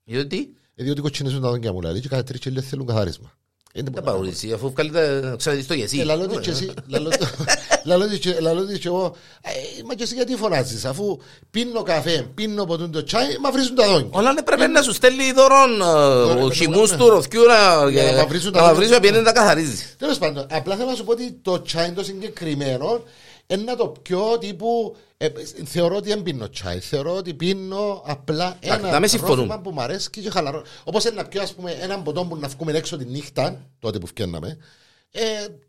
Γιατί 0.10 0.54
Ε, 0.76 0.84
Διότι 0.84 1.02
κοτσινίζουν 1.02 1.42
τα 1.42 1.50
δόντια 1.50 1.74
μου, 1.74 1.80
δηλαδή, 1.80 2.00
και 2.00 2.08
κάθε 2.08 2.24
τρει 2.24 2.40
και 2.40 2.50
λέει 2.50 2.64
θέλουν 2.64 2.86
καθάρισμα. 2.86 3.32
Είναι 3.74 3.90
δεν 3.92 4.04
πολλά 4.04 4.16
παουρίζει, 4.16 4.52
αφού 4.54 4.70
βγάλετε, 4.72 5.34
ξέρετε 5.38 5.64
το 5.68 5.74
Ε, 5.74 5.78
γεσί. 5.78 5.96
λαλώ 5.98 6.28
της 6.28 6.40
και 6.40 6.50
εσύ, 6.50 6.72
λαλώ 6.88 7.10
της- 7.10 7.28
λαλώ 7.84 8.08
της 8.08 8.20
και- 8.20 8.40
λαλώ 8.40 8.66
της 8.66 8.80
και 8.80 8.88
εγώ, 8.88 9.16
ε, 9.42 9.50
μα 9.86 9.94
και 9.96 10.04
εσύ 10.04 10.16
γιατί 10.16 10.36
φωνάζεις, 10.36 10.86
αφού 10.86 11.18
πίνω 11.52 11.82
καφέ, 11.82 12.28
πίνω 12.36 12.66
ποτούν 12.66 12.92
το 12.92 13.04
τσάι, 13.04 13.26
μα 13.42 13.52
βρίζουν 13.52 13.76
τα 13.76 13.88
δόντια. 13.88 14.10
Όλα 14.12 14.34
ναι 14.34 14.42
πρέπει 14.42 14.68
να 14.68 14.82
σου 14.82 14.94
στέλνει 14.94 15.32
δωρών 15.32 15.82
ο 15.82 16.48
ναι, 16.48 16.54
χυμούς 16.54 16.92
ναι. 16.92 16.98
του 16.98 17.10
ροθιού 17.10 17.42
να 17.46 17.90
Για 17.90 18.04
να 18.12 18.18
μαυρίζουν 18.18 18.52
τα 18.52 18.60
να 18.60 18.66
δόντια. 18.66 18.74
μαυρίζουν 18.74 18.96
επειδή 18.96 19.14
δεν 19.14 19.24
τα 19.24 19.32
καθαρίζει. 19.32 19.84
Τέλο 19.98 20.16
πάντων, 20.18 20.46
απλά 20.50 20.76
θέλω 20.76 20.90
να 20.90 20.96
σου 20.96 21.04
πω 21.04 21.12
ότι 21.12 21.32
το 21.42 21.62
τσάι 21.62 21.92
το 21.92 22.04
συγκεκριμένο 22.04 23.04
είναι 23.54 23.64
να 23.64 23.76
το 23.76 23.88
πιω 23.88 24.38
τύπου. 24.38 24.96
Ε, 25.18 25.28
θεωρώ 25.66 25.96
ότι 25.96 26.10
δεν 26.10 26.24
πίνω 26.24 26.50
τσάι. 26.50 26.80
Θεωρώ 26.80 27.16
ότι 27.16 27.34
πίνω 27.34 28.02
απλά 28.06 28.58
Εντάξει, 28.60 28.82
να 28.82 28.88
ένα 28.88 29.00
με 29.00 29.08
συμφωνούμε. 29.08 29.36
πρόβλημα 29.36 29.62
που 29.62 29.72
μου 29.72 29.82
αρέσει 29.82 30.10
και 30.10 30.30
χαλαρό. 30.30 30.64
Όπως 30.84 31.04
είναι 31.06 31.16
να 31.16 31.28
πιω, 31.28 31.42
ας 31.42 31.54
πούμε, 31.54 31.72
έναν 31.72 32.04
ποτό 32.04 32.26
που 32.26 32.36
να 32.38 32.48
βγούμε 32.48 32.72
έξω 32.72 32.98
τη 32.98 33.06
νύχτα, 33.06 33.62
τότε 33.80 34.00
που 34.00 34.08
φτιάχναμε, 34.08 34.58
ε, 35.12 35.22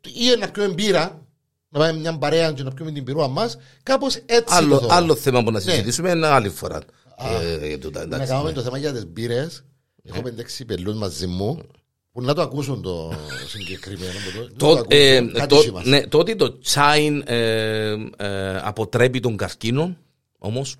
ή 0.02 0.36
να 0.38 0.50
πιω 0.50 0.62
εμπύρα, 0.62 1.26
να 1.68 1.78
πάμε 1.78 1.98
μια 1.98 2.18
παρέα 2.18 2.52
και 2.52 2.62
να 2.62 2.70
πιούμε 2.70 2.90
την 2.92 3.04
πυρούα 3.04 3.28
μας. 3.28 3.56
Κάπως 3.82 4.14
έτσι. 4.26 4.44
το 4.44 4.54
Άλλο, 4.54 4.78
θεωρώ. 4.78 4.94
άλλο 4.94 5.14
θέμα 5.14 5.42
που 5.42 5.50
να 5.50 5.58
Ναι. 5.64 5.70
συζητήσουμε 5.70 6.10
είναι 6.10 6.26
άλλη 6.26 6.48
φορά. 6.48 6.80
Ε, 7.60 7.66
για 7.66 7.78
τούτα, 7.78 7.98
Να 7.98 8.04
εντάξει, 8.04 8.26
κάνουμε 8.26 8.48
ναι. 8.48 8.54
το 8.54 8.62
θέμα 8.62 8.78
για 8.78 8.92
τις 8.92 9.06
μπύρες. 9.06 9.64
Έχω 10.04 10.22
πεντέξι 10.22 10.64
πελούς 10.64 10.94
μαζί 10.96 11.26
μου 11.26 11.58
που 12.12 12.22
να 12.22 12.34
το 12.34 12.42
ακούσουν 12.42 12.82
το 12.82 13.12
συγκεκριμένο. 13.56 14.12
που 14.12 14.54
το- 14.56 14.66
Το, 14.66 14.74
να 14.74 14.80
το 14.82 14.86
ε, 14.96 15.16
ακούσουν. 15.16 15.32
Κάτι 15.32 15.46
το- 15.54 15.60
σήμα. 15.60 15.82
ναι, 15.84 16.06
το 16.06 16.18
ότι 16.18 16.36
το 16.36 16.58
τσάιν 16.58 17.22
ε, 17.26 17.90
ε, 18.16 18.56
αποτρέπει 18.62 19.20
τον 19.20 19.36
καρκίνο, 19.36 19.96
όμως, 20.38 20.76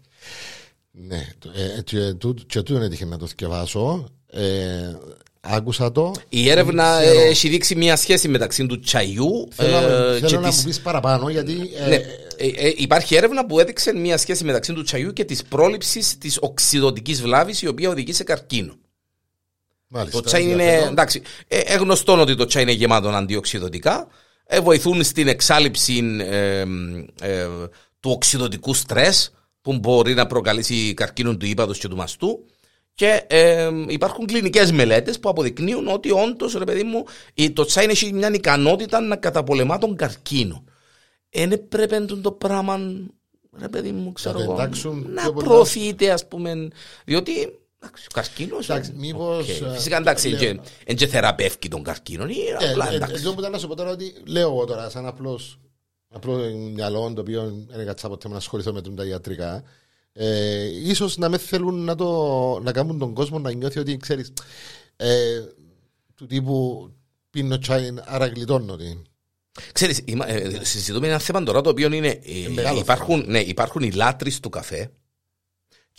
Ναι, 0.90 1.29
το- 1.38 1.51
ε, 1.79 1.83
και 1.83 2.12
τούτο 2.14 2.43
και 2.47 2.62
τούτο 2.62 2.81
έτυχε 2.81 3.05
να 3.05 3.19
το 3.19 3.27
σκεφάσω. 3.27 4.07
Ε, 4.33 4.93
άκουσα 5.40 5.93
το. 5.93 6.12
η 6.29 6.51
έρευνα 6.51 6.97
Δεν 6.99 7.07
ξέρω. 7.11 7.21
ε, 7.21 7.29
έχει 7.29 7.49
δείξει 7.49 7.75
μια 7.77 7.97
σχέση 7.97 8.29
μεταξύ 8.29 8.66
του 8.66 8.79
τσαϊού 8.81 9.49
Θέλω, 9.53 9.77
ε, 9.77 10.14
θέλω 10.19 10.27
και 10.29 10.37
να 10.38 10.49
της- 10.49 10.57
μου 10.59 10.64
πεις 10.64 10.81
παραπάνω 10.81 11.29
γιατί. 11.31 11.71
ε, 11.79 11.88
Ναι, 11.88 11.95
ε, 11.95 12.47
ε, 12.57 12.73
υπάρχει 12.77 13.14
έρευνα 13.14 13.47
που 13.47 13.61
έδειξε 13.61 13.95
μια 13.95 14.16
σχέση 14.19 14.45
μεταξύ 14.45 14.73
του 14.73 14.83
τσαϊού 14.83 15.12
και 15.12 15.25
της 15.25 15.43
πρόληψης 15.43 16.19
της 16.19 16.38
οξυδοτικής 16.40 17.23
βλάβης 17.23 17.62
η 17.62 17.66
οποία 17.66 17.88
οδηγεί 17.90 18.12
σε 18.12 18.25
καρκίνο. 18.25 18.75
Μάλιστα, 19.90 20.18
Το 20.20 20.24
τσάι 20.26 20.42
είναι, 20.42 20.50
ενδιαφέρον. 20.53 20.88
εντάξει, 20.88 21.22
ε, 21.48 21.59
ε, 21.59 21.76
γνωστό 21.76 22.20
ότι 22.20 22.35
το 22.37 22.44
τσάι 22.44 22.62
είναι 22.62 22.72
γεμάτο 22.72 23.09
αντιοξυδοτικά. 23.09 24.07
Ε, 24.46 24.61
βοηθούν 24.61 25.03
στην 25.03 25.29
εξάλληψη 25.29 26.16
ε, 26.20 26.61
ε, 27.20 27.46
του 28.00 28.11
οξυδοτικού 28.11 28.74
στρες 28.74 29.33
που 29.62 29.79
μπορεί 29.79 30.14
να 30.14 30.26
προκαλέσει 30.26 30.94
καρκίνο 30.94 31.37
του 31.37 31.46
ήπατος 31.46 31.79
και 31.79 31.88
του 31.88 31.96
μαστού. 31.96 32.44
Και 32.94 33.24
ε, 33.26 33.70
υπάρχουν 33.88 34.26
κλινικές 34.26 34.72
μελέτες 34.72 35.20
που 35.20 35.29
αποδεικνύουν 35.29 35.88
ότι 35.88 36.11
όντως, 36.11 36.53
ρε 36.55 36.64
παιδί 36.64 36.83
μου, 36.83 37.05
η- 37.35 37.50
το 37.50 37.64
τσάι 37.64 37.87
έχει 37.87 38.12
μια 38.12 38.31
ικανότητα 38.35 39.00
να 39.00 39.16
καταπολεμά 39.16 39.79
τον 39.79 39.96
καρκίνο. 39.96 40.64
Είναι 41.31 41.57
πρέπει 41.57 41.98
να 41.98 42.20
το 42.20 42.33
πράγμα, 42.33 42.81
ρε 43.59 43.68
παιδί 43.68 43.90
μου, 43.92 44.12
ξέρω 44.12 44.37
το 44.37 44.42
εγώ, 44.42 44.53
εντάξουν 44.53 45.07
να 45.14 45.22
πιο 45.22 45.33
πολύ. 45.33 45.46
προωθείται, 45.46 46.11
ας 46.11 46.29
πούμε, 46.29 46.68
διότι 47.05 47.33
εντάξει, 47.33 47.60
ο 47.83 48.12
καρκίνος... 48.14 48.69
Εντάξει, 48.69 48.90
ε, 48.95 48.99
μήπως, 48.99 49.49
οκ. 49.49 49.49
ε, 49.69 49.73
Φυσικά 49.75 49.97
εντάξει, 49.97 50.29
λέω- 50.29 50.38
δεν 50.38 50.61
και, 50.87 50.95
και 50.95 51.07
θεραπεύει 51.07 51.69
τον 51.69 51.83
καρκίνο, 51.83 52.25
είναι 52.25 52.64
Ε, 52.64 52.71
απλά 52.71 52.90
ε, 52.93 52.95
εντάξει. 52.95 53.14
Εδώ 53.14 53.33
που 53.35 53.40
ήταν 53.40 53.53
να 53.53 53.59
σου 53.59 53.69
πω 53.69 53.77
τώρα 53.77 53.90
ότι 53.90 54.14
λέω 54.27 54.49
εγώ 54.51 54.64
τώρα, 54.64 54.90
σαν 54.90 55.07
απλό 55.07 55.40
απλό 56.09 56.35
μυαλό 56.75 57.12
το 57.14 57.21
οποίο 57.21 57.64
δεν 57.69 57.81
έκατσα 57.81 58.09
ποτέ 58.09 58.29
να 58.29 58.37
ασχοληθώ 58.37 58.73
με 58.73 58.83
τα 58.83 59.05
ιατρικά. 59.05 59.62
Ε, 60.12 60.64
ίσως 60.88 61.16
να 61.16 61.29
με 61.29 61.38
θέλουν 61.38 61.85
να, 61.85 61.95
το, 61.95 62.61
να 62.62 62.73
κάνουν 62.73 62.99
τον 62.99 63.14
κόσμο 63.14 63.38
να 63.38 63.53
νιώθει 63.53 63.79
ότι 63.79 63.97
ξέρεις 63.97 64.33
ε, 64.97 65.40
του 66.14 66.27
τύπου 66.27 66.88
πίνω 67.31 67.59
τσάι 67.59 67.88
άρα 68.05 68.27
γλιτώνω 68.27 68.77
την. 68.77 68.99
Ξέρεις, 69.73 70.01
είμα- 70.05 70.29
ε, 70.29 70.64
συζητούμε 70.64 71.07
ένα 71.07 71.19
θέμα 71.19 71.43
τώρα 71.43 71.61
το 71.61 71.71
οποίο 71.71 71.93
είναι, 71.93 72.09
ε, 72.09 72.49
μεγάλο 72.49 72.79
υπάρχουν, 72.79 73.25
ναι, 73.27 73.38
υπάρχουν 73.40 73.83
οι 73.83 73.90
λάτρεις 73.93 74.40
του 74.40 74.49
καφέ 74.51 74.90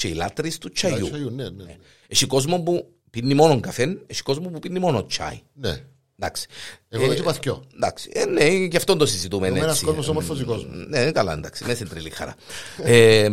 και 0.02 0.08
οι 0.08 0.14
λάτρεις 0.14 0.58
του 0.58 0.70
τσαϊού. 0.72 1.08
Τσάιου, 1.10 1.30
Ναι, 1.30 1.50
ναι. 1.50 1.78
Έχει 2.08 2.26
κόσμο 2.26 2.60
που 2.62 2.94
πίνει 3.10 3.34
μόνο 3.34 3.60
καφέ, 3.60 3.98
έχει 4.08 4.22
κόσμο 4.22 4.50
που 4.50 4.60
πίνει 4.60 4.80
μόνο 4.80 5.06
τσάι. 5.06 5.42
ναι. 5.54 5.84
Εντάξει. 6.20 6.48
Εγώ 6.90 7.04
Ε, 7.04 7.08
δεν 7.08 7.18
είπα 7.18 7.34
θκυο. 7.34 7.64
Εντάξει, 7.76 8.10
ε, 8.14 8.26
ναι, 8.26 8.46
γι' 8.46 8.78
αυτό 8.78 8.96
το 8.96 9.06
συζητούμε. 9.06 9.46
Εγώ 9.48 9.56
είμαι 9.56 9.64
ένας 9.64 9.76
έτσι. 9.76 9.86
κόσμος 9.86 10.08
όμορφος 10.08 10.40
η 10.40 10.44
κόσμος. 10.44 10.76
Ναι, 10.88 11.12
καλά, 11.12 11.34
εντάξει, 11.34 11.64
μέσα 11.64 11.76
στην 11.76 11.88
τρελή 11.90 12.10
χαρά. 12.10 12.36
ε, 12.84 13.24
ε, 13.24 13.32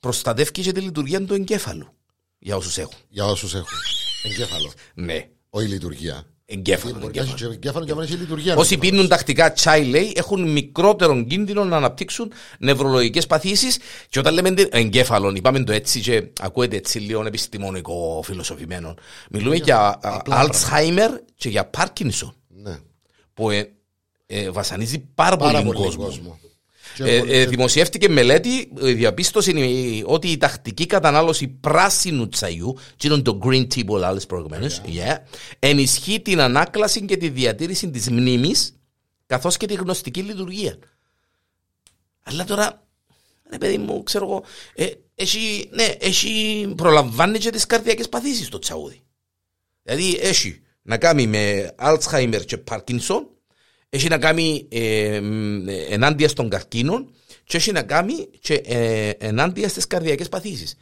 προστατεύει 0.00 0.50
και 0.50 0.72
τη 0.72 0.80
λειτουργία 0.80 1.24
του 1.24 1.34
εγκέφαλου. 1.34 1.88
Για 2.38 2.56
όσους 2.56 2.78
έχουν. 2.78 2.94
Για 3.08 3.24
όσους 3.24 3.54
έχουν 3.54 3.78
εγκέφαλο. 4.30 4.72
Ναι, 4.94 5.28
Όχι 5.50 5.66
λειτουργία. 5.68 6.26
Εγκέφαλο. 6.46 6.98
Μπορεί 6.98 7.12
να 7.14 7.22
έχει 7.22 7.30
εγκέφαλο. 7.30 7.50
και 7.50 7.54
εγκέφαλος 7.54 7.88
και 7.88 7.94
να 7.94 8.02
έχει 8.02 8.14
λειτουργία. 8.14 8.56
Όσοι 8.56 8.78
πίνουν 8.78 9.08
τακτικά 9.08 9.52
τσάι, 9.52 9.84
λέει, 9.84 10.12
έχουν 10.16 10.52
μικρότερο 10.52 11.24
κίνδυνο 11.24 11.64
να 11.64 11.76
αναπτύξουν 11.76 12.32
νευρολογικές 12.58 13.26
παθήσεις. 13.26 13.78
Και 14.08 14.18
όταν 14.18 14.34
λέμε 14.34 14.54
εγκέφαλο, 14.70 15.32
είπαμε 15.36 15.64
το 15.64 15.72
έτσι 15.72 16.00
και 16.00 16.28
ακούεται 16.40 16.76
έτσι 16.76 16.98
λίγο 16.98 17.26
επιστημονικό 17.26 18.20
φιλοσοφημένο. 18.24 18.94
Μιλούμε 19.30 19.56
για 19.56 19.98
απλά 20.02 20.46
Alzheimer 20.48 21.10
και 21.34 21.48
για 21.48 21.70
Parkinson, 21.76 22.32
Ναι. 22.48 22.78
που 23.34 23.50
ε, 23.50 23.72
ε, 24.26 24.50
βασανίζει 24.50 24.98
πάρα, 24.98 25.36
Πάρα 25.36 25.62
πολύ 25.62 25.74
πολύ 25.74 25.96
κόσμο. 25.96 26.38
Κόσμο. 26.96 27.12
Και 27.12 27.16
Ε, 27.16 27.18
πολύ- 27.18 27.32
ε, 27.32 27.46
δημοσιεύτηκε 27.46 28.08
μελέτη, 28.08 28.72
ε, 28.80 28.92
διαπίστωσε 28.92 29.50
ε, 29.50 30.02
ότι 30.04 30.28
η 30.28 30.36
τακτική 30.36 30.86
κατανάλωση 30.86 31.48
πράσινου 31.48 32.28
τσαϊού, 32.28 32.76
και 32.96 33.06
είναι 33.08 33.22
το 33.22 33.38
green 33.42 33.66
tea 33.74 33.86
που 33.86 33.96
άλλες 33.96 34.26
προηγουμένως, 34.26 34.80
yeah, 34.86 35.16
ενισχύει 35.58 36.20
την 36.20 36.40
ανάκλαση 36.40 37.04
και 37.04 37.16
τη 37.16 37.28
διατήρηση 37.28 37.90
της 37.90 38.10
μνήμης, 38.10 38.76
καθώς 39.26 39.56
και 39.56 39.66
τη 39.66 39.74
γνωστική 39.74 40.22
λειτουργία. 40.22 40.78
Αλλά 42.22 42.44
τώρα, 42.44 42.86
ρε 43.50 43.58
παιδί 43.58 43.78
μου, 43.78 44.02
ξέρω 44.02 44.24
εγώ, 44.24 44.42
ε, 44.74 44.86
έχει, 45.14 45.68
ναι, 45.72 45.94
έχει 45.98 46.72
προλαμβάνει 46.76 47.38
και 47.38 47.50
τις 47.50 47.66
καρδιακές 47.66 48.08
παθήσεις 48.08 48.48
το 48.48 48.58
τσαούδι. 48.58 49.00
Δηλαδή 49.82 50.18
έχει 50.20 50.60
να 50.82 50.98
κάνει 50.98 51.26
με 51.26 51.74
Alzheimer 51.78 52.40
και 52.46 52.58
Parkinson, 52.70 53.26
έχει 53.88 54.08
να 54.08 54.18
κάνει 54.18 54.66
ε, 54.70 55.20
μ, 55.20 55.68
ενάντια 55.90 56.28
στον 56.28 56.48
καρκίνο 56.48 57.06
και 57.44 57.56
έχει 57.56 57.72
να 57.72 57.82
κάνει 57.82 58.28
και 58.40 58.54
ε, 58.54 59.08
ενάντια 59.08 59.68
στις 59.68 59.86
καρδιακές 59.86 60.28
παθήσεις. 60.28 60.74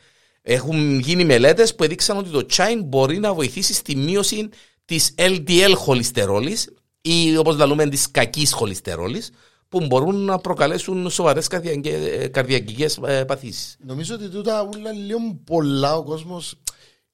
Έχουν 0.42 0.98
γίνει 0.98 1.24
μελέτες 1.24 1.74
που 1.74 1.84
έδειξαν 1.84 2.16
ότι 2.16 2.30
το 2.30 2.46
τσάιν 2.46 2.82
μπορεί 2.84 3.18
να 3.18 3.34
βοηθήσει 3.34 3.74
στη 3.74 3.96
μείωση 3.96 4.48
της 4.84 5.14
LDL 5.18 5.72
χολυστερόλης 5.74 6.74
ή 7.00 7.36
όπως 7.36 7.57
λέμε 7.57 7.88
της 7.88 8.11
κακής 8.11 8.52
χολυστερόλης 8.52 9.30
που 9.68 9.86
μπορούν 9.86 10.16
να 10.16 10.38
προκαλέσουν 10.38 11.11
σοβαρές 11.11 11.46
καρδιακές, 11.46 12.30
καρδιακικές 12.30 13.00
ε, 13.07 13.24
παθήσεις. 13.24 13.76
Νομίζω 13.86 14.14
ότι 14.14 14.28
τούτα 14.28 14.68
ούλα 14.72 14.92
λίγο 14.92 15.18
πολλά 15.44 15.96
ο 15.96 16.02
κόσμος 16.02 16.55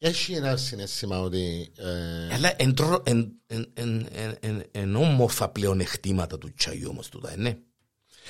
έχει 0.02 0.32
ένα 0.32 0.56
συνέστημα 0.56 1.20
ότι. 1.20 1.72
ε, 1.76 2.34
Αλλά 2.34 2.52
εν, 2.56 2.74
τρο- 2.74 3.08
εν, 3.08 3.32
εν, 3.46 3.70
εν, 3.74 4.06
εν, 4.12 4.36
εν, 4.40 4.62
εν 4.70 4.96
όμορφα 4.96 5.48
πλεονεκτήματα 5.48 6.38
του 6.38 6.52
τσάι 6.56 6.86
όμως 6.86 7.08
τούτα, 7.08 7.32
ε, 7.32 7.36
ναι. 7.36 7.56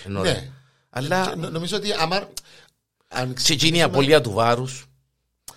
Εν 0.05 0.16
ωραία. 0.16 0.33
ναι. 0.33 0.51
Αλλά 0.91 1.37
Νο- 1.37 1.51
Νομίζω 1.51 1.77
ότι 1.77 1.93
άμα. 1.93 2.29
Αν 3.09 3.35
σε 3.39 3.53
εκείνη 3.53 3.79
η 3.79 3.83
απολία 3.83 4.21
του 4.21 4.31
βάρους 4.31 4.85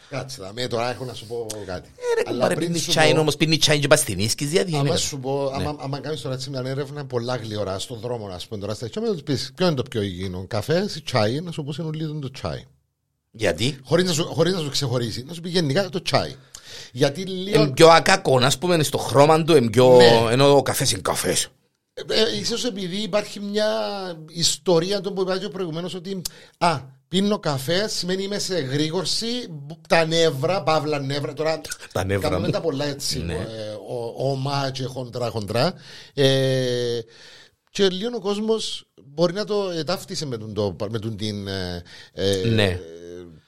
Κάτσε, 0.09 0.41
θα 0.41 0.53
με 0.53 0.67
τώρα 0.67 0.91
έχω 0.91 1.05
να 1.05 1.13
σου 1.13 1.25
πω 1.25 1.47
κάτι. 1.65 1.89
Ε, 1.95 2.15
ρε 2.15 2.21
Αλλά 2.25 2.31
κουμπάρε, 2.31 2.55
πριν 2.55 2.67
πίνει 2.67 2.79
σου 2.79 2.89
τσάι 2.89 3.11
πω- 3.13 3.19
όμως, 3.19 3.35
πίνει 3.37 3.57
τσάι 3.57 3.79
και 3.79 3.87
πας 3.87 3.99
στην 3.99 4.19
ίσκης, 4.19 4.51
γιατί 4.51 4.69
είναι. 4.69 4.79
Άμα 4.79 4.89
κάτι. 4.89 5.01
σου 5.01 5.19
πω, 5.19 5.47
άμα, 5.53 5.75
άμα 5.79 5.99
κάνεις 5.99 6.21
τώρα 6.21 6.35
έτσι 6.35 6.49
μια 6.49 6.61
έρευνα 6.65 7.05
πολλά 7.05 7.35
γλυωρά 7.35 7.79
στον 7.79 7.99
δρόμο, 7.99 8.27
να 8.27 8.39
πούμε 8.49 8.59
τώρα 8.61 8.73
στα 8.73 8.87
χέρια, 8.87 9.07
να 9.09 9.13
τους 9.13 9.23
πεις 9.23 9.51
ποιο 9.55 9.65
είναι 9.67 9.75
το 9.75 9.83
πιο 9.83 10.01
υγιεινό, 10.01 10.45
καφέ 10.47 10.89
ή 10.97 11.01
τσάι, 11.01 11.39
να 11.41 11.51
σου 11.51 11.63
πω 11.63 11.73
σε 11.73 11.83
λίγο 11.93 12.19
το 12.19 12.31
τσάι. 12.31 12.63
Γιατί; 13.35 13.79
Χωρίς 13.83 14.05
να, 14.05 14.13
σου, 14.13 14.25
χωρίς 14.25 14.53
να 14.53 14.59
σου 14.59 14.69
ξεχωρίσει, 14.69 15.23
να 15.27 15.33
σου 15.33 15.41
πει 15.41 15.49
γενικά 15.49 15.89
το 15.89 16.01
τσάι. 16.01 16.35
Γιατί 16.91 17.21
λίγο. 17.21 17.61
είναι 17.61 17.71
πιο 17.71 17.87
ακάκο, 17.87 18.37
ας 18.41 18.57
πούμε, 18.57 18.83
στο 18.83 18.97
χρώμα 18.97 19.43
του, 19.43 19.55
είναι 19.55 19.69
πιο... 19.69 19.95
Ναι. 19.95 20.31
ενώ 20.31 20.55
ο 20.57 20.61
καφές 20.61 20.91
είναι 20.91 21.01
καφές. 21.01 21.47
Ε, 22.07 22.37
ίσως 22.39 22.65
επειδή 22.65 22.95
υπάρχει 22.97 23.39
μια 23.39 23.67
ιστορία 24.29 25.01
των 25.01 25.13
που 25.13 25.21
είπα 25.21 25.49
προηγουμένως 25.51 25.93
ότι 25.93 26.21
α, 26.57 26.79
πίνω 27.07 27.39
καφέ 27.39 27.87
σημαίνει 27.87 28.23
είμαι 28.23 28.39
σε 28.39 28.59
γρήγορση, 28.59 29.27
τα 29.87 30.05
νεύρα, 30.05 30.63
παύλα 30.63 30.99
νεύρα. 30.99 31.33
Τώρα 31.33 31.61
Τα 31.91 32.05
νεύρα 32.05 32.29
κάνουμε 32.29 32.47
μου. 32.47 32.53
τα 32.53 32.61
πολλά 32.61 32.85
έτσι. 32.85 33.19
Ναι. 33.19 33.33
Ε, 33.33 33.71
ο- 33.89 34.29
Ομά 34.31 34.69
και 34.73 34.83
χοντρά 34.83 35.29
χοντρά. 35.29 35.73
Ε, 36.13 36.99
και 37.69 37.87
λίγο 37.89 38.09
ο 38.15 38.19
κόσμος 38.19 38.85
μπορεί 39.05 39.33
να 39.33 39.45
το 39.45 39.69
ετάφτισε 39.77 40.25
με, 40.25 40.37
τον, 40.37 40.53
το, 40.53 40.75
με 40.91 40.99
τον 40.99 41.17
την. 41.17 41.47
Ε, 41.47 41.83
ε, 42.13 42.41
Ναι. 42.47 42.79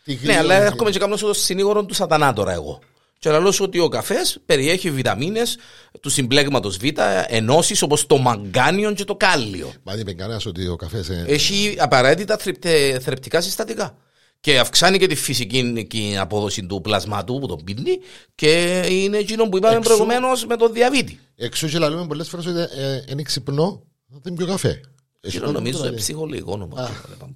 Τη 0.05 0.11
Ναι, 0.13 0.17
γρήγορη- 0.19 0.39
αλλά 0.39 0.53
έρχομαι 0.65 0.89
και 0.89 0.99
κάνω 0.99 1.15
στο 1.17 1.33
συνήγορο 1.33 1.85
του 1.85 1.93
σατανά 1.93 2.33
τώρα 2.33 2.53
εγώ. 2.53 2.79
Και 3.19 3.29
να 3.29 3.39
λέω 3.39 3.51
σου 3.51 3.63
ότι 3.63 3.79
ο 3.79 3.87
καφές 3.87 4.37
περιέχει 4.45 4.91
βιταμίνες 4.91 5.57
του 6.01 6.09
συμπλέγματος 6.09 6.77
Β, 6.77 6.83
ενώσεις 7.27 7.81
όπως 7.81 8.05
το 8.05 8.17
μαγκάνιο 8.17 8.93
και 8.93 9.03
το 9.03 9.15
κάλιο. 9.15 9.73
Μα 9.83 9.91
δεν 9.91 10.01
είπε 10.01 10.13
κανένας 10.13 10.45
ότι 10.45 10.67
ο 10.67 10.75
καφές. 10.75 11.09
Έχει 11.09 11.75
απαραίτητα 11.79 12.37
θρεπτε- 12.37 13.01
θρεπτικά 13.01 13.41
συστατικά. 13.41 13.97
Και 14.39 14.59
αυξάνει 14.59 14.97
και 14.99 15.07
τη 15.07 15.15
φυσική 15.15 15.85
και 15.89 16.17
απόδοση 16.19 16.65
του 16.65 16.81
πλασμάτου 16.81 17.39
που 17.39 17.47
τον 17.47 17.63
πίνει 17.63 17.99
και 18.35 18.83
είναι 18.89 19.17
εκείνο 19.17 19.49
που 19.49 19.57
είπαμε 19.57 19.75
Εξού- 19.75 19.87
προηγουμένως 19.95 20.45
με 20.45 20.55
τον 20.57 20.73
διαβήτη. 20.73 21.19
Εξού 21.35 21.67
και 21.67 21.79
λέμε 21.79 22.07
πολλές 22.07 22.29
φορές 22.29 22.45
ότι 22.45 22.59
ε, 22.59 23.03
είναι 23.09 23.21
ξυπνό, 23.21 23.83
δεν 24.21 24.33
πιω 24.33 24.45
καφέ. 24.45 24.81
Έχει 25.25 25.35
Εκείνο 25.37 25.51
κόσμο 25.51 25.59
νομίζω 25.59 25.77
που 25.77 25.77
είναι 25.77 25.87
το 25.87 25.93
λέει. 25.95 26.03
ψυχολογικό 26.03 26.51
όνομα. 26.51 26.89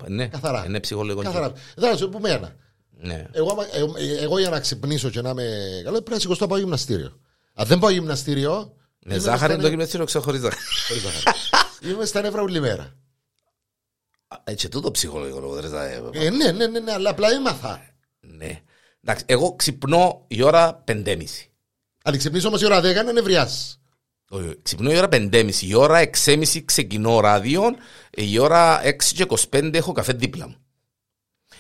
Ναι, 0.08 0.28
Καθαρά. 0.28 0.66
είναι 0.66 0.80
ψυχολογικό. 0.80 1.22
Καθαρά. 1.24 1.54
Δεν 1.76 1.98
σου 1.98 2.10
πούμε 2.10 2.30
ένα. 2.30 2.56
Ναι. 3.02 3.26
Εγώ, 3.32 3.52
άμα- 3.52 3.68
εγώ, 3.76 3.94
εγώ 4.20 4.40
για 4.40 4.50
να 4.50 4.60
ξυπνήσω 4.60 5.10
και 5.10 5.22
να 5.22 5.30
είμαι 5.30 5.44
καλό 5.84 5.96
πρέπει 5.96 6.12
να 6.12 6.20
σηκωστώ 6.20 6.44
να 6.44 6.50
πάω 6.50 6.60
γυμναστήριο. 6.60 7.20
Αν 7.54 7.66
δεν 7.68 7.80
πάω 7.80 7.90
γυμναστήριο. 7.90 8.74
Με 9.06 9.14
είμαι 9.14 9.24
ζάχαρη 9.24 9.40
στα 9.44 9.56
το 9.56 9.62
νε- 9.62 9.70
γυμναστήριο 9.70 10.06
ξεχωρίζει. 10.06 10.44
χωρίς 10.88 11.02
ζάχαρη. 11.04 11.38
Είμαι 11.92 12.06
στα 12.06 12.22
νεύρα 12.22 12.42
όλη 12.42 12.60
μέρα. 12.60 12.94
Έτσι 14.44 14.70
τούτο 14.70 14.92
ψυχολογικό 14.92 15.40
λόγο. 15.40 15.54
δεν 15.62 15.70
θα- 15.70 15.86
Ε, 16.14 16.30
ναι, 16.30 16.52
ναι, 16.52 16.68
ναι, 16.68 16.80
ναι, 16.80 16.92
αλλά 16.92 17.10
απλά 17.10 17.32
έμαθα. 17.32 17.82
Ναι. 18.20 18.62
Εντάξει, 19.04 19.24
εγώ 19.28 19.56
ξυπνώ 19.56 20.26
η 20.28 20.42
ώρα 20.44 20.84
5.30. 20.88 21.50
Αν 22.04 22.18
ξυπνήσω 22.18 22.48
όμως 22.48 22.62
η 22.62 22.66
ώρα 22.66 22.82
10 22.82 23.02
είναι 23.02 23.12
νευριάς. 23.12 23.79
Όχι, 24.32 24.56
Ξυπνώ 24.62 24.92
η 24.92 24.98
ώρα 24.98 25.08
5.30. 25.12 25.50
Η 25.62 25.76
ώρα 25.76 26.00
6.30 26.26 26.44
ξεκινώ 26.66 27.20
ράδιο. 27.20 27.62
Η 28.10 28.40
ώρα 28.40 28.82
6 28.84 28.96
και 29.16 29.26
25 29.52 29.74
έχω 29.74 29.92
καφέ 29.92 30.14
δίπλα 30.14 30.48
μου. 30.48 30.56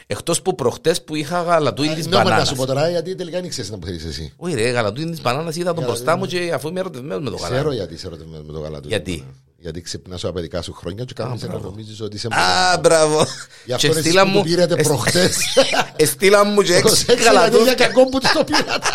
Εκτός 0.07 0.41
που 0.41 0.55
προχτές 0.55 1.03
που 1.03 1.15
είχα 1.15 1.41
γαλατούιν 1.41 1.93
της 1.93 2.05
Ναι, 2.05 2.11
μα 2.15 2.17
να 2.17 2.23
μπανάνα. 2.23 2.45
σου 2.45 2.55
πω 2.55 2.65
τώρα 2.65 2.89
γιατί 2.89 3.15
τελικά 3.15 3.41
δεν 3.41 3.49
ξέρεις 3.49 3.69
να 3.71 3.77
που 3.77 3.85
θέλεις 3.85 4.03
εσύ. 4.05 4.33
Όχι, 4.37 4.53
ρε, 4.55 4.69
γαλατούιν 4.69 5.11
της 5.11 5.21
μπανάνας 5.21 5.55
είδα 5.55 5.73
τον 5.73 5.83
μπροστά 5.83 6.17
μου 6.17 6.25
και 6.25 6.51
αφού 6.53 6.67
είμαι 6.67 6.79
ερωτευμένος 6.79 7.23
με 7.23 7.29
το 7.29 7.35
Ξέρω 7.35 7.49
γαλατούιν. 7.53 7.77
γιατί 7.77 7.93
είσαι 7.93 8.07
ερωτευμένος 8.07 8.45
με 8.45 8.53
το 8.53 8.59
γαλατό. 8.59 8.87
Γιατί; 8.87 9.25
Γιατί 9.61 9.81
ξυπνάς 9.81 10.19
στα 10.19 10.31
παιδικά 10.33 10.61
σου 10.61 10.73
χρόνια 10.73 11.03
και 11.03 11.13
κάνεις 11.13 11.41
να 11.43 11.59
νομίζεις 11.59 12.01
ότι 12.01 12.15
είσαι. 12.15 12.27
Α, 12.31 12.77
μπράβο. 12.79 13.25
Γι' 13.65 13.73
αυτό 13.73 13.87
Και 13.87 13.93
εσείς 13.93 14.05
στείλα 14.05 14.23
που 14.23 14.29
μου. 14.29 14.37
του 14.37 14.43
πήρατε 14.43 14.73
εσ- 14.73 14.83
προχτές. 14.87 15.37
Εστείλα 15.95 16.43
μου 16.43 16.61
και 16.61 16.71
έξι 16.71 16.81
Προσέξτε 16.81 17.13
γιατί 17.13 17.29
για 17.29 17.41
γαλατούιν. 17.41 17.75
κακό 17.75 18.05
που 18.09 18.19
το 18.19 18.43
πήρατε. 18.43 18.87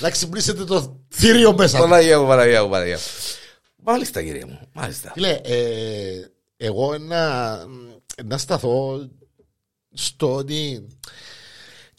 Να 0.00 0.10
ξυπνήσετε 0.10 0.64
το 0.64 1.00
θηρίο 1.08 1.52
μέσα. 1.54 1.78
Παναγία 1.78 2.20
μου, 2.20 2.26
Παναγία 2.26 2.62
μου, 2.62 2.70
Παναγία 2.70 2.96
μου. 2.96 3.02
Μάλιστα, 3.84 4.22
κύριε 4.22 4.44
μου. 4.44 4.60
Μάλιστα. 4.72 5.10
Φίλε, 5.14 5.40
ε, 5.42 6.30
εγώ 6.56 6.98
να, 6.98 7.48
να 8.24 8.38
σταθώ 8.38 9.08
στο 9.94 10.34
ότι 10.34 10.86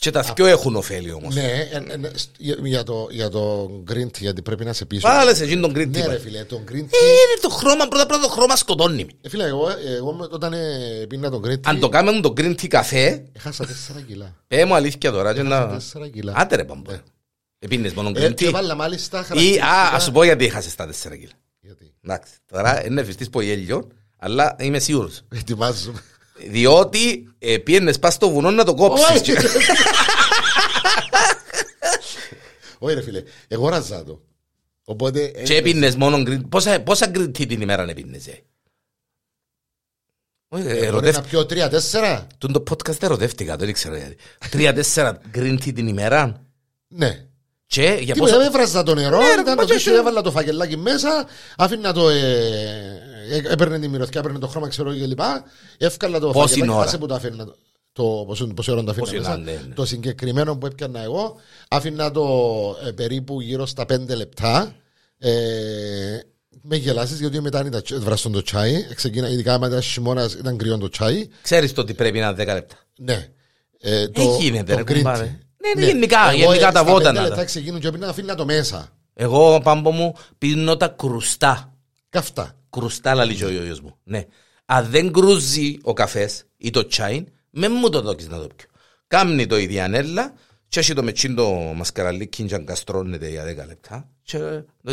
Και 0.02 0.12
τα 0.12 0.22
δυο 0.36 0.45
έχουν 0.45 0.76
ωφέλη 0.76 1.12
όμως. 1.12 1.36
ναι, 1.36 1.41
ε, 1.41 1.70
ε, 1.72 2.08
ε, 2.08 2.18
σ- 2.18 2.30
για, 2.38 2.56
για 2.64 2.84
το, 2.84 3.08
για 3.12 3.30
το 3.30 3.70
green 3.91 4.06
tea, 4.06 4.20
γιατί 4.20 4.41
πρέπει 4.41 4.66
να 4.66 4.74
σε 4.74 4.86
πείσω. 4.86 5.08
Βάλε 5.08 5.34
σε 5.36 5.43
εκείνον 5.43 5.74
τον 5.74 5.82
green 5.82 5.88
Ναι, 5.89 6.06
tea. 6.06 6.10
ρε 6.10 6.20
φίλε, 6.20 6.43
το 6.43 6.62
green 6.72 6.76
tea. 6.84 6.91
Ε, 6.91 7.39
το 7.41 7.50
χρώμα, 7.50 7.88
πρώτα 7.88 8.06
πρώτα 8.06 8.22
το 8.22 8.30
χρώμα 8.30 8.56
σκοτώνει. 8.56 9.04
με. 9.06 9.12
Ε, 9.22 9.30
φίλε, 9.30 9.43
εγώ, 9.45 9.68
εγώ 9.97 10.14
με- 10.14 10.28
όταν 10.32 10.54
ε, 10.54 11.06
πίνα 11.10 11.30
το 11.30 11.41
green 11.45 11.52
tea, 11.54 11.60
Αν 11.64 11.80
το 11.80 11.89
κάνουμε 11.89 12.22
το 12.22 12.34
green 12.38 12.52
tea 12.52 12.68
καφέ, 12.68 13.24
έχασα 13.34 13.66
4 13.66 14.02
κιλά. 14.08 14.36
πέ 14.47 14.66
μου 14.66 14.76
αλήθεια 14.76 15.12
τώρα. 15.12 15.34
και 15.34 15.41
να- 15.41 15.78
4 15.93 16.10
κιλά. 16.14 16.34
Άντε 16.36 16.56
ρε 16.56 16.64
πάμπο. 16.64 16.91
Επίνες 17.60 17.93
μόνο 17.93 18.12
Ε, 18.16 18.28
green 18.28 18.34
και 18.36 18.47
tea. 18.47 18.52
βάλα 18.52 18.76
μάλιστα 18.76 19.18
Ή, 19.18 19.22
α, 19.22 19.24
χαρακτηριστικά- 19.24 19.93
ας 19.93 20.04
σου 20.04 20.12
πω 20.12 20.24
γιατί 20.24 20.45
έχασες 20.45 20.76
τα 20.76 20.86
4 20.88 21.18
κιλά. 21.18 21.32
Γιατί, 21.62 21.93
Εντάξει, 22.04 22.32
τώρα 22.45 22.86
είναι 22.86 23.04
φυστής 23.04 23.30
που 23.30 23.41
γέλιο, 23.41 23.88
αλλά 24.18 24.56
είμαι 24.60 24.80
σίγουρος. 24.80 25.22
ετοιμάζομαι. 25.36 26.00
Διότι 26.48 27.30
ε, 27.40 27.58
πιένες 27.58 28.00
πας 28.00 28.14
στο 28.14 28.30
βουνό 28.30 28.52
να 28.52 28.64
το 28.64 28.74
κόψεις. 28.74 29.06
Όχι. 29.10 29.32
Όχι 32.80 32.96
ρε 32.96 33.02
φίλε, 33.02 33.24
εγώ 33.48 33.70
ραζά 33.70 34.04
το. 34.04 34.22
Οπότε... 34.86 35.24
ε, 35.36 35.44
Και 35.44 35.56
έπινες 35.56 35.96
μόνο 35.96 36.18
green 36.18 36.42
Πόσα, 36.50 36.80
πόσα 36.82 37.12
green 37.16 37.28
tea 37.28 37.48
την 37.48 37.62
ημέρα 37.62 37.84
έπινες, 37.90 38.28
ε; 38.28 38.42
Όχι, 40.48 40.64
Μπορεί 40.64 40.78
ερωτεύτηκα. 40.78 41.22
να 41.22 41.28
πιω 41.28 41.46
τρία-τέσσερα. 41.46 42.28
Τον 42.38 42.52
το 42.52 42.64
podcast 42.70 43.04
ερωτεύτηκα, 43.04 43.56
δεν 43.56 43.70
ήξερα 43.70 43.98
γιατί. 43.98 44.16
Τρία-τέσσερα 44.50 45.22
green 45.36 45.54
tea 45.54 45.74
την 45.74 45.88
ημέρα. 45.88 46.42
Ναι. 46.88 47.24
Και 47.66 47.98
για 48.02 48.14
Τίποτα, 48.14 48.34
πόσα... 48.36 48.46
έβραζα 48.46 48.84
το 48.84 48.96
νερό, 48.96 49.18
Ναι, 49.18 49.26
ρε, 49.36 49.42
ήταν 49.42 49.46
μα 49.46 49.56
το 49.56 49.66
και 49.66 49.74
πίσω, 49.74 49.90
εσύ. 49.90 50.00
έβαλα 50.00 50.22
το 50.22 50.32
φακελάκι 50.32 50.78
μέσα, 50.78 51.28
άφηνα 51.58 51.94
το. 51.94 52.10
Ε, 52.10 52.18
ε, 52.20 53.09
έπαιρνε 53.50 53.80
τη 53.80 53.88
μυρωδιά, 53.88 54.20
έπαιρνε 54.20 54.40
το 54.40 54.48
χρώμα, 54.48 54.68
ξέρω 54.68 54.94
και 54.94 55.06
λοιπά. 55.06 55.44
Εύκαλα 55.78 56.20
το 56.20 56.30
Πόση 56.32 56.48
φακελάκι, 56.48 56.72
ώρα; 56.78 56.84
άσε 56.86 56.98
που 56.98 57.06
το 57.06 57.14
άφηνα. 57.14 57.46
Το, 57.46 57.56
το, 57.94 58.24
πόσο, 58.28 58.48
πόση 58.48 58.72
ώρα 58.72 58.84
το 58.84 58.92
άφηνα 58.92 59.06
Πόση 59.06 59.18
μέσα. 59.18 59.30
ώρα, 59.32 59.40
ναι, 59.40 59.52
ναι. 59.52 59.74
Το 59.74 59.86
συγκεκριμένο 59.86 60.58
που 60.58 60.66
έπιανα 60.66 61.04
εγώ, 61.04 61.36
άφηνα 61.70 62.12
το 62.12 62.26
ε, 62.88 62.92
περίπου 62.92 63.42
γύρω 63.42 63.66
στα 63.66 63.84
5 63.84 64.00
λεπτά. 64.16 64.76
Ε, 65.18 65.32
με 66.62 66.76
γελάσεις, 66.76 67.20
γιατί 67.20 67.42
μετά 67.42 67.66
ήταν 67.66 67.84
βραστόν 68.00 68.32
το 68.32 68.42
τσάι. 68.42 68.86
Ξεκίνα, 68.96 69.30
ειδικά 69.30 69.54
άμα 69.54 69.68
ήταν 69.68 69.82
χειμώνας, 69.82 70.34
ήταν 70.34 70.58
κρυό 70.58 70.78
το 70.78 70.90
τσάι. 70.90 71.28
Ξέρεις 71.42 71.74
το 71.74 71.82
ότι 71.82 71.94
πρέπει 71.94 72.20
να 72.20 72.28
είναι 72.28 72.44
10 72.44 72.54
λεπτά. 72.54 72.76
Ναι. 72.98 73.28
Ε, 73.80 74.02
Ε, 74.02 74.10
γίνεται, 74.40 74.76
ρε, 74.76 74.82
green 74.82 74.94
κουμπάρε. 74.96 75.24
tea. 75.26 75.46
Ναι, 75.76 75.82
ναι, 75.82 75.92
γενικά, 75.92 76.18
Εγώ, 76.30 76.38
γενικά 76.38 76.68
ε, 76.68 76.72
τα 76.72 76.80
στα 76.80 76.84
βότανα, 76.84 77.04
πέντε 77.12 77.22
τα. 77.24 77.28
λεπτά 77.30 77.44
ξεκίνουν 77.44 77.80
και 77.80 77.88
έπινα, 77.88 78.08
αφήνα 78.08 78.36
το 78.36 78.46
μέσα. 78.46 78.90
Εγώ, 79.14 79.60
πάμπο 79.64 79.92
μου, 79.92 80.14
πίνω 80.38 80.78
τα 80.78 80.88
κρουστά. 80.88 81.74
Καυτά. 82.10 82.54
Κρουστά, 82.70 83.14
λαλεί 83.14 83.36
και 83.36 83.46
ο 83.46 83.50
γιος 83.50 83.82
μου. 83.82 83.96
Ναι. 84.04 84.26
Αν 84.66 84.86
δεν 84.90 85.12
κρούζει 85.12 85.78
ο 85.82 85.94
καφές 85.94 86.44
ή 86.58 86.70
το 86.70 86.88
τσάιν, 86.88 87.28
με 87.50 87.68
μου 87.70 87.90
το 87.90 88.02
δόκεις 88.02 88.28
να 88.28 88.38
το 88.40 88.48
πιω. 88.56 88.68
Κάμνει 89.08 89.46
το 89.48 89.58
η 89.58 89.66
διανέλα 89.66 90.34
και 90.68 90.80
έχει 90.80 90.94
το 90.94 91.04
μετσίν 91.04 91.36
το 91.36 91.50
μασκαραλίκι 91.52 92.44
και 92.44 92.56
αγκαστρώνεται 92.56 93.30
για 93.30 93.44
10 93.44 93.68
λεπτά. 93.68 94.10
Και 94.24 94.38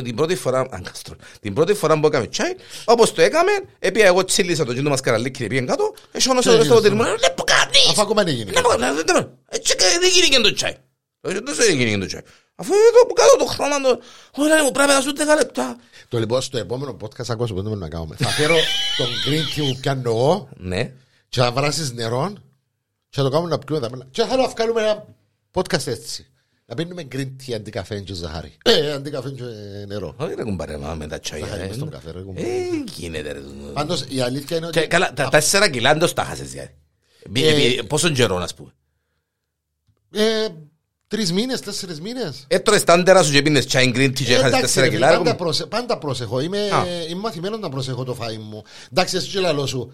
την 0.02 0.14
πρώτη 0.16 0.34
φορά, 0.34 0.66
αγκαστρώ, 0.70 1.16
την 1.40 1.54
πρώτη 1.54 1.74
φορά 1.74 2.00
που 2.00 2.06
έκαμε 2.06 2.26
τσάι, 2.26 2.52
όπως 2.84 3.12
το 3.12 3.22
έκαμε, 3.22 3.50
έπια 3.78 4.06
εγώ 4.06 4.24
τσίλισα 4.24 4.64
το 4.64 4.72
τσίντο 4.72 4.88
μασκαραλίκι 4.88 5.38
και 5.42 5.46
πήγαινε 5.46 5.66
κάτω, 5.66 5.94
έτσι 6.12 6.28
ono 6.32 6.34
Και 6.34 6.40
στο 6.40 6.50
έγινε 6.50 6.64
στο 6.64 6.74
ποτήρι 6.74 6.94
στο- 6.94 7.04
μου, 7.04 7.18
«Δεν 7.18 7.34
που 7.34 7.44
κάνεις». 7.44 7.88
Αφού 7.90 8.00
ακόμα 8.00 8.22
δεν 8.24 8.34
γίνει. 8.34 8.50
Ναι, 8.50 8.60
μα, 8.60 8.76
ναι, 8.76 8.86
ναι, 8.90 9.12
ναι. 9.18 9.26
Έτσι 9.48 9.76
και 9.76 9.84
δεν 10.00 10.10
γίνει 10.10 10.28
και 10.28 10.40
το 10.40 10.52
τσάι. 10.52 10.74
Όχι, 11.20 11.38
Δεν 11.44 11.76
γίνει 11.76 11.90
και 11.90 11.98
το 11.98 12.06
τσάι. 12.06 12.20
Αφού 12.58 12.72
εδώ 12.74 13.06
που 13.06 13.12
κάτω 13.14 13.36
το 13.36 13.44
χρόνο, 13.44 13.80
το... 13.88 14.00
Ωραία, 14.42 14.64
μου 14.64 14.70
πρέπει 14.72 14.92
να 14.92 15.00
σου 15.00 15.12
10 15.16 15.20
λεπτά. 15.38 15.76
Το 16.08 16.18
λοιπόν 16.18 16.42
στο 16.42 16.58
επόμενο 16.58 16.96
podcast 17.00 17.28
ακούω 17.28 17.46
που 17.46 17.62
δεν 17.62 17.78
να 17.78 17.88
κάνουμε. 17.88 18.16
Θα 18.16 18.28
φέρω 18.28 18.54
τον 18.96 19.06
green 19.26 19.58
tea 19.58 19.72
που 19.72 19.80
πιάνω 19.80 20.10
εγώ 20.10 20.48
Ναι. 20.56 20.92
και 21.28 21.40
θα 21.40 21.52
βράσεις 21.52 21.92
νερό 21.92 22.32
Και 23.08 23.16
θα 23.16 23.22
το 23.22 23.28
κάνουμε 23.30 23.50
να 23.50 23.58
πιούμε 23.58 23.80
τα 23.80 23.90
μένα. 23.90 24.06
Και 24.10 24.22
θέλω 24.24 24.42
να 24.42 24.48
βγάλουμε 24.48 24.82
ένα 24.82 25.04
podcast 25.52 25.86
έτσι. 25.86 26.26
Να 26.66 26.74
πίνουμε 26.74 27.08
green 27.12 27.28
tea 27.46 27.52
αντί 27.54 27.70
καφέ 27.70 28.00
και 28.00 28.14
ζαχάρι. 28.14 28.56
Ε, 28.64 28.92
αντί 28.92 29.10
καφέ 29.10 29.30
και 29.30 29.42
νερό. 29.86 30.14
Όχι 30.18 30.34
ρε 30.34 30.42
κουμπάρε, 30.42 30.76
μα 30.76 30.94
με 30.94 31.06
τα 31.06 31.18
τσάια. 31.20 31.44
Ζαχάρι 31.46 31.62
ε. 31.62 31.66
μες 31.66 31.74
στον 31.76 31.90
καφέ, 31.90 32.10
ρε, 32.10 32.20
κουμπάρε. 32.20 32.46
Ε, 32.46 32.84
γίνεται 32.94 33.32
ρε. 33.32 33.40
Πάντως 33.72 34.04
η 34.08 34.20
αλήθεια 34.20 34.56
είναι 34.56 34.68
Και 34.70 34.78
ότι 34.78 34.88
καλά, 34.88 35.12
τα 35.12 35.28
τέσσερα 35.28 35.70
κιλά 35.70 35.90
εντός 35.90 36.12
τα 36.12 36.24
χάσες 36.24 36.50
δηλαδή. 36.50 36.74
Μπη- 37.30 37.44
Ε, 37.44 37.52
μπη- 37.54 37.82
Πόσον 37.86 38.14
καιρό 38.14 38.38
να 38.38 38.48
πούμε. 38.56 38.72
Ε, 41.08 41.16
τρεις 41.16 41.32
μήνες, 41.32 41.60
τέσσερις 41.60 42.00
μήνες. 42.00 42.44
Έτρωες 42.48 42.84
τα 42.84 42.92
άντερα 42.92 43.22
σου 43.22 43.32
και 43.32 43.42
πίνες 43.42 43.66
τσάιν 43.66 43.92
green 43.94 44.08
tea 44.08 44.12
και 44.12 44.22
Ε, 44.22 44.36
χάσες 44.36 44.40
εντάξει, 44.46 44.60
τέσσερα 44.60 44.86
ρε, 44.86 44.92
κιλά. 44.92 45.06
ρε, 45.06 45.12
πάντα, 45.12 45.18
κουμπάρε. 45.18 45.36
προσε, 45.36 45.66
πάντα 45.66 45.98
προσεχώ. 45.98 46.40
Είμαι, 46.40 46.58
Α. 46.70 46.84
είμαι 47.10 47.20
μαθημένος 47.20 47.58
να 47.58 47.68
προσεχώ 47.68 48.04
το 48.04 48.14
φάι 48.14 48.38
μου. 48.38 48.62
Εντάξει, 48.92 49.16
εσύ 49.16 49.28
και 49.28 49.38
λαλός 49.40 49.68
σου. 49.70 49.92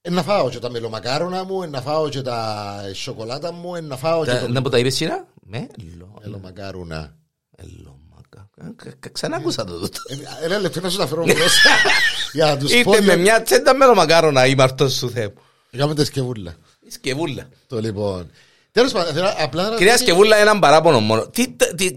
Ε, 0.00 0.10
να 0.10 0.22
φάω 0.22 0.50
και 0.50 0.58
τα 0.58 0.70
μελομακάρονα 0.70 1.44
μου, 1.44 1.62
ε, 1.62 1.66
να 1.66 1.80
φάω 1.80 2.08
και 2.08 2.22
τα 2.22 2.74
σοκολάτα 2.94 3.52
μου, 3.52 3.74
ε, 3.74 3.80
να 3.80 3.96
φάω 3.96 4.24
και 4.24 4.30
Τα- 4.30 4.40
το 4.40 4.48
Να 4.48 4.62
πω 4.62 4.68
τα 4.68 4.78
είπες 4.78 4.94
σύνα. 4.94 5.26
Με 5.46 5.66
λο- 5.98 6.18
μελομακάρονα. 6.24 7.14
Ελόμακα. 7.56 8.50
Ε, 8.56 8.90
κα- 9.00 9.08
Ξανά 9.12 9.36
άκουσα 9.36 9.64
το 9.64 9.78
τούτο. 9.80 9.98
Ε, 10.40 10.44
Ένα 10.44 10.58
λεπτό 10.58 10.80
να 10.80 10.88
σου 10.90 10.96
τα 10.98 11.06
φέρω 11.06 11.24
μπρος. 11.24 11.62
Για 12.32 12.46
να 12.46 12.56
τους 12.56 12.70
πω. 12.70 12.76
Ήρθε 12.78 12.90
με 13.00 13.12
για- 13.12 13.16
μια 13.16 13.42
τσέντα 13.42 13.74
με 13.74 13.86
μακάρονα 13.94 14.46
η 14.46 14.54
μαρτός 14.54 14.94
σου 14.94 15.10
Θεέ 15.10 15.24
μου. 15.26 15.34
Κάμε 15.78 15.94
τα 15.94 16.04
σκευούλα. 16.04 16.54
Η 16.80 16.90
Σκευούλα. 16.90 17.48
Το 17.66 17.80
λοιπόν. 17.80 18.30
Τέλος 18.74 18.92
πάντων, 18.92 19.14
θέλω 19.14 19.28
απλά 19.38 19.68
να... 19.70 19.76
Κυρίας 19.76 19.98
Σκευούλα, 20.00 20.36
έναν 20.36 20.58
παράπονο 20.58 21.00
μόνο. 21.00 21.26
Τι, 21.28 21.48
τι, 21.50 21.74
τι, 21.74 21.92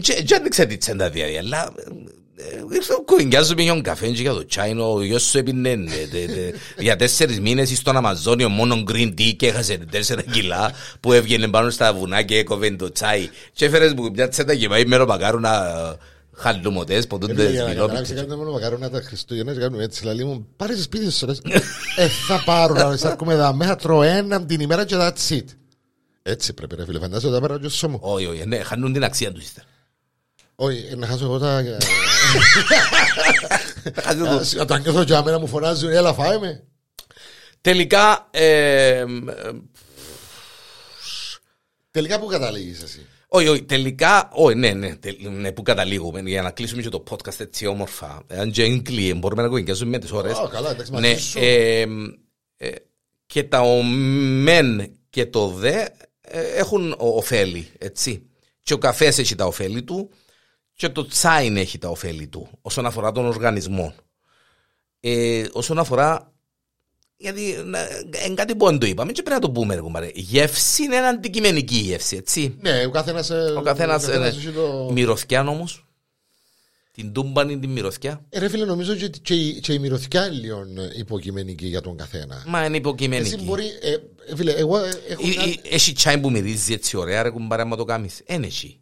τι, 0.00 0.22
τι 0.24 0.34
άνοιξε 0.34 0.64
τη 0.66 0.76
τσέντα 0.76 1.10
δηλαδή, 1.10 1.36
αλλά 1.36 1.72
ε, 2.36 2.74
ήρθε 2.74 2.92
ο 2.92 3.02
κουβεντιάς 3.02 3.46
σου 3.46 3.54
πήγε 3.54 3.80
καφέ 3.80 4.06
και 4.08 4.20
για 4.20 4.32
το 4.32 4.46
τσάινο, 4.46 4.92
ο 4.92 5.02
γιος 5.02 5.22
σου 5.22 5.38
έπινε 5.38 5.68
ε, 5.70 5.76
τε- 5.76 6.26
τε- 6.34 6.54
για 6.78 6.96
τέσσερις 6.96 7.40
μήνες 7.40 7.76
στον 7.76 7.96
Αμαζόνιο 7.96 8.48
μόνο 8.48 8.84
green 8.88 9.08
tea 9.18 9.32
και 9.36 9.46
έχασε 9.46 9.78
τέσσερα 9.90 10.22
κιλά 10.22 10.72
που 11.00 11.12
έβγαινε 11.12 11.48
πάνω 11.48 11.70
στα 11.70 11.92
βουνά 11.94 12.22
και 12.22 12.36
έκοβε 12.36 12.70
το 12.70 12.92
τσάι 12.92 13.28
και 13.52 13.64
έφερες 13.64 13.92
μου 13.92 14.10
μια 14.10 14.28
τσέντα 14.28 14.54
και 14.54 14.68
πάει 14.68 14.84
μέρο 14.84 15.06
πακάρονα 15.06 15.72
χαλουμωτές, 16.36 17.04
Ε, 17.04 17.06
ποτούντες 17.06 17.50
Για 17.50 17.62
να 17.62 17.68
καταλάβεις, 17.68 17.86
βινόπιτσες. 17.90 18.16
κάνουμε 18.20 18.36
μόνο 18.36 18.50
μακαρώνα 18.50 18.90
τα 18.90 19.02
Χριστούγεννα 19.06 19.52
και 19.52 19.58
κάνουμε 19.60 19.84
έτσι. 19.84 20.04
Λαλή 20.04 20.24
μου, 20.24 20.46
πάρε 20.56 20.74
σε 20.76 20.82
σπίτι 20.82 21.10
σου. 21.12 21.26
ρε. 21.26 21.32
Ε, 21.96 22.08
θα 22.26 22.42
πάρω 22.44 22.74
να 22.74 22.96
σε 22.96 23.06
έρχομαι 23.08 23.32
εδώ 23.34 23.52
μέσα, 23.54 23.76
τρώω 23.76 24.02
έναν 24.02 24.46
την 24.46 24.60
ημέρα 24.60 24.84
και 24.84 24.94
that's 24.98 25.32
it. 25.32 25.44
Έτσι 26.22 26.52
πρέπει 26.54 26.74
ρε 26.74 26.84
φίλε, 26.84 26.98
φαντάζομαι 26.98 27.34
τα 27.40 27.46
πέρα 27.46 27.60
και 27.60 27.68
στο 27.68 27.88
μου. 27.88 27.98
Όχι, 28.02 28.26
όχι, 28.26 28.46
ναι, 28.46 28.62
χάνουν 28.62 28.92
την 28.92 29.04
αξία 29.04 29.32
τους 29.32 29.42
ύστερα. 29.44 29.66
Όχι, 30.54 30.86
ε, 30.90 30.96
να 30.96 31.06
χάσω 31.06 31.24
εγώ 31.24 31.38
τα... 31.38 31.62
Χάνουν 34.02 34.24
το- 34.24 34.58
Α, 34.58 34.60
Όταν 34.60 34.80
νιώθω 34.82 35.04
και 35.04 35.14
αμένα 35.14 35.38
μου 35.38 35.46
φωνάζουν, 35.46 35.90
έλα 35.90 36.14
φάε 36.14 36.38
με. 36.38 36.64
Τελικά, 37.60 38.28
ε, 38.30 39.04
Τελικά 41.90 42.18
που 42.20 42.26
καταλήγεις 42.26 42.82
εσύ; 42.82 43.06
Όχι, 43.28 43.48
όχι, 43.48 43.62
τελικά, 43.62 44.28
όχι, 44.32 44.56
ναι, 44.56 44.70
ναι, 44.72 44.96
τε- 44.96 45.20
ναι, 45.28 45.52
που 45.52 45.62
καταλήγουμε 45.62 46.20
για 46.20 46.42
να 46.42 46.50
κλείσουμε 46.50 46.82
και 46.82 46.88
το 46.88 47.04
podcast 47.10 47.40
έτσι 47.40 47.66
όμορφα. 47.66 48.22
Αν 48.28 48.50
και 48.50 48.64
είναι 48.64 48.80
κλειέ, 48.82 49.14
μπορούμε 49.14 49.42
να 49.42 49.48
κουβεντιάζουμε 49.48 49.90
με 49.90 49.98
τις 49.98 50.10
ώρες. 50.10 50.36
Ω, 50.38 50.48
καλά, 50.48 50.70
εντάξει, 50.70 50.92
Ναι, 50.92 51.00
μαζί 51.08 51.20
σου. 51.22 51.38
ε, 51.42 51.84
ε, 52.56 52.70
και 53.26 53.42
τα 53.44 53.60
ο 53.60 53.82
μεν 53.82 54.96
και 55.10 55.26
το 55.26 55.48
δε 55.48 55.70
ε, 55.80 55.86
έχουν 56.38 56.92
ο- 56.92 57.16
ωφέλη, 57.16 57.68
έτσι. 57.78 58.26
Και 58.62 58.72
ο 58.74 58.78
καφές 58.78 59.18
έχει 59.18 59.34
τα 59.34 59.44
ωφέλη 59.46 59.82
του 59.82 60.10
και 60.74 60.88
το 60.88 61.06
τσάιν 61.06 61.56
έχει 61.56 61.78
τα 61.78 61.88
ωφέλη 61.88 62.26
του 62.28 62.48
όσον 62.62 62.86
αφορά 62.86 63.12
τον 63.12 63.24
οργανισμό. 63.26 63.94
Ε, 65.00 65.44
όσον 65.52 65.78
αφορά 65.78 66.32
γιατί 67.16 67.42
είναι 68.26 68.34
κάτι 68.34 68.56
που 68.56 68.66
δεν 68.66 68.78
το 68.78 68.86
είπαμε 68.86 69.12
και 69.12 69.22
πρέπει 69.22 69.40
να 69.40 69.46
το 69.46 69.50
πούμε 69.52 69.74
ρε 69.74 69.80
κουμπάρε. 69.80 70.10
Γεύση 70.14 70.82
είναι 70.82 70.96
ένα 70.96 71.08
αντικειμενική 71.08 71.74
γεύση, 71.76 72.16
έτσι. 72.16 72.56
Ναι, 72.60 72.84
ο 72.84 72.90
καθένας... 72.90 73.30
ε, 73.30 73.54
Ο 73.56 73.60
καθένας, 73.62 74.08
ε, 74.08 74.18
ναι. 74.18 74.26
έχει 74.26 74.48
το- 74.50 74.88
Μυρωθιά 74.92 75.40
όμως. 75.48 75.86
Την 76.94 77.12
τούμπαν 77.12 77.60
την 77.60 77.70
μυρωθιά. 77.70 78.24
Ε, 78.28 78.38
Ρε 78.38 78.48
φίλε, 78.48 78.64
νομίζω 78.64 78.94
και, 78.94 79.08
και, 79.22 79.34
η- 79.34 79.60
και 79.60 79.72
η 79.72 79.78
μυρωθιά 79.78 80.26
είναι 80.26 80.34
λίγο 80.36 80.64
υποκειμενική 80.98 81.66
για 81.66 81.80
τον 81.80 81.96
καθένα. 81.96 82.42
Μα 82.46 82.64
είναι 82.64 82.76
υποκειμενική. 82.76 83.34
Εσύ 83.34 83.44
μπορεί... 83.44 83.64
Ε, 83.82 83.90
ε, 84.32 84.36
φίλε, 84.36 84.52
εγώ 84.52 84.78
ε, 84.78 84.90
έχω... 85.08 85.22
Ή- 85.22 85.28
μια- 85.36 85.44
ή- 85.46 85.60
Έχει 85.70 85.92
τσάι 85.92 86.18
που 86.18 86.30
μυρίζεις 86.30 86.70
έτσι 86.74 86.96
ωραία 86.96 87.22
ρε 87.22 87.30
κουμπάρε 87.30 87.62
άμα 87.62 87.76
το 87.76 87.84
κάνεις. 87.84 88.20
Εν 88.26 88.42
έχει. 88.42 88.76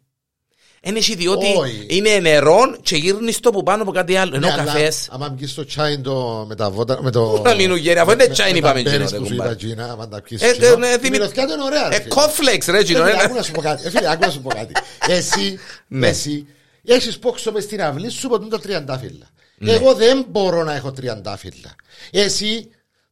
Εν 0.83 0.95
έχει 0.95 1.15
διότι 1.15 1.45
Όχι. 1.57 1.85
είναι 1.89 2.19
νερό 2.19 2.59
και 2.81 2.95
γύρνεις 2.95 3.39
το 3.39 3.51
που 3.51 3.63
πάνω 3.63 3.81
από 3.81 3.91
κάτι 3.91 4.15
άλλο. 4.15 4.35
Ενώ 4.35 4.45
Ναι, 4.47 4.51
ο 4.53 4.55
αλλά 4.55 4.63
καφές 4.63 5.07
Άμα 5.11 5.29
μπεις 5.29 5.51
στο 5.51 5.65
τσάι 5.65 5.99
το, 5.99 6.45
με 6.47 6.55
τα 6.55 6.69
βότα... 6.71 7.01
Με 7.01 7.11
το, 7.11 7.41
Να 7.45 7.55
μείνουν 7.55 7.77
γέροι, 7.77 7.99
αφού 7.99 8.11
είναι 8.11 8.23
με- 8.27 8.33
τσάι 8.33 8.51
με 8.51 8.57
είπαμε 8.57 8.83
τα 8.83 8.89
εκείνο, 8.89 9.05
berries 9.05 9.11
ρε 9.11 9.17
που 9.17 9.23
σου 9.25 9.29
κουμπάρε. 9.31 9.49
είπα 9.49 9.57
Τζίνα, 9.59 9.91
άμα 9.91 10.07
τα 10.07 10.21
πιεις 10.21 10.41
Ε, 10.41 10.51
ψηλό. 10.51 10.65
ε, 10.67 10.75
ναι, 10.75 10.87
Η 10.87 10.91
θυμη- 10.91 11.09
μυρωδιά 11.09 11.45
του 11.47 11.53
είναι 11.53 11.63
ωραία 11.63 11.89
ρε 11.89 11.95
Ε, 11.95 11.97
φίλε. 12.01 12.07
κόφλεξ 12.13 12.65
ρε 12.65 12.77
Ε, 12.79 12.83
κοινό. 12.83 12.99
φίλε, 13.03 13.11
ε. 13.11 13.23
άκου 13.23 13.35
να 13.35 13.41
σου 13.41 13.51
πω 13.51 13.61
κάτι. 13.61 13.85
Ε, 13.85 13.89
φίλε, 13.89 14.11
άκου 14.11 14.25
να 14.25 14.31
σου 14.31 14.41
πω 14.41 14.49
κάτι. 14.49 14.73
Εσύ, 15.07 15.59
Ναι. 15.87 16.07
εσύ, 16.07 16.47
έχεις 16.83 17.19
πόξο 17.19 17.51
μες 17.51 17.63
στην 17.63 17.81
αυλή 17.81 18.09
σου 18.09 18.27
ποτούν 18.27 18.49
τα 18.49 18.59
τριαντάφυλλα. 18.59 19.29
Εγώ 19.59 19.93
δεν 19.93 20.25
μπορώ 20.29 20.63
να 20.63 20.73
έχω 20.73 20.91
τριαντάφυλλα. 20.91 21.75
Εσύ 22.11 22.69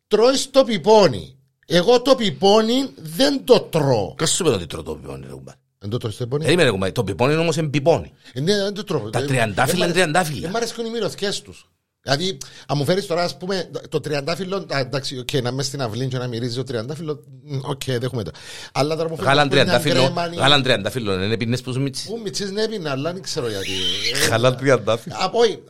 τρώεις 0.07 0.49
το 0.49 0.63
πιπόνι. 0.63 1.37
Εγώ 1.65 2.01
το 2.01 2.15
πιπόνι 2.15 2.89
δεν 2.95 3.43
το 3.43 3.59
τρώω. 3.59 4.13
Κάτσε 4.15 4.35
σου 4.35 4.43
πέρα 4.43 4.55
ότι 4.55 4.65
τρώω 4.65 4.83
το 4.83 4.95
πιπόνι 4.95 5.25
ρε 5.27 5.33
κουμπάρε. 5.33 5.57
Δεν 5.79 5.89
το 5.89 5.97
τρώεις 5.97 6.17
το 6.17 6.23
πιπόνι; 6.23 6.43
Περίμενε 6.43 6.69
κουμπάρε. 6.69 6.91
Το 6.91 7.03
πιπόνι 7.03 7.35
όμως 7.35 7.55
είναι 7.55 7.67
πιπόνι. 7.67 8.13
Ε, 8.33 8.39
Ναι, 8.39 8.55
δεν 8.55 8.73
το 8.73 8.83
τρώω. 8.83 9.09
Τα 9.09 9.19
Ε, 9.19 9.25
τριαντάφυλλα 9.25 9.83
ε, 9.83 9.87
είναι 9.87 9.93
τριαντάφυλλα. 9.93 10.41
Δεν 10.41 10.49
μ' 10.51 10.55
αρέσουν 10.55 10.85
οι 10.85 10.89
μυρωδιές 10.89 11.41
τους. 11.41 11.69
Δηλαδή, 12.01 12.37
αν 12.67 12.77
μου 12.77 12.85
φέρεις 12.85 13.05
τώρα, 13.05 13.23
ας 13.23 13.37
πούμε, 13.37 13.69
το 13.89 13.99
τριαντάφυλλο, 13.99 14.65
α, 14.73 14.79
εντάξει, 14.79 15.17
οκ, 15.17 15.33
να 15.33 15.49
είμαι 15.49 15.63
στην 15.63 15.81
αυλή 15.81 16.07
και 16.07 16.17
να 16.17 16.27
μυρίζεις 16.27 16.55
το 16.55 16.63
τριαντάφυλλο, 16.63 17.23
μ, 17.43 17.57
οκ, 17.63 17.81
δέχομαι 17.85 18.23
το. 18.23 18.31
Αλλά 18.73 18.95
τώρα 18.95 19.09
μου 19.09 19.15
φέρεις 19.15 19.29
Γάλαν 19.31 19.43
ας 19.47 19.49
πούμε, 19.49 19.63
μια 19.63 19.79
τριαντάφυλλο. 19.79 20.03
γκρέμανη- 20.13 20.39
Γάλαν 20.39 20.63
τριαντάφυλλο. 20.63 21.23
Είναι 21.23 21.37
πίνες 21.37 21.61
που 21.61 21.73
σου 21.73 21.81
μίτσις. 21.81 22.07
Μου 22.09 22.21
μητσής 22.21 22.51
ναι 22.51 22.63
έπινα, 22.63 22.91
αλλά 22.91 23.13
δεν 23.13 23.21
ξέρω 23.21 23.49
γιατί. 23.49 23.69
Ε, 24.25 24.27
Γάλαν 24.27 24.57
τριαντάφυλλο. 24.57 25.15
Από 25.19 25.39
όχι, 25.39 25.63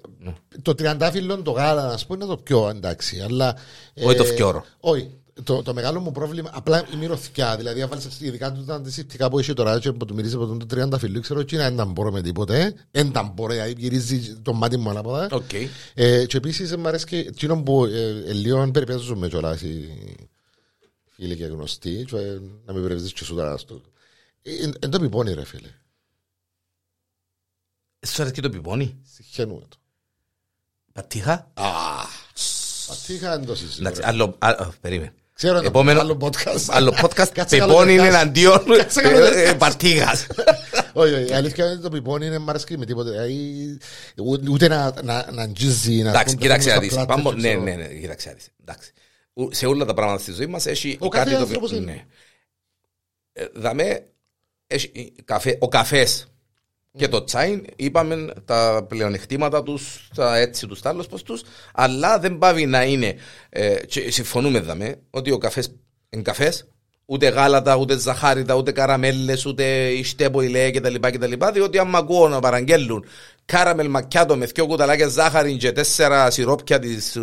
το 0.62 0.76
τριαντάφυλλο, 0.76 1.42
το 1.42 1.52
γάλα, 1.52 1.88
ας 1.94 2.06
πούμε, 2.06 2.18
είναι 2.24 2.34
το 2.36 2.42
πιο 2.42 2.70
εντάξει. 2.70 3.20
Αλλά, 3.20 3.56
ε, 3.94 4.06
Όχι 4.06 4.18
το 4.18 4.24
φκιόρο. 4.24 4.66
Όχι. 4.80 5.10
Το, 5.44 5.62
το 5.62 5.74
μεγάλο 5.74 6.00
μου 6.00 6.12
πρόβλημα, 6.12 6.50
απλά 6.54 6.88
η 6.94 6.96
μυρωθιά. 6.96 7.58
Δηλαδή, 7.58 7.82
αν 7.82 7.90
βάλεις 7.90 8.20
ειδικά 8.20 8.52
του 8.52 8.66
τα 8.66 8.76
αντισηπτικά 8.76 9.30
που 9.30 9.40
έχει 9.40 9.54
τώρα, 9.54 9.80
και 9.80 9.92
που 9.92 10.06
του 10.06 10.14
μυρίζεις 10.14 10.36
από 10.36 10.46
τον 10.46 10.68
τριαντάφυλλο, 10.68 11.20
ξέρω 11.20 11.40
ότι 11.40 11.56
δεν 11.56 11.76
τα 11.76 11.86
μπορώ 11.86 12.12
με 12.12 12.22
τίποτε. 12.22 12.74
Δεν 12.92 13.12
τα 13.12 13.24
μπορώ, 13.24 13.54
δηλαδή 13.54 13.76
γυρίζει 13.78 14.36
το 14.42 14.54
μάτι 14.54 14.78
μου 14.78 14.90
ανάποδα. 14.90 15.28
Οκ. 15.32 15.54
Ε, 15.94 16.26
και 16.26 16.38
επίσης 16.38 16.76
μου 16.76 16.88
αρέσει 16.88 17.06
και 17.06 17.18
εκείνο 17.18 17.64
που 17.64 17.86
ε, 17.86 18.24
ε, 18.26 18.34
λίγο 18.34 18.72
περιπέζουμε 18.72 19.28
κιόλας 19.28 19.62
οι 19.62 19.90
φίλοι 21.06 21.36
και 21.36 21.46
γνωστοί, 21.46 22.06
και, 22.08 22.18
ε, 22.18 22.40
να 22.66 22.74
μην 22.74 22.82
περιπέζεις 22.82 23.14
και 23.14 23.24
σου 23.24 23.36
τώρα 23.36 23.58
στο. 23.58 23.82
Εν 24.80 24.90
το 24.90 25.00
πιπώνει, 25.00 25.34
ρε 25.34 25.46
φίλε. 25.46 25.70
Σου 28.08 28.22
αρέσει 28.22 28.42
το 28.42 28.50
πιπόνι. 28.50 28.98
Συχαίνουμε 29.14 29.62
το. 29.70 29.78
Πατήχα; 30.94 31.52
Πατήχα 32.88 33.38
δεν 33.38 33.46
το 33.46 33.56
συζητώ. 33.56 33.82
Εντάξει, 33.82 34.02
ρε. 34.02 34.08
άλλο. 34.08 34.36
α, 34.40 34.50
α, 34.50 34.72
Περίμενε. 34.82 35.14
Ξέρω 35.40 35.58
ένα 35.58 35.68
Επόμενο- 35.68 36.00
άλλο 36.00 36.18
podcast. 36.22 36.66
Άλλο 36.68 36.94
podcast. 37.02 37.28
Κάτσε 37.38 37.56
Πιπόνι 37.58 37.74
καλό 37.76 37.90
είναι 37.90 38.02
podcast. 38.02 38.06
εναντίον 38.06 38.64
Κάτσε 38.78 39.02
καλό 39.02 39.26
ε, 39.26 39.52
podcast. 39.52 39.58
παρτίγας. 39.58 40.28
Όχι, 40.94 41.14
όχι, 41.14 41.30
η 41.30 41.34
αλήθεια 41.34 41.64
είναι 41.66 41.74
ότι 41.74 41.82
το 41.84 41.90
πιπώνι 41.90 42.26
είναι 42.26 42.38
μ' 42.38 42.50
αρέσει 42.50 42.78
με 42.78 42.86
τίποτε. 42.86 43.10
Δηλαδή, 43.10 43.78
ου- 44.18 44.50
Ούτε 44.50 44.68
να, 44.68 44.94
να, 45.04 45.32
να 45.32 45.42
αγγίζει, 45.42 46.02
να 46.02 46.10
Εντάξει, 46.10 46.34
πούμε, 46.36 46.42
κοίταξε 46.42 46.68
να 46.68 46.74
στα 46.74 46.82
δεις. 46.84 46.90
πλάτα 46.94 47.14
Πάμε- 47.14 47.30
και 47.30 47.36
Ναι, 47.36 47.48
ξέρω. 47.48 47.62
ναι, 47.64 47.76
ναι, 47.76 47.88
κοίταξε 47.88 48.28
να 48.30 48.34
δεις. 48.36 48.50
Εντάξει. 48.62 48.92
Ου- 49.34 49.54
Σε 49.56 49.66
όλα 49.66 49.86
τα 49.86 49.94
πράγματα 49.94 50.22
στη 50.22 50.32
ζωή 50.32 50.46
μας 50.48 50.66
έχει 50.66 50.98
Ο 51.00 51.08
κάτι 51.08 51.24
κάθε 51.24 51.36
το 51.36 51.42
άνθρωπος 51.42 51.70
οποίο- 51.72 51.82
είναι. 51.84 51.92
ναι. 51.92 52.06
Ε, 53.44 53.48
Δαμέ, 53.54 54.04
έχει 54.68 55.14
καφέ- 55.26 55.64
ο 55.64 55.68
καφές 55.68 56.28
και 56.98 57.08
το 57.08 57.24
τσάιν, 57.24 57.66
είπαμε 57.76 58.34
τα 58.46 58.86
πλεονεκτήματα 58.90 59.64
τους, 59.64 60.10
τα 60.16 60.38
έτσι 60.38 60.68
τους, 60.68 60.82
τα 60.82 60.90
άλλους 60.90 61.08
πως 61.08 61.24
τους, 61.24 61.44
αλλά 61.74 62.20
δεν 62.20 62.38
πάβει 62.38 62.66
να 62.66 62.84
είναι, 62.84 63.16
ε, 63.50 63.76
και 63.86 64.12
συμφωνούμε 64.12 64.60
δαμέ, 64.60 65.00
ότι 65.10 65.32
ο 65.32 65.38
καφές 65.38 65.76
είναι 66.10 66.22
καφές, 66.22 66.68
ούτε 67.06 67.28
γάλατα, 67.28 67.76
ούτε 67.76 67.98
ζαχάριτα, 67.98 68.54
ούτε 68.56 68.72
καραμέλες, 68.72 69.46
ούτε 69.46 69.90
ιστέπο 69.90 70.42
ηλέ 70.42 70.72
κτλ. 70.72 70.96
κτλ. 71.00 71.34
Διότι 71.54 71.78
αν 71.80 71.88
μ' 71.88 71.96
ακούω 71.96 72.28
να 72.28 72.40
παραγγέλνουν 72.40 73.06
κάραμελ 73.52 73.88
μακιάτο 73.90 74.36
με 74.38 74.46
δυο 74.46 74.66
κουταλάκια 74.68 75.08
ζάχαρη 75.08 75.58
και 75.58 75.72
τέσσερα 75.72 76.32
σιρόπια 76.32 76.80
της, 76.80 77.16
ε, 77.16 77.20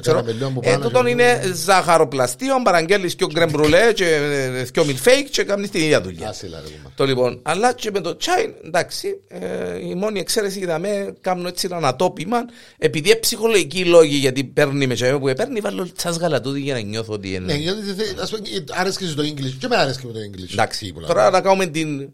ξέρω, 0.00 0.16
καραμελιών 0.16 0.54
που 0.54 0.60
ε, 0.64 0.70
πάνω 0.70 0.84
τούτον 0.84 1.04
και- 1.04 1.10
είναι 1.10 1.52
ζάχαροπλαστείο, 1.54 2.54
παραγγέλνεις 2.62 3.14
δυο 3.14 3.26
γκρεμ 3.32 3.50
μπρουλέ 3.50 3.92
και 3.92 4.14
ε, 4.14 4.62
δυο 4.62 4.84
μιλφέικ 4.84 5.28
και 5.30 5.42
κάνεις 5.42 5.70
την 5.70 5.80
ίδια 5.82 6.00
δουλειά. 6.00 6.28
Άσυλα, 6.28 6.60
ρε 6.60 6.66
κουμπά. 6.68 6.90
Το 6.94 7.04
λοιπόν, 7.04 7.40
αλλά 7.42 7.72
και 7.72 7.90
με 7.90 8.00
το 8.00 8.16
τσάι, 8.16 8.54
εντάξει, 8.64 9.20
ε, 9.28 9.86
η 9.88 9.94
μόνη 9.94 10.20
εξαίρεση 10.20 10.58
για 10.58 10.78
με 10.78 11.14
κάνω 11.20 11.48
έτσι 11.48 11.66
ένα 11.66 11.76
ανατόπιμα, 11.76 12.38
επειδή 12.78 13.08
είναι 13.10 13.18
ψυχολογικοί 13.18 13.84
λόγοι, 13.84 14.16
γιατί 14.16 14.44
παίρνει 14.44 14.86
με 14.86 14.94
τσάι 14.94 15.18
που 15.18 15.32
παίρνει, 15.36 15.60
βάλω 15.60 15.92
τσάς 15.92 16.16
γαλατούδι 16.16 16.60
για 16.60 16.74
να 16.74 16.80
νιώθω 16.80 17.12
ότι 17.12 17.28
είναι. 17.34 17.52
Ναι, 17.52 17.58
γιατί 17.58 17.80
θε- 17.82 18.20
ας 18.20 18.30
πούμε, 18.30 18.42
άρεσκε 18.70 19.04
σου 19.06 19.14
το 19.14 19.22
English. 19.22 19.56
Και 19.58 19.68
με 19.68 19.76
άρεσκε 19.76 20.06
με 20.06 20.12
το 20.12 20.18
English. 20.18 20.52
Εντάξει, 20.52 20.92
Πολλά. 20.92 21.06
τώρα 21.06 21.30
να 21.30 21.40
κάνουμε 21.40 21.66
την 21.66 22.10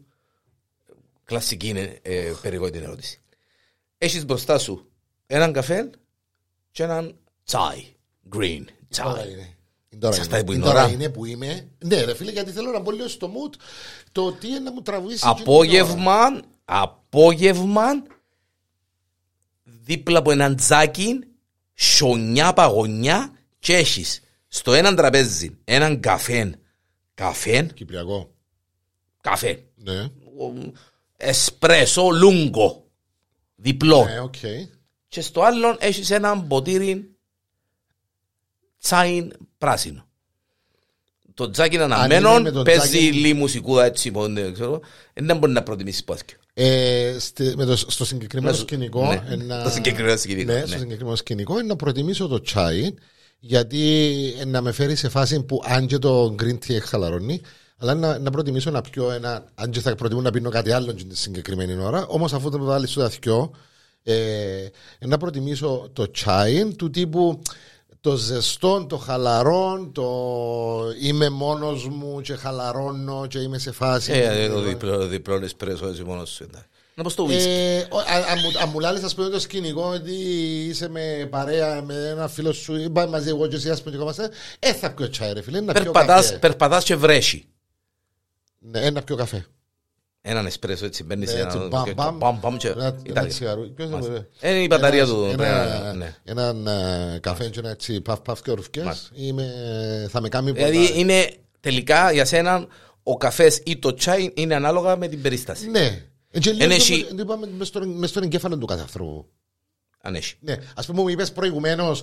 κλασική 1.24 1.68
είναι, 1.68 1.98
ε, 2.02 2.32
περιγωγή 2.42 2.70
την 2.72 2.82
ερώτηση. 2.82 3.18
Έχεις 3.98 4.24
μπροστά 4.24 4.58
σου 4.58 4.90
έναν 5.26 5.52
καφέ 5.52 5.90
και 6.70 6.82
έναν 6.82 7.16
τσάι, 7.44 7.86
green 8.36 8.64
Τώρα 8.96 9.12
τσάι. 9.14 9.32
είναι. 9.32 9.48
Τώρα 9.98 10.14
Σας 10.14 10.26
είναι. 10.26 10.36
τα 10.38 10.44
που 10.44 10.52
είναι 10.52 10.64
Τώρα 10.64 10.82
ώρα. 10.84 10.92
είναι 10.92 11.08
που 11.08 11.24
είμαι. 11.24 11.68
Ναι, 11.84 12.02
ρε 12.02 12.14
φίλε, 12.14 12.30
γιατί 12.30 12.50
θέλω 12.50 12.70
να 12.70 12.78
μπω 12.80 12.90
λίγο 12.90 13.08
στο 13.08 13.30
mood 13.32 13.54
το 14.12 14.32
τι 14.32 14.48
είναι 14.48 14.58
να 14.58 14.72
μου 14.72 14.82
τραβήσει. 14.82 15.22
Απόγευμα, 15.26 16.42
απόγευμα, 16.64 17.84
δίπλα 19.62 20.18
από 20.18 20.30
έναν 20.30 20.56
τζάκι, 20.56 21.18
σονιά 21.74 22.52
παγωνιά 22.52 23.32
και 23.58 23.76
έχεις 23.76 24.20
στο 24.48 24.72
έναν 24.72 24.96
τραπέζι 24.96 25.58
έναν 25.64 26.00
καφέ. 26.00 26.54
Καφέ, 27.14 27.62
Κυπριακό. 27.62 28.34
καφέ. 29.20 29.62
Ναι. 29.74 30.08
Εσπρέσο 31.16 32.08
λούγκο. 32.10 32.83
Διπλό. 33.64 34.04
Ναι, 34.04 34.20
οκ. 34.20 34.34
Και 35.08 35.20
στο 35.20 35.42
άλλο 35.42 35.76
έχεις 35.80 36.10
έναν 36.10 36.46
ποτήρι 36.46 37.10
τσάιν 38.80 39.32
πράσινο. 39.58 40.06
Το 41.34 41.50
τζάκι 41.50 41.74
είναι 41.74 41.84
είναι 41.84 41.94
αναμμένο, 41.94 42.40
με 42.40 42.50
το 42.50 42.62
παίζει 42.62 42.80
τζάκι- 42.88 43.12
λίγη 43.14 43.32
μουσικούδα 43.32 43.84
έτσι, 43.84 44.10
μόνο, 44.10 44.52
ξέρω, 44.52 44.80
δεν 45.14 45.38
μπορεί 45.38 45.52
να 45.52 45.62
προτιμήσεις 45.62 46.04
που 46.04 46.13
τα 46.13 46.19
θκυο. 46.19 46.36
Ε, 46.54 47.16
στη- 47.18 47.52
με 47.56 47.64
το, 47.64 47.76
στο 47.76 48.04
συγκεκριμένο 48.04 48.50
Με 48.52 48.56
το- 48.56 48.62
σκηνικό. 48.62 49.06
ναι, 49.08 49.22
ένα- 49.28 49.62
το 49.62 49.70
συγκεκριμένο 49.70 50.16
σκηνικό, 50.16 50.52
Ναι, 50.52 50.58
ναι. 50.58 50.66
στο 50.66 50.78
συγκεκριμένο 50.78 51.16
σκηνικό 51.16 51.58
είναι 51.58 51.66
να 51.68 51.76
προτιμήσω 51.76 52.26
το 52.26 52.40
τσάι 52.40 52.94
γιατί 53.38 53.82
ε, 54.40 54.44
να 54.44 54.60
με 54.60 54.72
φέρει 54.72 54.96
σε 54.96 55.08
φάση 55.08 55.42
που 55.42 55.60
αν 55.64 55.86
και 55.86 55.98
το 55.98 56.34
green 56.42 56.58
tea 56.66 56.78
χαλαρώνει, 56.82 57.40
αλλά 57.84 57.94
να, 57.94 58.18
να 58.18 58.30
προτιμήσω 58.30 58.70
να 58.70 58.80
πιω 58.80 59.10
ένα. 59.10 59.44
Αν 59.54 59.70
και 59.70 59.80
θα 59.80 59.94
προτιμώ 59.94 60.20
να 60.20 60.30
πίνω 60.30 60.50
κάτι 60.50 60.72
άλλο 60.72 60.94
την 60.94 61.08
συγκεκριμένη 61.12 61.76
ώρα, 61.82 62.06
όμως 62.06 62.32
αφού 62.32 62.50
το 62.50 62.58
βάλει 62.64 62.86
στο 62.86 63.00
δαθιό, 63.00 63.50
ε, 64.02 64.14
να 64.98 65.16
προτιμήσω 65.18 65.90
το 65.92 66.10
τσάι 66.10 66.64
του 66.74 66.90
τύπου 66.90 67.42
το 68.00 68.16
ζεστό, 68.16 68.86
το 68.88 68.96
χαλαρό, 68.96 69.90
το 69.92 70.04
είμαι 71.02 71.28
μόνος 71.28 71.88
μου 71.88 72.20
και 72.20 72.34
χαλαρώνω 72.34 73.26
και 73.28 73.38
είμαι 73.38 73.58
σε 73.58 73.72
φάση. 73.72 74.12
Ε, 74.12 74.48
το 74.48 74.60
διπλό, 74.60 75.06
διπλό 75.06 75.34
εσπρέσο 75.44 75.86
έτσι 75.86 76.02
μόνος 76.02 76.30
σου. 76.30 76.42
εντάξει. 76.42 76.68
Να 76.96 77.02
πω 77.02 77.08
στο 77.10 77.24
whisky. 77.26 77.46
Ε, 77.46 77.78
ο- 77.90 77.98
α- 77.98 78.30
αν 78.32 78.38
μου- 78.42 78.58
Αν 78.62 78.68
μου 78.72 78.78
λάλες 78.80 79.02
ας 79.02 79.14
πούμε 79.14 79.28
το 79.28 79.40
σκηνικό 79.40 79.90
ότι 79.94 80.12
είσαι 80.68 80.88
με 80.88 81.26
παρέα 81.30 81.82
με 81.82 81.94
ένα 81.94 82.28
φίλο 82.28 82.52
σου 82.52 82.76
ή 82.76 82.90
πάμε 82.90 83.10
μαζί 83.10 83.28
εγώ 83.28 83.46
και 83.46 83.56
εσύ 83.56 83.70
ας 83.70 83.78
πούμε 83.78 83.90
και 83.92 83.98
κόμαστε 83.98 84.30
ε 84.58 84.72
θα 84.74 84.90
πιω 84.94 85.08
τσάι 85.10 85.32
ρε 85.32 85.42
φίλε, 85.42 85.60
να 85.60 85.72
πιω 85.72 85.82
Περπατάς, 85.82 86.24
καφέ 86.26 86.38
περπατάς 86.38 86.84
και 86.84 86.96
βρέχει. 86.96 87.46
Ναι, 88.66 88.90
να 88.90 89.02
πιω 89.02 89.16
καφέ 89.16 89.46
Έναν 90.26 90.46
εσπρέσο 90.46 90.84
έτσι 90.84 91.04
μπαίνεις 91.04 91.30
σε 91.30 91.36
Ναι, 91.36 91.42
έτσι, 91.42 91.56
ένα... 91.56 91.66
μπαμ, 91.68 91.84
και- 91.84 91.94
μπαμ. 91.94 92.16
μπαμ, 92.18 92.38
μπαμ 92.38 92.56
και- 92.56 92.68
Ένα- 92.68 92.84
ένα 92.86 92.96
Ιταλία. 93.06 93.30
τσιγαρού. 93.30 93.72
Ποιος 93.74 93.88
είναι, 93.88 93.96
Μάλιστα. 93.96 94.26
ρε; 94.40 94.50
Είναι 94.50 94.62
η 94.62 94.66
μπαταρία 94.70 94.98
Ένας- 95.02 95.10
του. 95.14 95.24
ένα- 95.24 95.36
πρέπει 95.36 95.52
να- 95.52 95.92
ναι. 95.92 96.16
Έναν 96.24 96.66
ε, 96.66 97.18
καφέ 97.22 97.48
και 97.48 97.58
ένα 97.58 97.70
έτσι 97.70 98.00
παφ 98.00 98.20
παφ 98.20 98.42
και 98.42 98.50
ορφκές 98.50 98.84
Μάλιστα. 98.84 99.08
είμαι- 99.14 100.06
θα 100.10 100.20
με 100.20 100.28
κάνει 100.28 100.50
Δηλαδή 100.52 100.76
πολλά. 100.86 100.98
είναι 101.00 101.34
τελικά 101.60 102.12
για 102.12 102.24
σένα 102.24 102.66
ο 103.02 103.16
καφές 103.16 103.60
ή 103.64 103.76
το 103.78 103.94
τσάι 103.94 104.30
είναι 104.34 104.54
ανάλογα 104.54 104.96
με 104.96 105.08
την 105.08 105.22
περίσταση. 105.22 105.70
Ναι 105.70 106.02
Ε, 106.30 106.38
και 106.38 106.50
λίγο 106.50 106.62
Εν 106.62 106.68
το- 106.68 106.74
έχει- 106.74 107.04
το 107.04 107.16
είπαμε 107.22 107.46
μες 107.58 107.68
στον- 107.68 107.88
μες 107.88 108.10
στον 108.10 108.22
εγκέφαλο 108.22 108.58
του 108.58 108.66
κάθε 108.66 108.80
ανθρώπου 108.80 109.26
Αν 110.00 110.14
έχει. 110.14 110.34
Ναι, 110.40 110.56
ας 110.74 110.86
πούμε 110.86 111.00
μου 111.02 111.08
είπες 111.08 111.32
προηγουμένως 111.32 112.02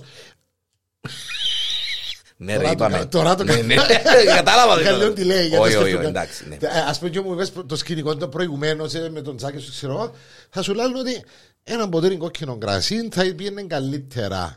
Ναι, 2.44 2.56
ρε, 2.56 2.62
Τώρα 2.62 2.68
το 2.68 2.72
είπαμε. 2.84 2.98
κα- 2.98 3.08
τώρα 3.08 3.34
το 3.34 3.44
Ναι, 3.44 3.54
κα- 3.54 3.62
ναι. 3.62 3.74
Κατάλαβα. 4.36 4.80
Είχα 4.80 4.90
λίγο 4.92 5.12
τι 5.12 5.24
λέει. 5.24 5.46
γιατί 5.46 5.64
Όχι, 5.64 5.74
όχι, 5.74 5.82
σκέφτομαι. 5.84 6.08
εντάξει. 6.08 6.48
ναι. 6.48 6.54
Ε, 6.54 6.68
Ας 6.88 6.98
πούμε 6.98 7.10
και 7.10 7.20
μου 7.20 7.32
είπες 7.32 7.52
το 7.66 7.76
σκηνικό 7.76 8.16
το 8.16 8.28
προηγουμένο 8.28 8.84
ε, 8.94 9.08
με 9.08 9.20
τον 9.22 9.36
Τζάκη 9.36 9.58
σου 9.58 9.70
ξέρω 9.70 9.92
εγώ, 9.92 10.14
θα 10.50 10.62
σου 10.62 10.74
λέω 10.74 10.84
ότι 10.98 11.24
ένα 11.64 11.88
ποτήρι 11.88 12.16
κόκκινο 12.16 12.58
κρασί 12.58 13.08
θα 13.12 13.22
πήγαινε 13.36 13.62
καλύτερα. 13.62 14.56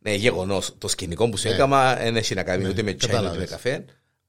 Ναι, 0.00 0.14
γεγονός. 0.14 0.74
Το 0.78 0.88
σκηνικό 0.88 1.28
που 1.28 1.36
σου 1.36 1.48
Ναι. 1.48 1.54
έκανα 1.54 1.94
δεν 1.94 2.16
έχει 2.16 2.34
να 2.34 2.42
κάνει 2.42 2.62
Ναι, 2.62 2.68
ούτε 2.68 2.82
με 2.82 2.92
τσάι 2.92 3.10
ούτε 3.10 3.16
με 3.20 3.22
κατάλαβες. 3.24 3.50
καφέ. 3.50 3.84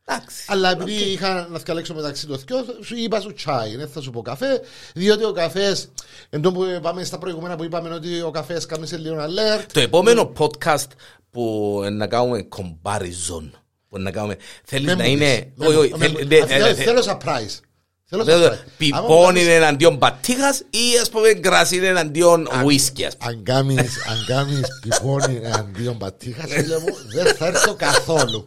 Εντάξει. 0.10 0.46
Αλλά 0.48 0.72
επειδή 0.72 0.94
είχα 0.94 1.48
να 1.52 1.58
διαλέξω 1.60 1.94
μεταξύ 1.94 2.28
των 2.28 2.40
δυο, 2.48 2.66
σου 2.84 2.96
είπα 2.96 3.20
σου 3.20 3.34
τσάι, 3.34 3.76
δεν 3.76 3.88
θα 3.88 4.02
σου 4.02 4.12
πω 4.12 4.22
καφέ, 4.22 4.62
διότι 4.94 5.24
ο 5.24 5.32
καφές, 5.32 5.90
εντό 6.30 6.52
που 6.52 6.80
πάμε 6.82 7.04
στα 7.04 7.18
προηγούμενα 7.18 7.56
που 7.56 7.64
είπαμε 7.64 7.90
ότι 7.94 8.22
ο 8.22 8.32
καφές 8.32 8.66
κάνει 8.66 8.88
σε 8.88 8.98
λίγο 8.98 9.16
alert. 9.18 9.66
Το 9.74 9.80
επόμενο 9.80 10.34
podcast 10.38 10.88
που 11.32 11.82
να 11.92 12.08
κάνουμε 12.08 12.48
comparison. 12.56 13.50
Που 13.90 14.00
να 14.00 14.12
κάνουμε. 14.12 14.38
Θέλεις 14.64 14.86
με 14.86 14.94
να 14.96 15.04
μου 15.04 15.10
είναι. 15.10 15.36
πεις, 15.36 15.52
με 15.56 15.66
Όχι, 15.68 15.76
μου- 15.76 15.82
όχι. 15.82 15.92
με 15.92 15.98
θέλει- 15.98 16.20
μου- 16.22 16.28
ναι, 16.28 16.38
α, 16.38 16.40
ναι, 16.40 16.46
θέλω- 16.48 16.66
ναι, 16.68 16.74
Θέλω 16.74 17.02
surprise. 17.04 17.60
Θέλω 18.10 18.24
Δηλαδή, 18.24 18.46
surprise. 18.46 18.58
Άμα 18.92 19.02
Πιπών 19.02 19.16
μου 19.18 19.26
κάνεις- 19.26 19.42
είναι 19.44 19.54
εναντίον 19.54 19.96
μπατίχα 19.96 20.50
ή 20.70 20.98
ας 21.02 21.10
πούμε 21.10 21.30
κρασί 21.34 21.76
είναι 21.78 21.88
εναντίον 21.88 22.48
whisky. 22.48 23.02
ας 23.04 23.18
πούμε. 23.18 23.32
Αν 23.32 23.44
κάνεις, 23.44 23.80
αν 24.08 24.26
κάνεις 24.28 24.62
πιπώνι 24.82 25.42
αντίον 25.54 25.98
πατήχας, 25.98 26.52
φίλε 26.52 26.80
μου, 26.80 26.96
δεν 27.14 27.36
θα 27.36 27.48
έρθω 27.48 27.74
καθόλου. 27.76 28.44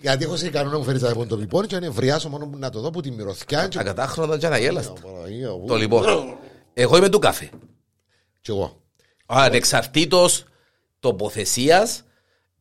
Γιατί 0.00 0.24
έχω 0.24 0.36
σε 0.36 0.48
κανόνα 0.50 0.72
να 0.72 0.78
μου 0.78 0.84
φέρεις 0.84 1.02
από 1.02 1.26
το 1.26 1.36
πιπώνι 1.36 1.66
και 1.66 1.76
αν 1.76 1.82
ευριάσω 1.82 2.28
μόνο 2.28 2.46
που 2.46 2.58
να 2.58 2.70
το 2.70 2.80
δω 2.80 2.90
που 2.90 3.00
τη 3.00 3.10
μυρωθιά 3.10 3.68
και... 3.68 3.78
Ακατάχρονα 3.78 4.38
και 4.38 4.46
αναγέλαστα. 4.46 4.92
Παναγία 4.92 5.50
μου. 5.50 5.64
Το 5.66 5.76
λοιπόν. 5.76 6.04
Εγώ 6.74 6.96
είμαι 6.96 7.08
του 7.08 7.18
καφέ. 7.18 7.50
Κι 8.40 8.50
εγώ. 8.50 8.82
Ανεξαρτήτως 9.26 10.44
τοποθεσίας, 11.00 12.04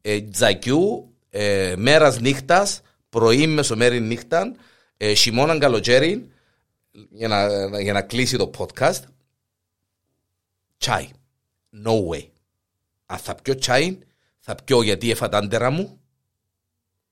ε, 0.02 0.22
τζακιού, 0.22 1.16
ε, 1.30 1.74
μέρας 1.78 2.20
νύχτας, 2.20 2.82
πρωί, 3.10 3.48
μεσομέρι 3.48 4.00
νύχτα, 4.00 4.56
ε, 4.98 5.14
χειμώνα 5.14 5.58
καλοκαίρι, 5.58 6.32
για 7.10 7.28
να, 7.28 7.82
για 7.82 7.94
να 7.94 8.02
κλείσει 8.02 8.38
το 8.38 8.52
podcast. 8.58 9.02
Τσάι. 10.78 11.10
No 11.86 11.92
way. 11.92 12.28
Αν 13.06 13.18
θα 13.18 13.36
πιω 13.36 13.56
τσάι, 13.56 13.98
θα 14.40 14.56
πιω 14.56 14.82
γιατί 14.82 15.12
έφα 15.12 15.30
τα 15.30 15.38
άντερα 15.38 15.70
μου. 15.70 16.00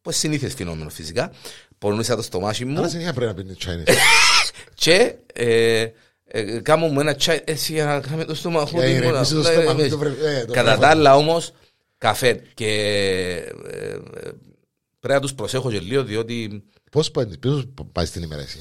Που 0.01 0.11
συνήθες 0.11 0.53
φαινόμενο 0.53 0.89
φυσικά. 0.89 1.32
Πονούσα 1.78 2.15
το 2.15 2.21
στομάχι 2.21 2.65
μου. 2.65 2.78
Άρα 2.78 2.89
συνέχεια 2.89 3.13
πρέπει 3.13 3.36
να 3.36 3.43
πίνεις 3.43 3.57
τσάι. 3.57 3.84
Και 4.73 5.15
ε, 5.34 5.88
ε, 6.28 6.59
κάνω 6.59 6.88
μου 6.88 6.99
ένα 6.99 7.15
τσάι 7.15 7.39
έτσι 7.43 7.73
για 7.73 7.86
να 7.86 7.99
κάνουμε 7.99 8.26
το 8.26 8.36
στόμα 8.36 8.63
Για 8.63 8.80
να 8.80 8.86
ηρεμήσει 8.86 9.34
το 9.34 9.43
στόμα, 9.43 9.73
μην 9.73 9.89
το 9.89 9.97
βρε- 9.97 10.21
ε, 10.23 10.45
το 10.45 10.53
Κατά 10.53 10.63
βρέφο. 10.67 10.82
τα 10.82 10.88
άλλα 10.89 11.15
όμως, 11.15 11.51
καφέ. 11.97 12.41
Και 12.53 12.67
ε, 12.67 13.36
ε, 13.36 13.99
πρέπει 14.99 15.13
να 15.13 15.19
τους 15.19 15.34
προσέχω 15.34 15.71
και 15.71 15.80
λίγο 15.80 16.03
διότι 16.03 16.63
Πώς 16.91 17.11
πάει, 17.11 17.38
πώς 17.38 17.65
πάει 17.91 18.05
στην 18.05 18.23
ημέρα 18.23 18.41
εσύ; 18.41 18.59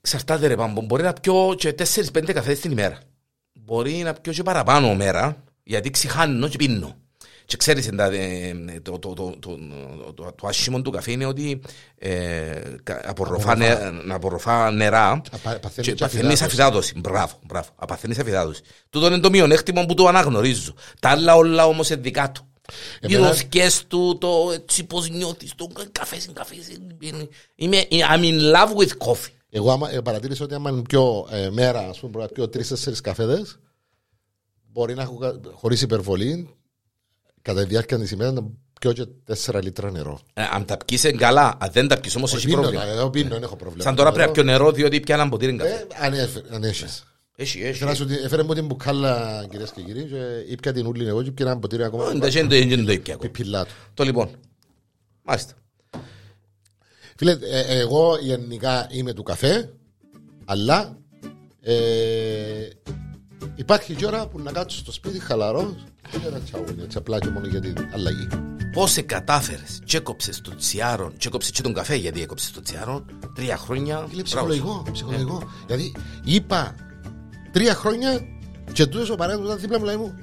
εξαρτάται 0.00 0.46
ρε 0.46 0.56
πάμπο. 0.56 0.80
Μπορεί 0.80 1.02
να 1.02 1.12
πιω 1.12 1.54
και 1.58 1.74
4-5 2.12 2.32
καφές 2.32 2.60
την 2.60 2.70
ημέρα. 2.70 2.98
Μπορεί 3.52 3.92
να 3.92 4.12
πιω 4.12 4.32
και 4.32 4.42
παραπάνω 4.42 4.94
μέρα 4.94 5.44
γιατί 5.62 5.90
ξηχάνω 5.90 6.48
και 6.48 6.56
πίνω. 6.56 6.96
Και 7.50 7.56
ξέρεις 7.56 7.88
εντά, 7.88 8.04
ε, 8.12 8.54
το, 8.82 8.98
το, 8.98 9.12
το, 9.14 9.36
το, 9.40 9.58
το, 10.14 10.32
το 10.36 10.46
άσχημο 10.46 10.82
του 10.82 10.90
καφέ 10.90 11.10
είναι 11.10 11.24
ότι 11.26 11.60
ε, 11.98 12.60
κα- 12.82 13.00
απορροφά, 13.04 13.56
νε- 13.56 14.04
να 14.04 14.14
απορροφά 14.14 14.70
νερά 14.70 15.10
Απα- 15.30 15.58
παθαίνει 15.58 15.86
και 15.86 15.92
και 15.92 16.04
παθαίνεις 16.04 16.42
αφυδάτωση. 16.42 16.44
αφυδάτωση. 16.44 16.94
Μπράβο, 17.00 17.38
μπράβο. 17.46 17.68
Απαθαίνεις 17.76 18.18
αφυδάτωση. 18.18 18.62
Τούτο 18.90 19.06
είναι 19.06 19.18
το 19.18 19.30
μειονέκτημα 19.30 19.84
που 19.86 19.94
το 19.94 20.06
αναγνωρίζω. 20.06 20.74
Τα 21.00 21.08
άλλα 21.08 21.34
όλα 21.36 21.66
όμως 21.66 21.90
είναι 21.90 22.00
δικά 22.00 22.32
του. 22.32 22.44
Οι 23.00 23.14
Εμένα- 23.14 23.28
δοσκές 23.28 23.86
του, 23.86 24.18
το 24.20 24.50
έτσι 24.54 24.84
πώς 24.84 25.08
νιώθεις, 25.10 25.52
το 25.54 25.66
καφέ, 25.92 26.16
καφέ. 26.32 26.54
Είμαι, 27.54 27.84
I'm 27.90 28.20
in 28.22 28.54
love 28.54 28.76
with 28.76 29.08
coffee. 29.08 29.30
Εγώ 29.50 29.72
άμα, 29.72 29.90
ε, 29.92 30.00
παρατήρησα 30.00 30.44
ότι 30.44 30.54
άμα 30.54 30.82
πιω 30.88 31.26
ε, 31.30 31.50
μέρα, 31.50 31.80
ας 31.88 31.98
πούμε, 31.98 32.12
μπορεί 32.12 32.24
να 32.24 32.30
πιω 32.32 32.48
τρεις-τέσσερις 32.48 33.00
καφέδες, 33.00 33.58
μπορεί 34.72 34.94
να 34.94 35.02
έχω, 35.02 35.16
κα- 35.16 35.40
χωρίς 35.52 35.82
υπερβολή, 35.82 36.54
κατά 37.42 37.62
τη 37.62 37.68
διάρκεια 37.68 37.98
της 37.98 38.10
ημέρας 38.10 38.32
να 38.32 38.42
πιω 38.80 38.92
και 38.92 39.06
τέσσερα 39.24 39.62
λίτρα 39.62 39.90
νερό. 39.90 40.20
Ε, 40.34 40.42
αν 40.52 40.64
τα 40.64 40.76
πιείς 40.86 41.04
είναι 41.04 41.16
καλά, 41.18 41.56
αν 41.60 41.70
δεν 41.72 41.88
τα 41.88 42.00
πιείς 42.00 42.16
όμως 42.16 42.34
έχει 42.34 42.46
Πίνω, 42.46 42.60
πρόβλημα. 42.60 42.84
ε, 42.86 42.90
εγώ 42.90 43.10
πίνω, 43.10 43.28
δεν 43.28 43.42
έχω 43.42 43.56
πρόβλημα. 43.56 43.82
Σαν 43.84 43.94
τώρα 43.94 44.12
πρέπει 44.12 44.26
να 44.28 44.32
πιω 44.34 44.42
νερό 44.42 44.72
διότι 44.72 45.00
πια 45.00 45.14
ένα 45.14 45.28
ποτήρι 45.28 45.56
καφέ. 45.56 45.70
Ε, 45.70 45.86
αν, 46.06 46.12
έφε- 46.14 46.52
αν 46.54 46.64
έχεις. 46.64 47.04
Έχει, 47.36 47.62
έχει. 47.62 47.78
Θέλω 47.78 47.90
να 47.90 47.96
σου 47.96 48.04
δει- 48.04 48.24
Έφερε 48.24 48.42
μου 48.42 48.54
την 48.54 48.66
μπουκάλα, 48.66 49.46
κυρίες 49.50 49.70
και 49.70 49.80
κύριοι, 49.82 50.04
και 50.04 50.52
ήπια 50.52 50.72
την 50.72 50.86
ούλη 50.86 51.06
εγώ 51.08 51.22
και 51.22 51.30
πήρα 51.30 51.50
ένα 51.50 51.58
ποτήρι 51.60 51.84
ακόμα. 51.84 52.04
Δεν 52.04 52.20
δεν- 52.20 52.48
δεν- 52.48 52.68
δεν 52.68 52.84
το 52.86 52.92
ήπια 52.92 53.14
ακόμα. 53.14 53.30
Πιπιλά 53.30 53.64
του. 53.64 53.72
Το 53.94 54.04
λοιπόν. 54.04 54.30
Μάλιστα. 55.22 55.52
Φίλε, 57.16 57.32
ε, 57.40 57.78
εγώ 57.80 58.16
γενικά 58.20 58.86
είμαι 58.90 59.12
του 59.12 59.22
καφέ, 59.22 59.70
αλλά 60.44 60.98
ε, 61.60 61.74
υπάρχει 63.54 63.94
και 63.94 64.06
ώρα 64.06 64.26
που 64.26 64.40
να 64.40 64.52
κάτσω 64.52 64.78
στο 64.78 64.92
σπίτι 64.92 65.18
χαλαρό 65.18 65.74
και 66.10 66.18
ένα 66.26 66.38
τσαούνι, 66.40 66.82
έτσι 66.82 66.98
απλά 66.98 67.18
και 67.18 67.28
μόνο 67.28 67.46
για 67.46 67.60
την 67.60 67.74
αλλαγή. 67.94 68.28
Πώς 68.72 68.90
σε 68.90 69.02
κατάφερες, 69.02 69.80
τσέκοψε 69.86 70.30
το 70.42 70.54
τσιάρο, 70.56 71.12
τσέκοψε 71.18 71.50
και 71.50 71.62
τον 71.62 71.72
καφέ 71.74 71.94
γιατί 71.94 72.22
έκοψες 72.22 72.50
το 72.50 72.62
τσιάρο. 72.62 73.04
Τρία 73.34 73.56
χρόνια. 73.56 73.94
Είναι 73.94 74.04
μπράβο 74.06 74.22
ψυχολογικό, 74.22 74.82
σου. 74.86 74.92
ψυχολογικό. 74.92 75.42
Δηλαδή 75.66 75.92
είπα 76.24 76.74
τρία 77.52 77.74
χρόνια 77.74 78.20
και 78.72 78.86
τούτος 78.86 79.10
ο 79.10 79.14
παράδειγμα 79.14 79.46
ήταν 79.46 79.60
δίπλα 79.60 79.78
μου 79.78 79.84
λέει 79.84 79.96
μου 79.96 80.14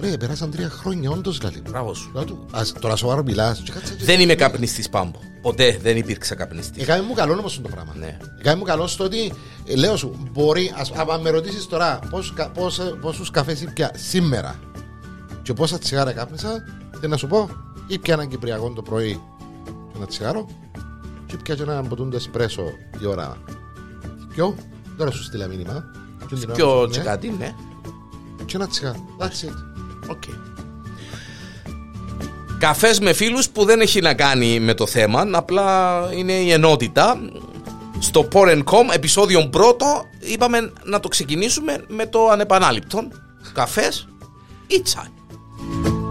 Ρε, 0.00 0.16
περάσαν 0.16 0.50
τρία 0.50 0.68
χρόνια, 0.68 1.10
όντως 1.10 1.38
δηλαδή. 1.38 1.60
Μπράβο 1.68 1.94
σου. 1.94 2.10
Λέω 2.14 2.24
του, 2.24 2.46
«Ας, 2.50 2.72
Τώρα 2.80 2.96
σοβαρό 2.96 3.22
μιλάς. 3.22 3.60
Και 3.60 3.72
κάτσε 3.72 3.94
και- 3.94 4.04
Δεν 4.04 4.20
είμαι 4.20 4.34
καπνιστής 4.34 4.88
πάμπο. 4.88 5.18
Ποτέ 5.42 5.78
δεν 5.82 5.96
υπήρξα 5.96 6.34
καπνιστής. 6.34 6.82
Έκανε 6.82 7.02
μου 7.02 7.14
καλό 7.14 7.32
όμως 7.32 7.60
το 7.62 7.68
πράγμα. 7.68 7.94
Ναι. 7.98 8.16
Έκανε 8.38 8.56
μου 8.58 8.64
καλό 8.64 8.86
στο 8.86 9.04
ότι 9.04 9.20
ε, 9.24 9.30
λέω 9.76 9.96
σου, 9.96 10.16
μπορεί, 10.32 10.72
ας, 10.78 10.90
άμα 10.90 11.16
με 11.16 11.30
ρωτήσεις 11.30 11.66
τώρα 11.66 11.98
πόσους, 12.10 12.32
κα- 12.34 12.48
πόσα- 12.50 12.96
πόσους 13.00 13.30
καφές 13.30 13.60
ήπια 13.60 13.90
σήμερα 13.96 14.54
και 15.42 15.52
πόσα 15.52 15.78
τσιγάρα 15.78 16.12
κάπνισα, 16.12 16.64
Τι 17.00 17.08
να 17.08 17.16
σου 17.16 17.26
πω, 17.26 17.50
ή 17.86 17.98
πια 17.98 18.14
έναν 18.14 18.28
Κυπριακό 18.28 18.70
το 18.70 18.82
πρωί 18.82 19.20
και 19.64 19.96
ένα 19.96 20.06
τσιγάρο, 20.06 20.46
και 21.26 21.36
πια 21.42 21.54
και 21.54 21.62
έναν 21.62 21.88
ποτούν 21.88 22.10
το 22.10 22.16
εσπρέσο 22.16 22.62
η 23.00 23.06
ώρα. 23.06 23.36
Ποιο, 24.34 24.54
τώρα 24.96 25.10
σου 25.10 25.22
στείλα 25.22 25.46
μήνυμα. 25.46 25.84
Και 26.28 26.34
την 26.34 26.44
ώρα 26.44 26.54
Πιο 26.54 26.66
που- 26.66 26.80
ναι, 26.80 26.88
τσικάτι, 26.90 27.34
ναι. 27.38 27.54
Και 28.44 28.56
ένα 28.56 28.66
τσιγάρο. 28.66 29.04
That's 29.18 29.24
it. 29.48 29.54
Οκ. 30.10 30.22
Καφές 32.58 33.00
με 33.00 33.12
φίλους 33.12 33.48
που 33.48 33.64
δεν 33.64 33.80
έχει 33.80 34.00
να 34.00 34.14
κάνει 34.14 34.60
με 34.60 34.74
το 34.74 34.86
θέμα, 34.86 35.28
απλά 35.32 35.98
είναι 36.12 36.32
η 36.32 36.50
ενότητα. 36.52 37.20
Στο 38.02 38.28
Porn.com, 38.32 38.92
επεισόδιο 38.92 39.48
πρώτο, 39.48 39.86
είπαμε 40.20 40.72
να 40.84 41.00
το 41.00 41.08
ξεκινήσουμε 41.08 41.84
με 41.88 42.06
το 42.06 42.28
ανεπανάληπτο. 42.28 43.08
Καφές 43.54 44.08
ή 44.66 44.80
τσάι. 44.82 45.04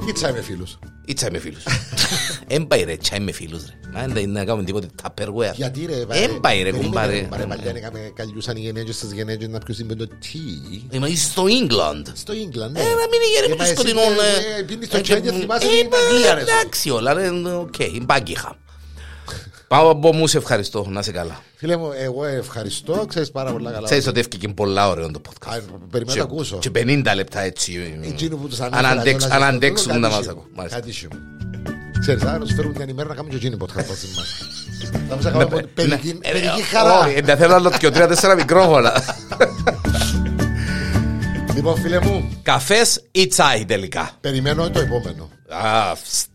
Ή 0.08 0.12
τσάι 0.12 0.32
με 0.32 0.42
φίλους. 0.42 0.80
Ή 1.06 1.14
τσάι 1.14 1.30
με 1.32 1.38
φίλους. 1.40 1.64
Εν 2.48 2.68
πάει 2.68 2.84
ρε, 2.84 2.96
τσάι 2.98 3.20
με 3.20 3.32
φίλους 3.32 3.62
ρε. 3.66 3.74
Μα 3.94 4.08
δεν 4.08 4.24
είναι 4.24 4.40
να 4.40 4.46
κάνουμε 4.46 4.64
τίποτε 4.66 4.88
tupperware. 5.04 5.54
Γιατί 5.56 5.86
ρε, 5.86 5.96
Εν 6.00 6.40
πάει 6.40 6.58
ρε, 6.58 6.64
περίμενε, 6.64 6.84
κουμπάρε. 6.84 7.28
Πάρε 7.30 7.46
παλιά 7.46 7.72
έκαμε 7.76 8.12
καλιούσαν 8.16 8.56
οι 8.58 8.60
γενέγες 8.60 8.96
στις 8.96 9.12
γενέγες 9.12 9.48
να 9.48 9.58
πιούσουν 9.60 9.86
με 9.86 9.96
το 9.96 10.08
τι. 10.08 10.40
Είμαστε 10.92 11.16
στο 11.16 11.44
England. 11.44 12.06
Στο 12.14 12.34
Ίγκλαντ, 12.34 12.72
ναι. 12.72 12.80
Ε, 12.80 12.84
να 12.84 12.90
μην 12.90 13.20
είναι 13.22 13.38
Ε, 13.38 13.42
γερέ 13.42 13.48
μα 13.50 13.56
με 13.56 13.64
εσύ, 13.64 13.74
σκοτεινό. 13.74 14.02
ε, 14.02 14.60
ε, 14.60 14.62
πίνεις 14.64 14.90
το 14.90 15.02
τσάι 15.02 15.22
και 15.22 15.32
θυμάσαι 15.32 15.68
την 15.68 15.90
Αγγλία, 16.12 16.34
ρε, 16.34 16.40
σου. 16.40 16.48
Εντάξει 16.62 16.90
όλα, 16.90 17.14
ρε, 17.14 17.30
οκ, 17.56 17.76
μπάγκιχα. 18.02 18.58
Πάω 19.72 19.90
από 19.90 20.14
μου, 20.14 20.28
σε 20.28 20.38
ευχαριστώ, 20.38 20.86
να 20.90 21.00
είσαι 21.00 21.12
καλά. 21.12 21.40
Φίλε 21.56 21.78
μου, 21.78 21.90
εγώ 21.98 22.26
ευχαριστώ, 22.26 23.06
ξέρεις 23.08 23.32
πάρα 23.32 23.52
πολλά 23.52 23.72
καλά. 23.72 23.86
Ξέρεις 23.86 24.08
ότι 24.08 24.20
έφυγε 24.20 24.48
πολλά 24.48 24.90
ωραίο 24.90 25.12
το 25.12 25.22
podcast. 25.30 25.54
Α, 25.56 25.60
Περιμένω 25.92 26.20
να 26.22 26.28
το 26.28 26.34
ακούσω. 26.34 26.58
Και 26.58 26.72
50 26.76 27.04
λεπτά 27.16 27.42
έτσι. 27.42 28.00
Εκείνο 28.04 28.36
που 28.38 28.48
τους 28.48 28.60
Αν 28.60 28.74
ανέφερα 28.74 29.00
αντέξ- 29.00 29.18
κιόλας, 29.28 29.38
Αν 29.48 29.56
αντέξουν 29.56 29.88
κάτι 29.88 30.00
να 30.00 30.10
μας 30.10 30.24
σου. 30.24 30.30
ακούν. 30.32 30.44
Μάλιστα. 30.56 30.80
Κάτι 30.80 30.92
σου. 30.92 31.08
Ξέρεις, 32.00 32.24
άρα 32.24 32.38
τους 32.40 32.54
φέρουν 32.54 32.74
την 32.74 32.90
ημέρα 32.90 33.08
να 33.08 33.16
κάνουμε 33.16 33.34
και 33.38 33.46
εκείνη 33.46 33.58
podcast 33.62 33.76
μαζί 33.88 34.08
μας. 34.16 34.38
Θα 35.10 35.16
μας 35.16 35.24
Ναι, 35.24 35.32
κάνουμε 35.32 35.56
ναι, 35.56 35.62
παιδική 35.62 36.20
ε, 36.22 36.32
παιδική 36.32 36.60
ε, 36.60 36.64
χαρά. 36.64 37.00
όχι, 37.00 37.22
Να 37.22 37.36
θέλω 37.36 37.54
άλλο 37.56 37.72
και 37.80 37.90
τρία-τέσσερα 37.90 38.36
μικρόφωνα. 38.36 38.94
Λοιπόν, 41.56 41.76
φίλε 41.82 42.00
μου, 42.02 42.30
Καφές 42.44 43.04
ή 43.12 43.28
τσάι 43.28 43.66
τελικά; 43.66 44.12
περιμένω 44.22 44.70
το 44.70 44.80
επόμενο. 44.80 45.30
Α, 45.50 45.96
φστ. 45.96 46.28